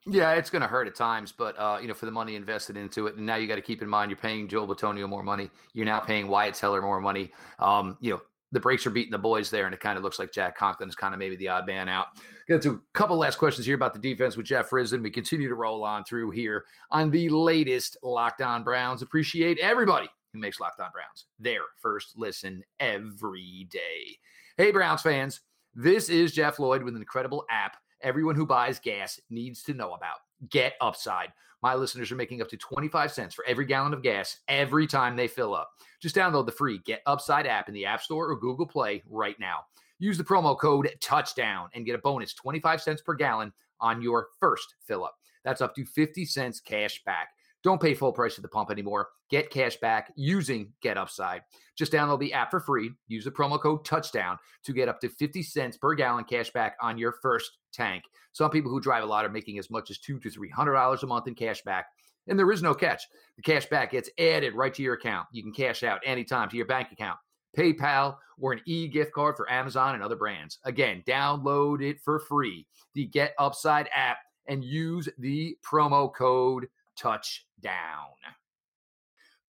Yeah, 0.10 0.34
it's 0.34 0.50
going 0.50 0.62
to 0.62 0.68
hurt 0.68 0.88
at 0.88 0.96
times, 0.96 1.34
but 1.34 1.60
uh, 1.60 1.80
you 1.82 1.88
know, 1.88 1.94
for 1.94 2.06
the 2.06 2.12
money 2.12 2.36
invested 2.36 2.78
into 2.78 3.08
it, 3.08 3.16
and 3.18 3.26
now 3.26 3.36
you 3.36 3.48
got 3.48 3.56
to 3.56 3.62
keep 3.62 3.82
in 3.82 3.90
mind 3.90 4.10
you're 4.10 4.18
paying 4.18 4.48
Joel 4.48 4.68
Bitonio 4.68 5.08
more 5.08 5.24
money. 5.24 5.50
You're 5.74 5.86
now 5.86 6.00
paying 6.00 6.28
Wyatt 6.30 6.56
Teller 6.56 6.82
more 6.82 7.02
money. 7.02 7.32
Um, 7.60 7.98
you 8.00 8.12
know, 8.12 8.22
the 8.54 8.60
breaks 8.60 8.86
are 8.88 8.90
beating 8.90 9.12
the 9.12 9.18
boys 9.18 9.50
there, 9.50 9.66
and 9.66 9.74
it 9.74 9.82
kind 9.82 9.98
of 9.98 10.04
looks 10.04 10.18
like 10.18 10.32
Jack 10.32 10.58
Conklin 10.58 10.88
is 10.88 10.96
kind 10.96 11.14
of 11.14 11.20
maybe 11.20 11.36
the 11.36 11.50
odd 11.50 11.68
man 11.68 11.90
out. 11.90 12.08
Get 12.48 12.62
to 12.62 12.72
a 12.72 12.80
couple 12.94 13.18
last 13.18 13.38
questions 13.38 13.66
here 13.66 13.76
about 13.76 13.94
the 13.94 14.00
defense 14.00 14.38
with 14.38 14.46
Jeff 14.46 14.70
Risdon. 14.70 15.04
We 15.04 15.12
continue 15.12 15.50
to 15.50 15.56
roll 15.56 15.84
on 15.84 16.06
through 16.06 16.32
here 16.32 16.64
on 16.90 17.12
the 17.12 17.28
latest 17.28 17.98
Locked 18.02 18.42
On 18.42 18.64
Browns. 18.64 19.02
Appreciate 19.02 19.60
everybody 19.60 20.08
who 20.32 20.40
makes 20.40 20.62
Locked 20.62 20.80
On 20.80 20.92
Browns 20.94 21.26
their 21.38 21.62
first 21.82 22.14
listen 22.16 22.64
every 22.80 23.68
day. 23.70 24.18
Hey, 24.56 24.72
Browns 24.72 25.02
fans, 25.02 25.42
this 25.76 26.08
is 26.08 26.32
Jeff 26.32 26.60
Lloyd 26.60 26.84
with 26.84 26.96
an 26.96 27.02
incredible 27.02 27.44
app 27.50 27.76
everyone 28.02 28.36
who 28.36 28.46
buys 28.46 28.80
gas 28.80 29.20
needs 29.30 29.64
to 29.64 29.74
know 29.74 29.94
about. 29.94 30.18
Get 30.50 30.74
Upside. 30.82 31.34
My 31.64 31.74
listeners 31.74 32.12
are 32.12 32.16
making 32.16 32.42
up 32.42 32.50
to 32.50 32.58
25 32.58 33.12
cents 33.12 33.34
for 33.34 33.46
every 33.48 33.66
gallon 33.66 33.94
of 33.94 34.04
gas 34.04 34.38
every 34.48 34.86
time 34.86 35.16
they 35.16 35.28
fill 35.28 35.56
up. 35.56 35.72
Just 36.00 36.16
download 36.16 36.46
the 36.46 36.52
free 36.52 36.80
Get 36.86 37.02
Upside 37.06 37.48
app 37.48 37.68
in 37.68 37.74
the 37.74 37.86
App 37.86 38.02
Store 38.02 38.30
or 38.30 38.40
Google 38.40 38.68
Play 38.68 39.04
right 39.10 39.40
now. 39.40 39.62
Use 40.00 40.18
the 40.18 40.24
promo 40.24 40.58
code 40.58 40.90
touchdown 41.02 41.70
and 41.74 41.86
get 41.86 41.96
a 41.96 42.00
bonus 42.00 42.34
25 42.34 42.82
cents 42.82 43.02
per 43.02 43.16
gallon 43.16 43.52
on 43.80 44.02
your 44.02 44.28
first 44.40 44.76
fill 44.86 45.04
up. 45.04 45.16
That's 45.44 45.62
up 45.62 45.74
to 45.76 45.86
50 45.86 46.26
cents 46.26 46.60
cash 46.60 47.04
back. 47.04 47.30
Don't 47.64 47.82
pay 47.82 47.94
full 47.94 48.14
price 48.14 48.38
at 48.38 48.44
the 48.44 48.48
pump 48.48 48.72
anymore. 48.72 49.10
Get 49.30 49.50
cash 49.50 49.78
back 49.78 50.12
using 50.16 50.72
Get 50.82 50.98
Upside. 50.98 51.42
Just 51.78 51.92
download 51.92 52.20
the 52.20 52.34
app 52.34 52.52
for 52.52 52.60
free. 52.60 52.92
Use 53.08 53.26
the 53.26 53.32
promo 53.32 53.60
code 53.60 53.84
touchdown 53.84 54.38
to 54.64 54.74
get 54.74 54.88
up 54.88 55.00
to 55.02 55.10
50 55.10 55.44
cents 55.44 55.78
per 55.78 55.94
gallon 55.96 56.24
cash 56.24 56.52
back 56.52 56.78
on 56.82 56.98
your 56.98 57.14
first 57.22 57.58
tank. 57.74 58.04
Some 58.32 58.52
people 58.52 58.72
who 58.72 58.80
drive 58.80 59.04
a 59.04 59.08
lot 59.08 59.26
are 59.26 59.30
making 59.30 59.58
as 59.58 59.70
much 59.70 59.90
as 59.90 59.98
two 59.98 60.20
to 60.20 60.30
three 60.30 60.50
hundred 60.50 60.74
dollars 60.74 61.04
a 61.04 61.08
month 61.08 61.28
in 61.28 61.36
cash 61.36 61.62
back. 61.64 61.88
And 62.28 62.38
there 62.38 62.52
is 62.52 62.62
no 62.62 62.74
catch. 62.74 63.04
The 63.38 63.42
cash 63.42 63.66
back 63.68 63.92
gets 63.92 64.10
added 64.20 64.54
right 64.54 64.74
to 64.74 64.84
your 64.84 64.96
account. 64.96 65.28
You 65.32 65.42
can 65.44 65.54
cash 65.54 65.84
out 65.84 66.02
anytime 66.06 66.50
to 66.50 66.58
your 66.58 66.66
bank 66.66 66.92
account, 66.92 67.18
PayPal, 67.58 68.18
or 68.40 68.54
an 68.54 68.62
e 68.66 68.88
gift 68.88 69.14
card 69.14 69.36
for 69.36 69.52
Amazon 69.52 69.96
and 69.96 70.04
other 70.04 70.16
brands. 70.16 70.60
Again, 70.66 71.04
download 71.08 71.82
it 71.82 72.00
for 72.04 72.20
free. 72.20 72.68
The 72.94 73.06
Get 73.06 73.34
Upside 73.40 73.90
app 73.96 74.18
and 74.48 74.64
use 74.64 75.10
the 75.18 75.58
promo 75.66 76.14
code 76.14 76.68
touchdown. 76.98 78.16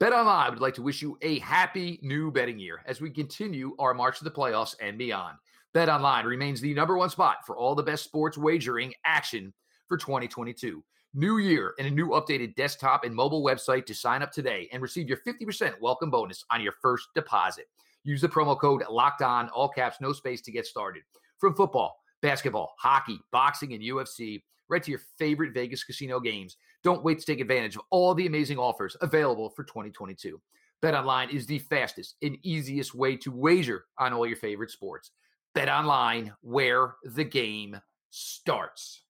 BetOnline 0.01 0.51
would 0.51 0.61
like 0.61 0.75
to 0.75 0.83
wish 0.83 1.03
you 1.03 1.19
a 1.23 1.41
happy 1.41 1.99
new 2.03 2.31
betting 2.31 2.59
year 2.59 2.83
as 2.87 3.01
we 3.01 3.11
continue 3.11 3.75
our 3.81 3.95
march 3.95 4.19
to 4.19 4.25
the 4.25 4.31
playoffs 4.31 4.77
and 4.81 4.97
beyond. 4.97 5.37
BetOnline 5.75 6.25
remains 6.25 6.61
the 6.61 6.73
number 6.73 6.97
one 6.97 7.11
spot 7.11 7.39
for 7.45 7.57
all 7.57 7.75
the 7.75 7.83
best 7.83 8.05
sports 8.05 8.39
wagering 8.39 8.95
action 9.05 9.53
for 9.89 9.97
2022. 9.97 10.85
New 11.15 11.39
year 11.39 11.75
and 11.79 11.89
a 11.89 11.91
new 11.91 12.09
updated 12.11 12.55
desktop 12.55 13.05
and 13.05 13.15
mobile 13.15 13.43
website 13.43 13.87
to 13.87 13.95
sign 13.95 14.23
up 14.23 14.31
today 14.31 14.69
and 14.73 14.83
receive 14.83 15.09
your 15.09 15.19
50% 15.27 15.73
welcome 15.81 16.11
bonus 16.11 16.45
on 16.51 16.61
your 16.61 16.75
first 16.81 17.09
deposit. 17.15 17.67
Use 18.05 18.21
the 18.21 18.29
promo 18.29 18.59
code 18.59 18.85
locked 18.89 19.23
on, 19.23 19.49
all 19.49 19.69
caps, 19.69 19.97
no 20.01 20.13
space 20.13 20.41
to 20.43 20.53
get 20.53 20.65
started. 20.65 21.03
From 21.39 21.55
football, 21.55 21.99
basketball, 22.23 22.75
hockey, 22.79 23.19
boxing, 23.33 23.73
and 23.73 23.83
UFC 23.83 24.43
right 24.69 24.83
to 24.83 24.91
your 24.91 25.01
favorite 25.19 25.55
Vegas 25.55 25.85
casino 25.85 26.21
games. 26.21 26.57
Don't 26.85 27.05
wait 27.05 27.19
to 27.19 27.27
take 27.27 27.41
advantage 27.41 27.77
of 27.77 27.83
all 27.91 28.15
the 28.15 28.27
amazing 28.27 28.59
offers 28.59 28.97
available 29.01 29.51
for 29.51 29.65
2022. 29.65 30.41
BetOnline 30.83 31.33
is 31.33 31.47
the 31.47 31.59
fastest 31.59 32.17
and 32.23 32.39
easiest 32.43 32.95
way 32.95 33.17
to 33.17 33.33
wager 33.33 33.85
on 33.99 34.13
all 34.13 34.27
your 34.27 34.37
favorite 34.37 34.71
sports. 34.71 35.11
BetOnline, 35.57 36.33
where 36.41 36.95
the 37.05 37.25
game 37.25 37.81
starts. 38.11 39.03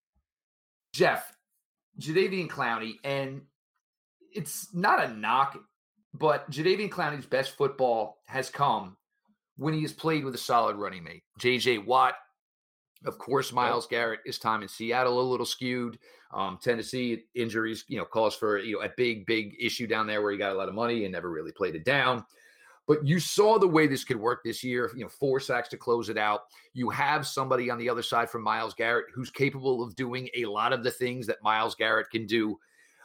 Jeff, 0.93 1.37
Jadeveon 2.01 2.49
Clowney, 2.49 2.95
and 3.05 3.43
it's 4.33 4.75
not 4.75 5.05
a 5.05 5.15
knock, 5.15 5.59
but 6.15 6.51
Jadeveon 6.51 6.89
Clowney's 6.89 7.27
best 7.27 7.57
football 7.57 8.19
has 8.27 8.49
come 8.49 8.97
when 9.57 9.75
he 9.75 9.83
has 9.83 9.93
played 9.93 10.25
with 10.25 10.35
a 10.35 10.39
solid 10.39 10.77
running 10.77 11.05
mate. 11.05 11.23
JJ 11.41 11.85
Watt 11.85 12.15
of 13.05 13.19
course, 13.19 13.53
Myles 13.53 13.87
Garrett, 13.87 14.21
his 14.25 14.39
time 14.39 14.63
in 14.63 14.69
Seattle 14.69 15.21
a 15.21 15.23
little 15.23 15.47
skewed. 15.47 15.99
Um, 16.33 16.59
Tennessee 16.63 17.25
injuries, 17.35 17.85
you 17.89 17.97
know, 17.97 18.05
calls 18.05 18.35
for 18.35 18.59
you 18.59 18.77
know 18.77 18.85
a 18.85 18.91
big, 18.97 19.25
big 19.27 19.55
issue 19.59 19.87
down 19.87 20.07
there 20.07 20.21
where 20.21 20.33
he 20.33 20.39
got 20.39 20.53
a 20.53 20.59
lot 20.59 20.69
of 20.69 20.75
money 20.75 21.05
and 21.05 21.13
never 21.13 21.31
really 21.31 21.53
played 21.53 21.75
it 21.75 21.85
down. 21.85 22.25
But 22.87 23.07
you 23.07 23.21
saw 23.21 23.59
the 23.59 23.69
way 23.69 23.87
this 23.87 24.03
could 24.03 24.17
work 24.17 24.41
this 24.43 24.65
year. 24.65 24.91
You 24.97 25.05
know, 25.05 25.09
four 25.09 25.41
sacks 25.41 25.69
to 25.71 25.77
close 25.77 26.09
it 26.09 26.19
out. 26.19 26.43
You 26.73 26.91
have 26.91 27.27
somebody 27.27 27.71
on 27.71 27.79
the 27.79 27.89
other 27.89 28.03
side 28.03 28.31
from 28.31 28.43
Myles 28.43 28.75
Garrett 28.75 29.07
who's 29.15 29.31
capable 29.31 29.83
of 29.83 29.95
doing 29.95 30.29
a 30.35 30.47
lot 30.47 30.73
of 30.73 30.83
the 30.83 30.91
things 30.91 31.27
that 31.27 31.43
Myles 31.43 31.75
Garrett 31.75 32.11
can 32.11 32.27
do. 32.27 32.59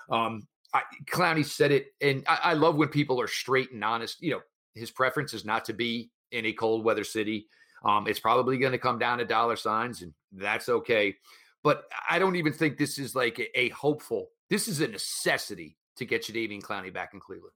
Um, 0.10 0.47
I, 0.73 0.82
Clowney 1.06 1.45
said 1.45 1.71
it, 1.71 1.93
and 2.01 2.23
I, 2.27 2.39
I 2.43 2.53
love 2.53 2.77
when 2.77 2.88
people 2.88 3.21
are 3.21 3.28
straight 3.28 3.72
and 3.72 3.84
honest. 3.84 4.22
You 4.22 4.32
know, 4.32 4.41
his 4.74 4.89
preference 4.89 5.34
is 5.34 5.45
not 5.45 5.65
to 5.65 5.74
be 5.74 6.09
in 6.32 6.45
a 6.45 6.53
cold 6.53 6.84
weather 6.84 7.03
city. 7.03 7.47
Um, 7.84 8.07
it's 8.07 8.19
probably 8.19 8.57
going 8.57 8.71
to 8.71 8.77
come 8.77 8.97
down 8.97 9.17
to 9.17 9.25
dollar 9.25 9.55
signs, 9.55 10.01
and 10.01 10.13
that's 10.31 10.69
okay. 10.69 11.15
But 11.63 11.86
I 12.09 12.19
don't 12.19 12.36
even 12.36 12.53
think 12.53 12.77
this 12.77 12.97
is 12.97 13.15
like 13.15 13.39
a, 13.39 13.59
a 13.59 13.69
hopeful. 13.69 14.29
This 14.49 14.67
is 14.67 14.81
a 14.81 14.88
necessity 14.88 15.77
to 15.97 16.05
get 16.05 16.23
Jadeveon 16.23 16.61
Clowney 16.61 16.93
back 16.93 17.13
in 17.13 17.19
Cleveland. 17.19 17.53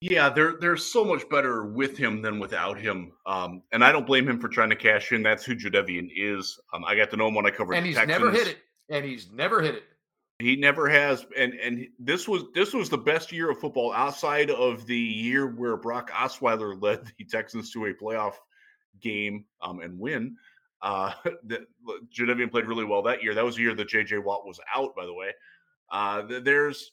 Yeah, 0.00 0.30
they're 0.30 0.54
they're 0.60 0.76
so 0.76 1.04
much 1.04 1.28
better 1.28 1.64
with 1.64 1.96
him 1.96 2.22
than 2.22 2.40
without 2.40 2.76
him, 2.76 3.12
um, 3.24 3.62
and 3.70 3.84
I 3.84 3.92
don't 3.92 4.04
blame 4.04 4.28
him 4.28 4.40
for 4.40 4.48
trying 4.48 4.70
to 4.70 4.76
cash 4.76 5.12
in. 5.12 5.22
That's 5.22 5.44
who 5.44 5.54
Jadeveon 5.54 6.10
is. 6.16 6.58
Um, 6.72 6.84
I 6.84 6.96
got 6.96 7.10
to 7.10 7.16
know 7.16 7.28
him 7.28 7.34
when 7.34 7.46
I 7.46 7.50
covered, 7.50 7.74
and 7.74 7.86
he's 7.86 7.94
Texans. 7.94 8.18
never 8.18 8.32
hit 8.32 8.48
it. 8.48 8.58
And 8.88 9.04
he's 9.04 9.30
never 9.30 9.62
hit 9.62 9.76
it. 9.76 9.84
He 10.40 10.56
never 10.56 10.88
has, 10.88 11.24
and 11.38 11.54
and 11.54 11.86
this 12.00 12.26
was 12.26 12.42
this 12.52 12.74
was 12.74 12.88
the 12.88 12.98
best 12.98 13.30
year 13.30 13.48
of 13.52 13.60
football 13.60 13.92
outside 13.92 14.50
of 14.50 14.86
the 14.86 14.98
year 14.98 15.46
where 15.46 15.76
Brock 15.76 16.10
Osweiler 16.10 16.76
led 16.82 17.04
the 17.16 17.24
Texans 17.24 17.70
to 17.70 17.86
a 17.86 17.94
playoff 17.94 18.34
game 19.00 19.44
um, 19.60 19.80
and 19.80 19.98
win. 19.98 20.36
Uh, 20.82 21.12
Jadeveon 22.18 22.50
played 22.50 22.66
really 22.66 22.84
well 22.84 23.02
that 23.02 23.22
year. 23.22 23.34
That 23.34 23.44
was 23.44 23.56
the 23.56 23.62
year 23.62 23.74
that 23.74 23.88
J.J. 23.88 24.18
Watt 24.18 24.46
was 24.46 24.60
out, 24.74 24.94
by 24.96 25.06
the 25.06 25.14
way. 25.14 25.32
Uh, 25.90 26.22
there's 26.42 26.92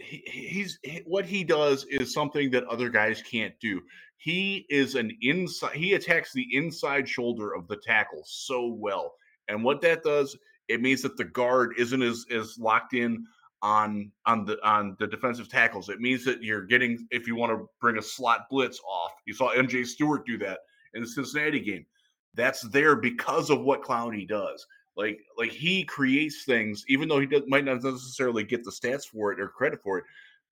he, 0.00 0.22
he's 0.26 0.78
he, 0.82 1.02
what 1.04 1.26
he 1.26 1.44
does 1.44 1.84
is 1.84 2.14
something 2.14 2.50
that 2.50 2.64
other 2.64 2.88
guys 2.88 3.22
can't 3.22 3.54
do. 3.60 3.80
He 4.16 4.66
is 4.70 4.94
an 4.94 5.10
inside. 5.20 5.76
He 5.76 5.94
attacks 5.94 6.32
the 6.32 6.46
inside 6.52 7.08
shoulder 7.08 7.54
of 7.54 7.68
the 7.68 7.76
tackle 7.76 8.22
so 8.24 8.66
well, 8.66 9.14
and 9.48 9.62
what 9.62 9.80
that 9.82 10.02
does, 10.02 10.36
it 10.68 10.80
means 10.80 11.02
that 11.02 11.16
the 11.16 11.24
guard 11.24 11.74
isn't 11.76 12.02
as 12.02 12.24
as 12.30 12.56
locked 12.58 12.94
in 12.94 13.26
on 13.62 14.10
on 14.26 14.44
the 14.44 14.56
on 14.66 14.96
the 14.98 15.06
defensive 15.06 15.48
tackles. 15.48 15.88
It 15.88 16.00
means 16.00 16.24
that 16.24 16.42
you're 16.42 16.64
getting 16.64 17.06
if 17.10 17.26
you 17.26 17.34
want 17.34 17.52
to 17.52 17.66
bring 17.80 17.98
a 17.98 18.02
slot 18.02 18.46
blitz 18.48 18.80
off. 18.88 19.12
You 19.26 19.34
saw 19.34 19.52
MJ 19.54 19.86
Stewart 19.86 20.24
do 20.24 20.38
that 20.38 20.60
in 20.94 21.02
the 21.02 21.08
Cincinnati 21.08 21.60
game. 21.60 21.86
That's 22.34 22.62
there 22.62 22.96
because 22.96 23.50
of 23.50 23.62
what 23.62 23.82
Clowney 23.82 24.28
does. 24.28 24.66
Like 24.96 25.20
like 25.38 25.50
he 25.50 25.84
creates 25.84 26.44
things, 26.44 26.84
even 26.88 27.08
though 27.08 27.20
he 27.20 27.26
does, 27.26 27.42
might 27.46 27.64
not 27.64 27.82
necessarily 27.82 28.44
get 28.44 28.64
the 28.64 28.70
stats 28.70 29.04
for 29.06 29.32
it 29.32 29.40
or 29.40 29.48
credit 29.48 29.80
for 29.82 29.98
it. 29.98 30.04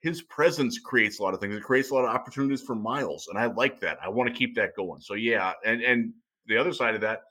His 0.02 0.24
presence 0.24 0.80
creates 0.80 1.20
a 1.20 1.24
lot 1.24 1.34
of 1.34 1.40
things. 1.40 1.56
It 1.56 1.64
creates 1.64 1.92
a 1.92 1.94
lot 1.94 2.06
of 2.06 2.16
opportunities 2.16 2.62
for 2.62 2.74
Myles, 2.74 3.28
and 3.28 3.38
I 3.38 3.46
like 3.46 3.80
that. 3.82 4.00
I 4.04 4.10
want 4.10 4.30
to 4.30 4.36
keep 4.36 4.56
that 4.56 4.76
going. 4.76 5.02
So 5.02 5.14
yeah, 5.14 5.54
and 5.66 5.82
and 5.82 6.14
the 6.48 6.58
other 6.58 6.74
side 6.74 6.96
of 6.96 7.02
that, 7.02 7.22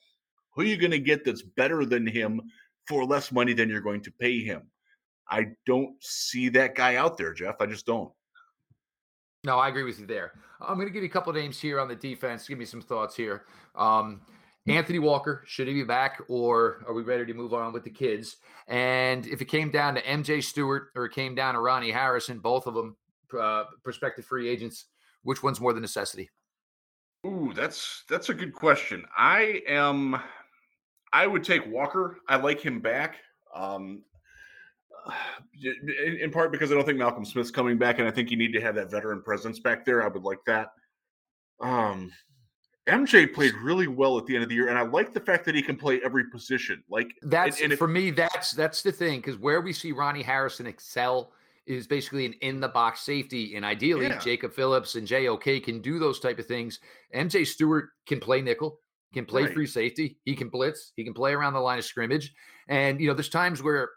who 0.54 0.62
are 0.62 0.66
you 0.66 0.76
going 0.76 0.90
to 0.92 0.98
get 0.98 1.24
that's 1.24 1.42
better 1.42 1.84
than 1.84 2.06
him 2.06 2.40
for 2.86 3.04
less 3.04 3.32
money 3.32 3.54
than 3.54 3.68
you're 3.68 3.80
going 3.80 4.02
to 4.02 4.12
pay 4.12 4.40
him? 4.40 4.62
I 5.28 5.48
don't 5.66 5.94
see 6.00 6.48
that 6.50 6.74
guy 6.74 6.96
out 6.96 7.16
there, 7.16 7.32
Jeff. 7.32 7.56
I 7.60 7.66
just 7.66 7.86
don't. 7.86 8.12
No, 9.44 9.58
I 9.58 9.68
agree 9.68 9.84
with 9.84 9.98
you 9.98 10.06
there. 10.06 10.32
I'm 10.60 10.74
going 10.74 10.86
to 10.86 10.92
give 10.92 11.02
you 11.02 11.08
a 11.08 11.12
couple 11.12 11.32
names 11.32 11.58
here 11.58 11.80
on 11.80 11.88
the 11.88 11.96
defense. 11.96 12.46
Give 12.46 12.58
me 12.58 12.66
some 12.66 12.82
thoughts 12.82 13.16
here. 13.16 13.44
Um, 13.74 14.20
Anthony 14.66 14.98
Walker, 14.98 15.42
should 15.46 15.66
he 15.66 15.74
be 15.74 15.84
back 15.84 16.20
or 16.28 16.84
are 16.86 16.92
we 16.92 17.02
ready 17.02 17.24
to 17.24 17.34
move 17.34 17.54
on 17.54 17.72
with 17.72 17.82
the 17.82 17.90
kids? 17.90 18.36
And 18.68 19.26
if 19.26 19.40
it 19.40 19.46
came 19.46 19.70
down 19.70 19.94
to 19.94 20.02
MJ 20.02 20.42
Stewart 20.42 20.88
or 20.94 21.06
it 21.06 21.12
came 21.12 21.34
down 21.34 21.54
to 21.54 21.60
Ronnie 21.60 21.90
Harrison, 21.90 22.38
both 22.38 22.66
of 22.66 22.74
them 22.74 22.96
uh, 23.38 23.64
prospective 23.82 24.26
free 24.26 24.48
agents, 24.48 24.86
which 25.22 25.42
one's 25.42 25.60
more 25.60 25.72
the 25.72 25.80
necessity? 25.80 26.28
Ooh, 27.26 27.52
that's 27.54 28.04
that's 28.08 28.30
a 28.30 28.34
good 28.34 28.54
question. 28.54 29.04
I 29.16 29.62
am 29.68 30.20
I 31.12 31.26
would 31.26 31.44
take 31.44 31.66
Walker. 31.66 32.18
I 32.28 32.36
like 32.36 32.60
him 32.60 32.80
back. 32.80 33.16
Um, 33.54 34.02
in, 35.62 36.18
in 36.20 36.30
part 36.30 36.52
because 36.52 36.70
I 36.70 36.74
don't 36.74 36.84
think 36.84 36.98
Malcolm 36.98 37.24
Smith's 37.24 37.50
coming 37.50 37.78
back, 37.78 37.98
and 37.98 38.08
I 38.08 38.10
think 38.10 38.30
you 38.30 38.36
need 38.36 38.52
to 38.52 38.60
have 38.60 38.74
that 38.76 38.90
veteran 38.90 39.22
presence 39.22 39.58
back 39.58 39.84
there. 39.84 40.02
I 40.02 40.08
would 40.08 40.22
like 40.22 40.44
that. 40.46 40.68
Um, 41.60 42.10
MJ 42.88 43.32
played 43.32 43.54
really 43.62 43.86
well 43.86 44.18
at 44.18 44.26
the 44.26 44.34
end 44.34 44.42
of 44.42 44.48
the 44.48 44.54
year, 44.54 44.68
and 44.68 44.78
I 44.78 44.82
like 44.82 45.12
the 45.12 45.20
fact 45.20 45.44
that 45.44 45.54
he 45.54 45.62
can 45.62 45.76
play 45.76 46.00
every 46.04 46.24
position. 46.30 46.82
Like 46.88 47.12
that's 47.22 47.60
and, 47.60 47.72
and 47.72 47.78
for 47.78 47.88
if, 47.88 47.90
me, 47.90 48.10
that's 48.10 48.52
that's 48.52 48.82
the 48.82 48.92
thing 48.92 49.20
because 49.20 49.38
where 49.38 49.60
we 49.60 49.72
see 49.72 49.92
Ronnie 49.92 50.22
Harrison 50.22 50.66
excel 50.66 51.32
is 51.66 51.86
basically 51.86 52.26
an 52.26 52.32
in 52.40 52.58
the 52.58 52.68
box 52.68 53.02
safety, 53.02 53.54
and 53.54 53.64
ideally 53.64 54.06
yeah. 54.06 54.18
Jacob 54.18 54.52
Phillips 54.52 54.96
and 54.96 55.06
JOK 55.06 55.62
can 55.62 55.80
do 55.80 55.98
those 55.98 56.20
type 56.20 56.38
of 56.38 56.46
things. 56.46 56.80
MJ 57.14 57.46
Stewart 57.46 57.90
can 58.06 58.18
play 58.18 58.40
nickel, 58.40 58.80
can 59.12 59.26
play 59.26 59.42
right. 59.42 59.54
free 59.54 59.66
safety, 59.66 60.18
he 60.24 60.34
can 60.34 60.48
blitz, 60.48 60.92
he 60.96 61.04
can 61.04 61.14
play 61.14 61.32
around 61.32 61.52
the 61.52 61.60
line 61.60 61.78
of 61.78 61.84
scrimmage, 61.84 62.32
and 62.68 63.00
you 63.00 63.06
know 63.06 63.14
there's 63.14 63.28
times 63.28 63.62
where 63.62 63.90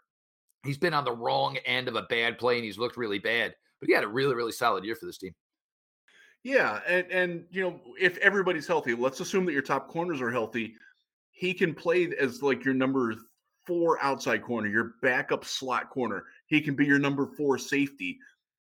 he's 0.64 0.78
been 0.78 0.94
on 0.94 1.04
the 1.04 1.12
wrong 1.12 1.56
end 1.64 1.88
of 1.88 1.96
a 1.96 2.02
bad 2.02 2.38
play 2.38 2.56
and 2.56 2.64
he's 2.64 2.78
looked 2.78 2.96
really 2.96 3.18
bad, 3.18 3.54
but 3.80 3.88
he 3.88 3.94
had 3.94 4.04
a 4.04 4.08
really 4.08 4.34
really 4.34 4.52
solid 4.52 4.84
year 4.84 4.96
for 4.96 5.06
this 5.06 5.18
team. 5.18 5.34
Yeah, 6.42 6.80
and 6.86 7.10
and 7.10 7.44
you 7.50 7.62
know, 7.62 7.80
if 7.98 8.18
everybody's 8.18 8.66
healthy, 8.66 8.94
let's 8.94 9.20
assume 9.20 9.46
that 9.46 9.52
your 9.52 9.62
top 9.62 9.88
corners 9.88 10.20
are 10.20 10.30
healthy. 10.30 10.74
He 11.32 11.54
can 11.54 11.74
play 11.74 12.12
as 12.20 12.42
like 12.42 12.64
your 12.64 12.74
number 12.74 13.14
four 13.66 14.02
outside 14.02 14.42
corner, 14.42 14.68
your 14.68 14.94
backup 15.00 15.44
slot 15.44 15.88
corner. 15.90 16.24
He 16.46 16.60
can 16.60 16.74
be 16.74 16.84
your 16.84 16.98
number 16.98 17.26
four 17.26 17.56
safety, 17.56 18.18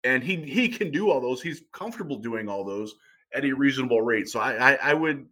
and 0.06 0.24
he 0.24 0.38
he 0.38 0.70
can 0.70 0.90
do 0.90 1.12
all 1.12 1.20
those. 1.20 1.42
He's 1.42 1.64
comfortable 1.74 2.18
doing 2.18 2.48
all 2.48 2.64
those 2.64 2.96
at 3.34 3.44
a 3.44 3.52
reasonable 3.52 4.02
rate. 4.02 4.30
So 4.30 4.40
I 4.40 4.72
I, 4.72 4.74
I 4.76 4.94
would 4.94 5.28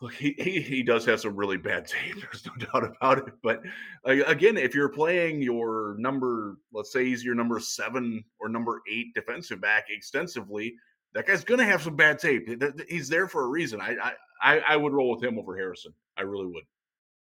look. 0.00 0.14
He, 0.14 0.34
he 0.38 0.60
he 0.60 0.82
does 0.82 1.04
have 1.06 1.20
some 1.20 1.36
really 1.36 1.56
bad 1.56 1.86
tape. 1.88 2.14
There's 2.20 2.46
no 2.46 2.66
doubt 2.66 2.96
about 2.96 3.18
it. 3.18 3.34
But 3.42 3.62
again, 4.04 4.56
if 4.56 4.74
you're 4.74 4.88
playing 4.88 5.42
your 5.42 5.96
number, 5.98 6.58
let's 6.72 6.92
say 6.92 7.04
he's 7.04 7.24
your 7.24 7.34
number 7.34 7.60
seven 7.60 8.24
or 8.40 8.48
number 8.48 8.82
eight 8.90 9.14
defensive 9.14 9.60
back 9.60 9.86
extensively 9.88 10.74
that 11.16 11.26
guy's 11.26 11.44
going 11.44 11.58
to 11.58 11.64
have 11.64 11.82
some 11.82 11.96
bad 11.96 12.18
tape. 12.18 12.62
He's 12.90 13.08
there 13.08 13.26
for 13.26 13.44
a 13.44 13.48
reason. 13.48 13.80
I, 13.80 14.12
I 14.42 14.58
I 14.58 14.76
would 14.76 14.92
roll 14.92 15.10
with 15.10 15.24
him 15.24 15.38
over 15.38 15.56
Harrison. 15.56 15.94
I 16.16 16.22
really 16.22 16.46
would. 16.46 16.64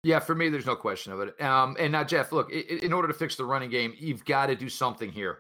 Yeah, 0.03 0.19
for 0.19 0.35
me, 0.35 0.49
there's 0.49 0.67
no 0.67 0.75
question 0.75 1.13
of 1.13 1.21
it. 1.21 1.41
Um, 1.41 1.77
and 1.79 1.93
now, 1.93 2.03
Jeff, 2.03 2.33
look, 2.33 2.51
in 2.51 2.93
order 2.93 3.07
to 3.09 3.15
fix 3.15 3.37
the 3.37 3.45
running 3.45 3.71
game, 3.71 3.95
you've 3.97 4.25
got 4.25 4.47
to 4.47 4.57
do 4.57 4.69
something 4.69 5.11
here 5.11 5.39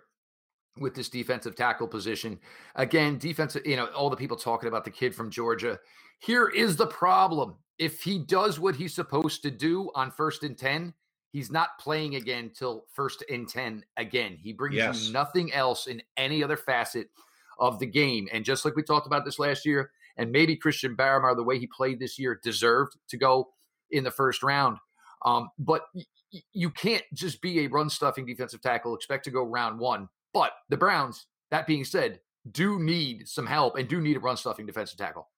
with 0.78 0.94
this 0.94 1.08
defensive 1.08 1.54
tackle 1.54 1.86
position. 1.86 2.38
Again, 2.74 3.18
defensive, 3.18 3.66
you 3.66 3.76
know, 3.76 3.86
all 3.86 4.10
the 4.10 4.16
people 4.16 4.36
talking 4.36 4.68
about 4.68 4.84
the 4.84 4.90
kid 4.90 5.14
from 5.14 5.30
Georgia. 5.30 5.78
Here 6.20 6.48
is 6.48 6.76
the 6.76 6.86
problem. 6.86 7.56
If 7.78 8.02
he 8.02 8.18
does 8.18 8.58
what 8.58 8.76
he's 8.76 8.94
supposed 8.94 9.42
to 9.42 9.50
do 9.50 9.90
on 9.94 10.10
first 10.10 10.42
and 10.42 10.56
10, 10.56 10.94
he's 11.32 11.50
not 11.50 11.78
playing 11.78 12.14
again 12.16 12.50
till 12.56 12.86
first 12.92 13.24
and 13.30 13.48
10 13.48 13.84
again. 13.96 14.38
He 14.40 14.52
brings 14.52 14.76
yes. 14.76 15.06
you 15.06 15.12
nothing 15.12 15.52
else 15.52 15.86
in 15.86 16.02
any 16.16 16.42
other 16.42 16.56
facet 16.56 17.08
of 17.58 17.78
the 17.78 17.86
game. 17.86 18.28
And 18.32 18.44
just 18.44 18.64
like 18.64 18.76
we 18.76 18.82
talked 18.82 19.06
about 19.06 19.24
this 19.24 19.38
last 19.38 19.64
year, 19.64 19.90
and 20.16 20.30
maybe 20.30 20.56
Christian 20.56 20.96
Barmore, 20.96 21.34
the 21.34 21.42
way 21.42 21.58
he 21.58 21.66
played 21.66 21.98
this 21.98 22.18
year, 22.18 22.38
deserved 22.42 22.96
to 23.08 23.16
go 23.16 23.48
in 23.90 24.04
the 24.04 24.10
first 24.10 24.42
round. 24.42 24.78
Um, 25.24 25.48
but 25.58 25.82
y- 25.94 26.02
you 26.52 26.70
can't 26.70 27.04
just 27.12 27.40
be 27.40 27.64
a 27.64 27.68
run 27.68 27.90
stuffing 27.90 28.26
defensive 28.26 28.60
tackle, 28.60 28.94
expect 28.94 29.24
to 29.24 29.30
go 29.30 29.42
round 29.44 29.78
one. 29.78 30.08
But 30.34 30.52
the 30.68 30.76
Browns, 30.76 31.26
that 31.50 31.66
being 31.66 31.84
said, 31.84 32.20
do 32.50 32.78
need 32.78 33.26
some 33.26 33.46
help 33.46 33.76
and 33.76 33.88
do 33.88 34.00
need 34.00 34.16
a 34.16 34.20
run 34.20 34.36
stuffing 34.36 34.66
defensive 34.66 34.98
tackle. 34.98 35.28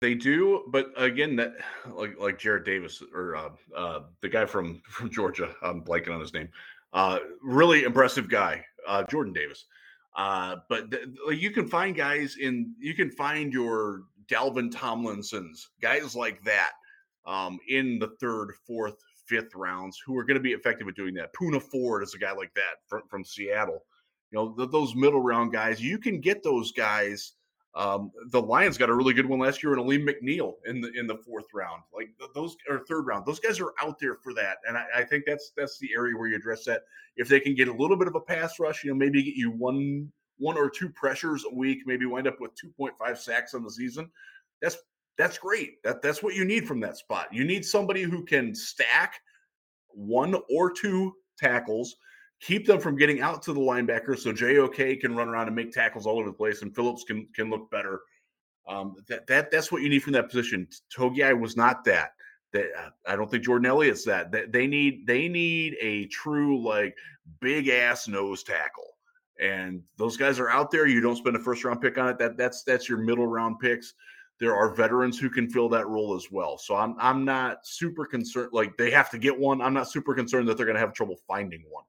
They 0.00 0.14
do, 0.14 0.64
but 0.68 0.92
again, 0.96 1.34
that 1.36 1.54
like 1.90 2.14
like 2.20 2.38
Jarrad 2.38 2.64
Davis 2.64 3.02
or 3.14 3.36
uh, 3.36 3.48
uh, 3.74 4.00
the 4.20 4.28
guy 4.28 4.44
from 4.44 4.82
from 4.88 5.10
Georgia, 5.10 5.54
I'm 5.62 5.82
blanking 5.82 6.14
on 6.14 6.20
his 6.20 6.34
name. 6.34 6.48
Uh, 6.92 7.18
really 7.42 7.84
impressive 7.84 8.28
guy, 8.28 8.64
uh, 8.86 9.02
Jordan 9.04 9.32
Davis. 9.32 9.64
Uh, 10.14 10.56
but 10.68 10.90
th- 10.92 11.08
you 11.32 11.50
can 11.50 11.66
find 11.66 11.96
guys 11.96 12.36
in 12.36 12.74
you 12.78 12.94
can 12.94 13.10
find 13.10 13.52
your 13.52 14.02
Dalvin 14.26 14.70
Tomlinsons, 14.70 15.68
guys 15.80 16.14
like 16.14 16.42
that, 16.44 16.72
um, 17.26 17.58
in 17.68 17.98
the 17.98 18.08
third, 18.20 18.52
fourth, 18.66 18.96
fifth 19.26 19.54
rounds 19.54 20.00
who 20.04 20.16
are 20.18 20.24
going 20.24 20.36
to 20.36 20.42
be 20.42 20.52
effective 20.52 20.86
at 20.88 20.94
doing 20.94 21.14
that. 21.14 21.34
Poona 21.34 21.60
Ford 21.60 22.02
is 22.02 22.14
a 22.14 22.18
guy 22.18 22.32
like 22.32 22.52
that 22.54 22.76
from, 22.86 23.02
from 23.08 23.24
Seattle. 23.24 23.84
You 24.34 24.40
know, 24.40 24.52
th- 24.52 24.70
those 24.72 24.96
middle 24.96 25.20
round 25.20 25.52
guys, 25.52 25.80
you 25.80 25.96
can 25.96 26.20
get 26.20 26.42
those 26.42 26.72
guys. 26.72 27.34
Um, 27.76 28.10
the 28.30 28.42
Lions 28.42 28.76
got 28.76 28.90
a 28.90 28.94
really 28.94 29.14
good 29.14 29.26
one 29.26 29.38
last 29.38 29.62
year 29.62 29.74
in 29.74 29.78
Alim 29.78 30.04
McNeill 30.04 30.54
in 30.66 30.80
the 30.80 30.90
in 30.98 31.06
the 31.06 31.16
fourth 31.18 31.46
round, 31.54 31.82
like 31.94 32.08
those 32.34 32.56
or 32.68 32.80
third 32.80 33.06
round. 33.06 33.26
Those 33.26 33.38
guys 33.38 33.60
are 33.60 33.72
out 33.80 34.00
there 34.00 34.16
for 34.16 34.34
that, 34.34 34.56
and 34.66 34.76
I, 34.76 34.86
I 34.96 35.04
think 35.04 35.24
that's 35.24 35.52
that's 35.56 35.78
the 35.78 35.90
area 35.94 36.16
where 36.16 36.28
you 36.28 36.34
address 36.34 36.64
that. 36.64 36.82
If 37.16 37.28
they 37.28 37.38
can 37.38 37.54
get 37.54 37.68
a 37.68 37.72
little 37.72 37.96
bit 37.96 38.08
of 38.08 38.16
a 38.16 38.20
pass 38.20 38.58
rush, 38.58 38.82
you 38.82 38.90
know, 38.90 38.96
maybe 38.96 39.22
get 39.22 39.36
you 39.36 39.52
one 39.52 40.10
one 40.38 40.58
or 40.58 40.68
two 40.68 40.88
pressures 40.88 41.44
a 41.44 41.54
week, 41.54 41.82
maybe 41.86 42.04
wind 42.04 42.26
up 42.26 42.40
with 42.40 42.50
2.5 42.56 43.16
sacks 43.16 43.54
on 43.54 43.62
the 43.62 43.70
season. 43.70 44.10
That's 44.60 44.78
that's 45.16 45.38
great. 45.38 45.80
That 45.84 46.02
that's 46.02 46.24
what 46.24 46.34
you 46.34 46.44
need 46.44 46.66
from 46.66 46.80
that 46.80 46.96
spot. 46.96 47.32
You 47.32 47.44
need 47.44 47.64
somebody 47.64 48.02
who 48.02 48.24
can 48.24 48.52
stack 48.52 49.20
one 49.90 50.34
or 50.50 50.72
two 50.72 51.12
tackles 51.38 51.94
keep 52.44 52.66
them 52.66 52.78
from 52.78 52.96
getting 52.96 53.20
out 53.20 53.42
to 53.42 53.52
the 53.52 53.60
linebacker 53.60 54.18
so 54.18 54.32
JOK 54.32 55.00
can 55.00 55.16
run 55.16 55.28
around 55.28 55.46
and 55.46 55.56
make 55.56 55.72
tackles 55.72 56.06
all 56.06 56.18
over 56.18 56.28
the 56.28 56.36
place 56.36 56.62
and 56.62 56.74
Phillips 56.74 57.04
can 57.04 57.26
can 57.34 57.50
look 57.50 57.70
better. 57.70 58.00
Um, 58.68 58.96
that 59.08 59.26
that 59.26 59.50
that's 59.50 59.72
what 59.72 59.82
you 59.82 59.88
need 59.88 60.00
from 60.00 60.12
that 60.12 60.28
position. 60.28 60.68
Togiai 60.94 61.38
was 61.38 61.56
not 61.56 61.84
that. 61.84 62.10
That 62.52 62.66
uh, 62.78 62.90
I 63.06 63.16
don't 63.16 63.30
think 63.30 63.44
Jordan 63.44 63.66
Elliott's 63.66 64.04
that. 64.04 64.30
That 64.32 64.52
they 64.52 64.66
need 64.66 65.06
they 65.06 65.28
need 65.28 65.76
a 65.80 66.06
true 66.06 66.62
like 66.62 66.96
big 67.40 67.68
ass 67.68 68.08
nose 68.08 68.42
tackle. 68.42 68.90
And 69.40 69.82
those 69.96 70.16
guys 70.16 70.38
are 70.38 70.48
out 70.48 70.70
there. 70.70 70.86
You 70.86 71.00
don't 71.00 71.16
spend 71.16 71.36
a 71.36 71.40
first 71.40 71.64
round 71.64 71.80
pick 71.80 71.98
on 71.98 72.08
it. 72.08 72.18
That 72.18 72.36
that's 72.36 72.62
that's 72.62 72.88
your 72.88 72.98
middle 72.98 73.26
round 73.26 73.58
picks. 73.58 73.94
There 74.40 74.54
are 74.54 74.74
veterans 74.74 75.18
who 75.18 75.30
can 75.30 75.48
fill 75.48 75.68
that 75.70 75.86
role 75.86 76.14
as 76.14 76.30
well. 76.30 76.58
So 76.58 76.76
I'm 76.76 76.94
I'm 76.98 77.24
not 77.24 77.66
super 77.66 78.04
concerned. 78.04 78.50
Like 78.52 78.76
they 78.76 78.90
have 78.90 79.10
to 79.10 79.18
get 79.18 79.38
one. 79.38 79.60
I'm 79.60 79.74
not 79.74 79.90
super 79.90 80.14
concerned 80.14 80.48
that 80.48 80.56
they're 80.56 80.66
going 80.66 80.76
to 80.76 80.80
have 80.80 80.92
trouble 80.92 81.16
finding 81.26 81.64
one 81.70 81.84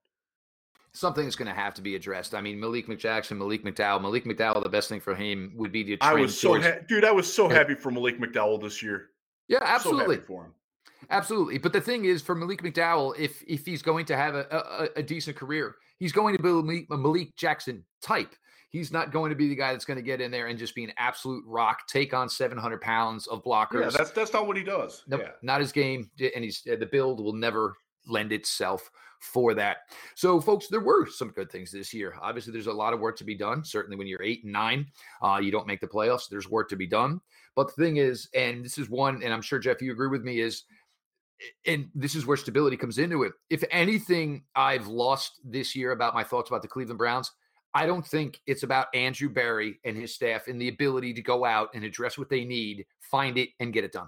something's 0.96 1.36
going 1.36 1.48
to 1.48 1.54
have 1.54 1.74
to 1.76 1.82
be 1.82 1.96
addressed. 1.96 2.34
I 2.34 2.42
mean, 2.42 2.60
Malik 2.60 2.88
McJackson, 2.88 3.38
Malik 3.38 3.64
McDowell, 3.64 4.02
Malik 4.02 4.26
McDowell. 4.26 4.64
The 4.64 4.70
best 4.70 4.90
thing 4.90 5.00
for 5.00 5.14
him 5.14 5.54
would 5.56 5.72
be 5.72 5.84
to. 5.84 5.98
I 6.02 6.14
was 6.14 6.40
so 6.40 6.60
ha- 6.60 6.80
dude. 6.88 7.06
I 7.06 7.12
was 7.12 7.32
so 7.32 7.48
happy 7.48 7.76
for 7.76 7.92
Malik 7.92 8.20
McDowell 8.20 8.62
this 8.62 8.82
year. 8.82 9.10
Yeah, 9.48 9.60
absolutely. 9.62 10.16
So 10.18 10.22
for 10.24 10.46
him. 10.46 10.54
Absolutely, 11.12 11.60
but 11.60 11.72
the 11.72 11.82
thing 11.82 12.06
is, 12.06 12.22
for 12.22 12.34
Malik 12.34 12.64
McDowell, 12.64 13.14
if 13.20 13.44
if 13.48 13.66
he's 13.66 13.82
going 13.84 14.06
to 14.06 14.16
have 14.16 14.34
a, 14.34 14.48
a, 14.96 15.00
a 15.00 15.04
decent 15.04 15.36
career, 15.38 15.76
he's 16.00 16.12
going 16.12 16.36
to 16.36 16.42
be 16.42 16.88
a 16.90 16.98
Malik 16.98 17.36
Jackson 17.36 17.84
type. 18.02 18.34
He's 18.70 18.92
not 18.92 19.12
going 19.12 19.30
to 19.30 19.36
be 19.36 19.48
the 19.48 19.56
guy 19.56 19.72
that's 19.72 19.86
going 19.86 19.98
to 19.98 20.04
get 20.04 20.20
in 20.20 20.32
there 20.32 20.48
and 20.48 20.58
just 20.60 20.76
be 20.76 20.84
an 20.84 20.92
absolute 20.98 21.44
rock, 21.48 21.88
take 21.88 22.14
on 22.14 22.28
700 22.28 22.82
pounds 22.82 23.26
of 23.28 23.44
blockers. 23.44 23.84
Yeah, 23.84 23.90
that's 23.98 24.12
that's 24.12 24.34
not 24.34 24.48
what 24.48 24.58
he 24.58 24.64
does. 24.64 25.04
Nope, 25.08 25.22
Yeah. 25.24 25.32
not 25.44 25.62
his 25.62 25.72
game. 25.72 26.10
And 26.36 26.44
he's 26.44 26.62
the 26.64 26.90
build 26.92 27.24
will 27.24 27.34
never 27.34 27.76
lend 28.08 28.32
itself 28.32 28.90
for 29.22 29.54
that. 29.54 29.78
So, 30.16 30.40
folks, 30.40 30.68
there 30.68 30.80
were 30.80 31.06
some 31.08 31.30
good 31.30 31.52
things 31.52 31.72
this 31.72 31.94
year. 31.94 32.16
Obviously, 32.22 32.54
there's 32.54 32.68
a 32.68 32.74
lot 32.74 32.94
of 32.94 33.00
work 33.00 33.18
to 33.18 33.24
be 33.24 33.36
done. 33.36 33.64
Certainly, 33.64 33.98
when 33.98 34.08
you're 34.08 34.24
eight 34.24 34.44
and 34.44 34.54
nine, 34.54 34.88
uh, 35.22 35.40
you 35.42 35.52
don't 35.52 35.68
make 35.68 35.82
the 35.82 35.88
playoffs. 35.88 36.30
There's 36.30 36.50
work 36.50 36.70
to 36.70 36.76
be 36.76 36.88
done. 36.88 37.20
But 37.56 37.68
the 37.68 37.84
thing 37.84 37.98
is, 37.98 38.30
and 38.34 38.64
this 38.64 38.78
is 38.78 38.90
one, 38.90 39.24
and 39.24 39.34
I'm 39.34 39.42
sure 39.42 39.60
Jeff, 39.60 39.82
you 39.82 39.92
agree 39.92 40.10
with 40.10 40.24
me, 40.24 40.40
is 40.40 40.64
and 41.66 41.90
this 41.94 42.16
is 42.16 42.26
where 42.26 42.38
stability 42.38 42.78
comes 42.78 42.98
into 42.98 43.24
it. 43.24 43.34
If 43.50 43.64
anything, 43.72 44.44
I've 44.56 44.88
lost 44.88 45.40
this 45.44 45.76
year 45.76 45.92
about 45.92 46.14
my 46.14 46.24
thoughts 46.24 46.50
about 46.50 46.62
the 46.62 46.68
Cleveland 46.68 46.98
Browns. 46.98 47.32
I 47.74 47.86
don't 47.86 48.08
think 48.08 48.40
it's 48.48 48.64
about 48.64 48.88
Andrew 48.94 49.28
Berry 49.28 49.80
and 49.84 49.98
his 49.98 50.16
staff 50.16 50.48
and 50.48 50.62
the 50.62 50.70
ability 50.70 51.14
to 51.14 51.22
go 51.22 51.44
out 51.44 51.70
and 51.74 51.84
address 51.84 52.18
what 52.18 52.30
they 52.30 52.46
need, 52.46 52.86
find 53.02 53.38
it, 53.38 53.50
and 53.60 53.74
get 53.74 53.84
it 53.84 53.92
done. 53.92 54.08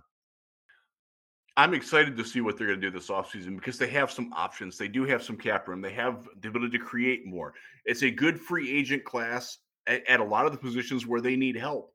I'm 1.57 1.73
excited 1.73 2.15
to 2.15 2.23
see 2.23 2.39
what 2.39 2.55
they're 2.55 2.67
going 2.67 2.79
to 2.79 2.91
do 2.91 2.95
this 2.95 3.09
offseason 3.09 3.55
because 3.55 3.79
they 3.79 3.89
have 3.89 4.11
some 4.11 4.31
options. 4.31 4.77
They 4.77 4.87
do 4.87 5.05
have 5.05 5.23
some 5.23 5.35
cap 5.35 5.67
room. 5.67 5.81
They 5.81 5.93
have 5.93 6.29
the 6.39 6.49
ability 6.49 6.77
to 6.77 6.83
create 6.83 7.25
more. 7.25 7.55
It's 7.83 8.03
a 8.03 8.11
good 8.11 8.39
free 8.39 8.77
agent 8.77 9.03
class 9.03 9.57
at, 9.87 10.07
at 10.07 10.19
a 10.19 10.23
lot 10.23 10.45
of 10.45 10.51
the 10.51 10.59
positions 10.59 11.07
where 11.07 11.19
they 11.19 11.35
need 11.35 11.57
help. 11.57 11.91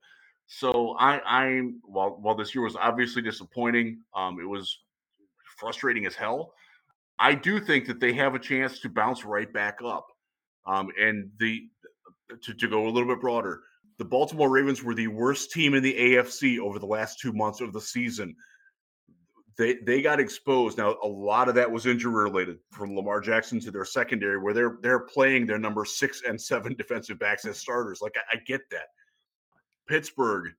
So 0.48 0.96
I, 0.98 1.20
I'm 1.20 1.80
while 1.84 2.18
while 2.20 2.34
this 2.34 2.56
year 2.56 2.64
was 2.64 2.74
obviously 2.74 3.22
disappointing, 3.22 4.00
um, 4.16 4.40
it 4.40 4.48
was 4.48 4.80
frustrating 5.58 6.06
as 6.06 6.16
hell. 6.16 6.52
I 7.20 7.36
do 7.36 7.60
think 7.60 7.86
that 7.86 8.00
they 8.00 8.12
have 8.14 8.34
a 8.34 8.40
chance 8.40 8.80
to 8.80 8.88
bounce 8.88 9.24
right 9.24 9.50
back 9.52 9.78
up. 9.84 10.08
Um, 10.66 10.88
and 11.00 11.30
the 11.38 11.68
to, 12.42 12.52
to 12.52 12.68
go 12.68 12.88
a 12.88 12.90
little 12.90 13.08
bit 13.08 13.20
broader, 13.20 13.60
the 13.98 14.04
Baltimore 14.04 14.50
Ravens 14.50 14.82
were 14.82 14.94
the 14.94 15.06
worst 15.06 15.52
team 15.52 15.74
in 15.74 15.84
the 15.84 15.94
AFC 15.94 16.58
over 16.58 16.80
the 16.80 16.86
last 16.86 17.20
two 17.20 17.32
months 17.32 17.60
of 17.60 17.72
the 17.72 17.80
season 17.80 18.34
they 19.58 19.74
they 19.74 20.02
got 20.02 20.20
exposed. 20.20 20.78
Now 20.78 20.96
a 21.02 21.06
lot 21.06 21.48
of 21.48 21.54
that 21.56 21.70
was 21.70 21.86
injury 21.86 22.24
related, 22.24 22.58
from 22.70 22.96
Lamar 22.96 23.20
Jackson 23.20 23.60
to 23.60 23.70
their 23.70 23.84
secondary, 23.84 24.38
where 24.38 24.54
they're 24.54 24.78
they're 24.80 25.00
playing 25.00 25.46
their 25.46 25.58
number 25.58 25.84
six 25.84 26.22
and 26.26 26.40
seven 26.40 26.74
defensive 26.78 27.18
backs 27.18 27.44
as 27.44 27.58
starters. 27.58 28.00
Like 28.00 28.14
I, 28.16 28.36
I 28.36 28.40
get 28.46 28.62
that. 28.70 28.88
Pittsburgh, 29.86 30.52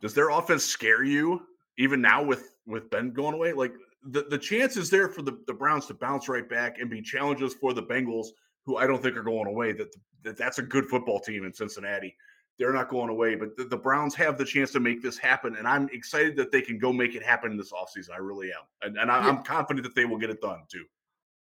does 0.00 0.14
their 0.14 0.30
offense 0.30 0.64
scare 0.64 1.04
you 1.04 1.42
even 1.78 2.00
now 2.00 2.22
with 2.22 2.56
with 2.66 2.90
Ben 2.90 3.10
going 3.10 3.34
away? 3.34 3.52
Like 3.52 3.72
the 4.04 4.24
the 4.28 4.38
chance 4.38 4.76
is 4.76 4.90
there 4.90 5.08
for 5.08 5.22
the, 5.22 5.38
the 5.46 5.54
Browns 5.54 5.86
to 5.86 5.94
bounce 5.94 6.28
right 6.28 6.48
back 6.48 6.78
and 6.78 6.90
be 6.90 7.02
challenges 7.02 7.54
for 7.54 7.72
the 7.72 7.82
Bengals, 7.82 8.28
who 8.64 8.76
I 8.76 8.86
don't 8.86 9.02
think 9.02 9.16
are 9.16 9.22
going 9.22 9.46
away. 9.46 9.72
That, 9.72 9.94
that 10.22 10.36
that's 10.36 10.58
a 10.58 10.62
good 10.62 10.86
football 10.86 11.20
team 11.20 11.44
in 11.44 11.52
Cincinnati 11.52 12.16
they're 12.60 12.72
not 12.74 12.90
going 12.90 13.08
away. 13.08 13.34
But 13.34 13.56
the, 13.56 13.64
the, 13.64 13.76
Browns 13.76 14.14
have 14.16 14.38
the 14.38 14.44
chance 14.44 14.70
to 14.72 14.80
make 14.80 15.02
this 15.02 15.18
happen, 15.18 15.56
and 15.56 15.66
I'm 15.66 15.88
excited 15.92 16.36
that 16.36 16.52
they 16.52 16.60
can 16.60 16.78
go 16.78 16.92
make 16.92 17.16
it 17.16 17.22
happen 17.24 17.56
this 17.56 17.72
offseason. 17.72 18.10
I 18.14 18.18
really 18.18 18.48
am, 18.48 18.62
and, 18.82 18.98
and 18.98 19.10
I, 19.10 19.26
am 19.26 19.42
confident 19.42 19.82
that 19.84 19.94
they 19.96 20.04
will 20.04 20.18
get 20.18 20.30
it 20.30 20.40
done 20.40 20.60
too. 20.70 20.84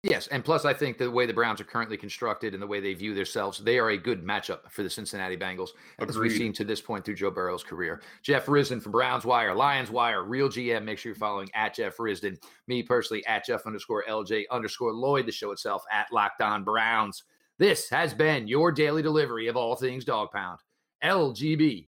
Yes, 0.03 0.29
and 0.29 0.43
plus, 0.43 0.65
I 0.65 0.73
think 0.73 0.97
the 0.97 1.11
way 1.11 1.27
the 1.27 1.35
Browns 1.35 1.61
are 1.61 1.65
currently 1.65 1.99
constructed 1.99 2.55
and 2.55 2.63
the 2.63 2.67
way 2.67 2.81
they 2.81 2.95
view 2.95 3.13
themselves, 3.13 3.59
they 3.59 3.79
are 3.79 3.91
a 3.91 3.99
good 3.99 4.25
matchup 4.25 4.71
for 4.71 4.83
the 4.83 4.89
Cincinnati 4.89 5.37
Bengals, 5.37 5.71
as 5.99 6.17
we've 6.17 6.33
seen 6.33 6.55
to 6.55 6.65
this 6.65 6.81
point 6.81 7.05
through 7.05 7.17
Joe 7.17 7.31
Burrow's 7.31 7.63
career. 7.63 8.01
Jeff 8.23 8.47
Risdon 8.47 8.81
from 8.81 8.93
Browns 8.93 9.27
Wire, 9.27 9.55
Lions 9.55 9.91
Wire, 9.91 10.25
Real 10.25 10.49
GM. 10.49 10.85
Make 10.85 10.97
sure 10.97 11.11
you're 11.11 11.19
following 11.19 11.51
at 11.55 11.75
Jeff 11.75 11.99
Risdon. 11.99 12.39
Me 12.67 12.83
personally 12.83 13.27
at 13.27 13.45
Jeff 13.45 13.67
underscore 13.67 14.05
LJ 14.09 14.45
underscore 14.51 14.95
Lloyd. 14.95 15.27
The 15.27 15.33
show 15.33 15.51
itself 15.51 15.85
at 15.93 16.11
Locked 16.11 16.41
On 16.41 16.65
Browns. 16.65 17.25
This 17.59 17.91
has 17.91 18.15
been 18.15 18.49
your 18.49 18.73
daily 18.73 19.03
delivery 19.03 19.49
of 19.49 19.57
all 19.57 19.77
things 19.77 20.07
Dog 20.07 20.31
Pound. 20.31 20.61
LGB 21.03 21.87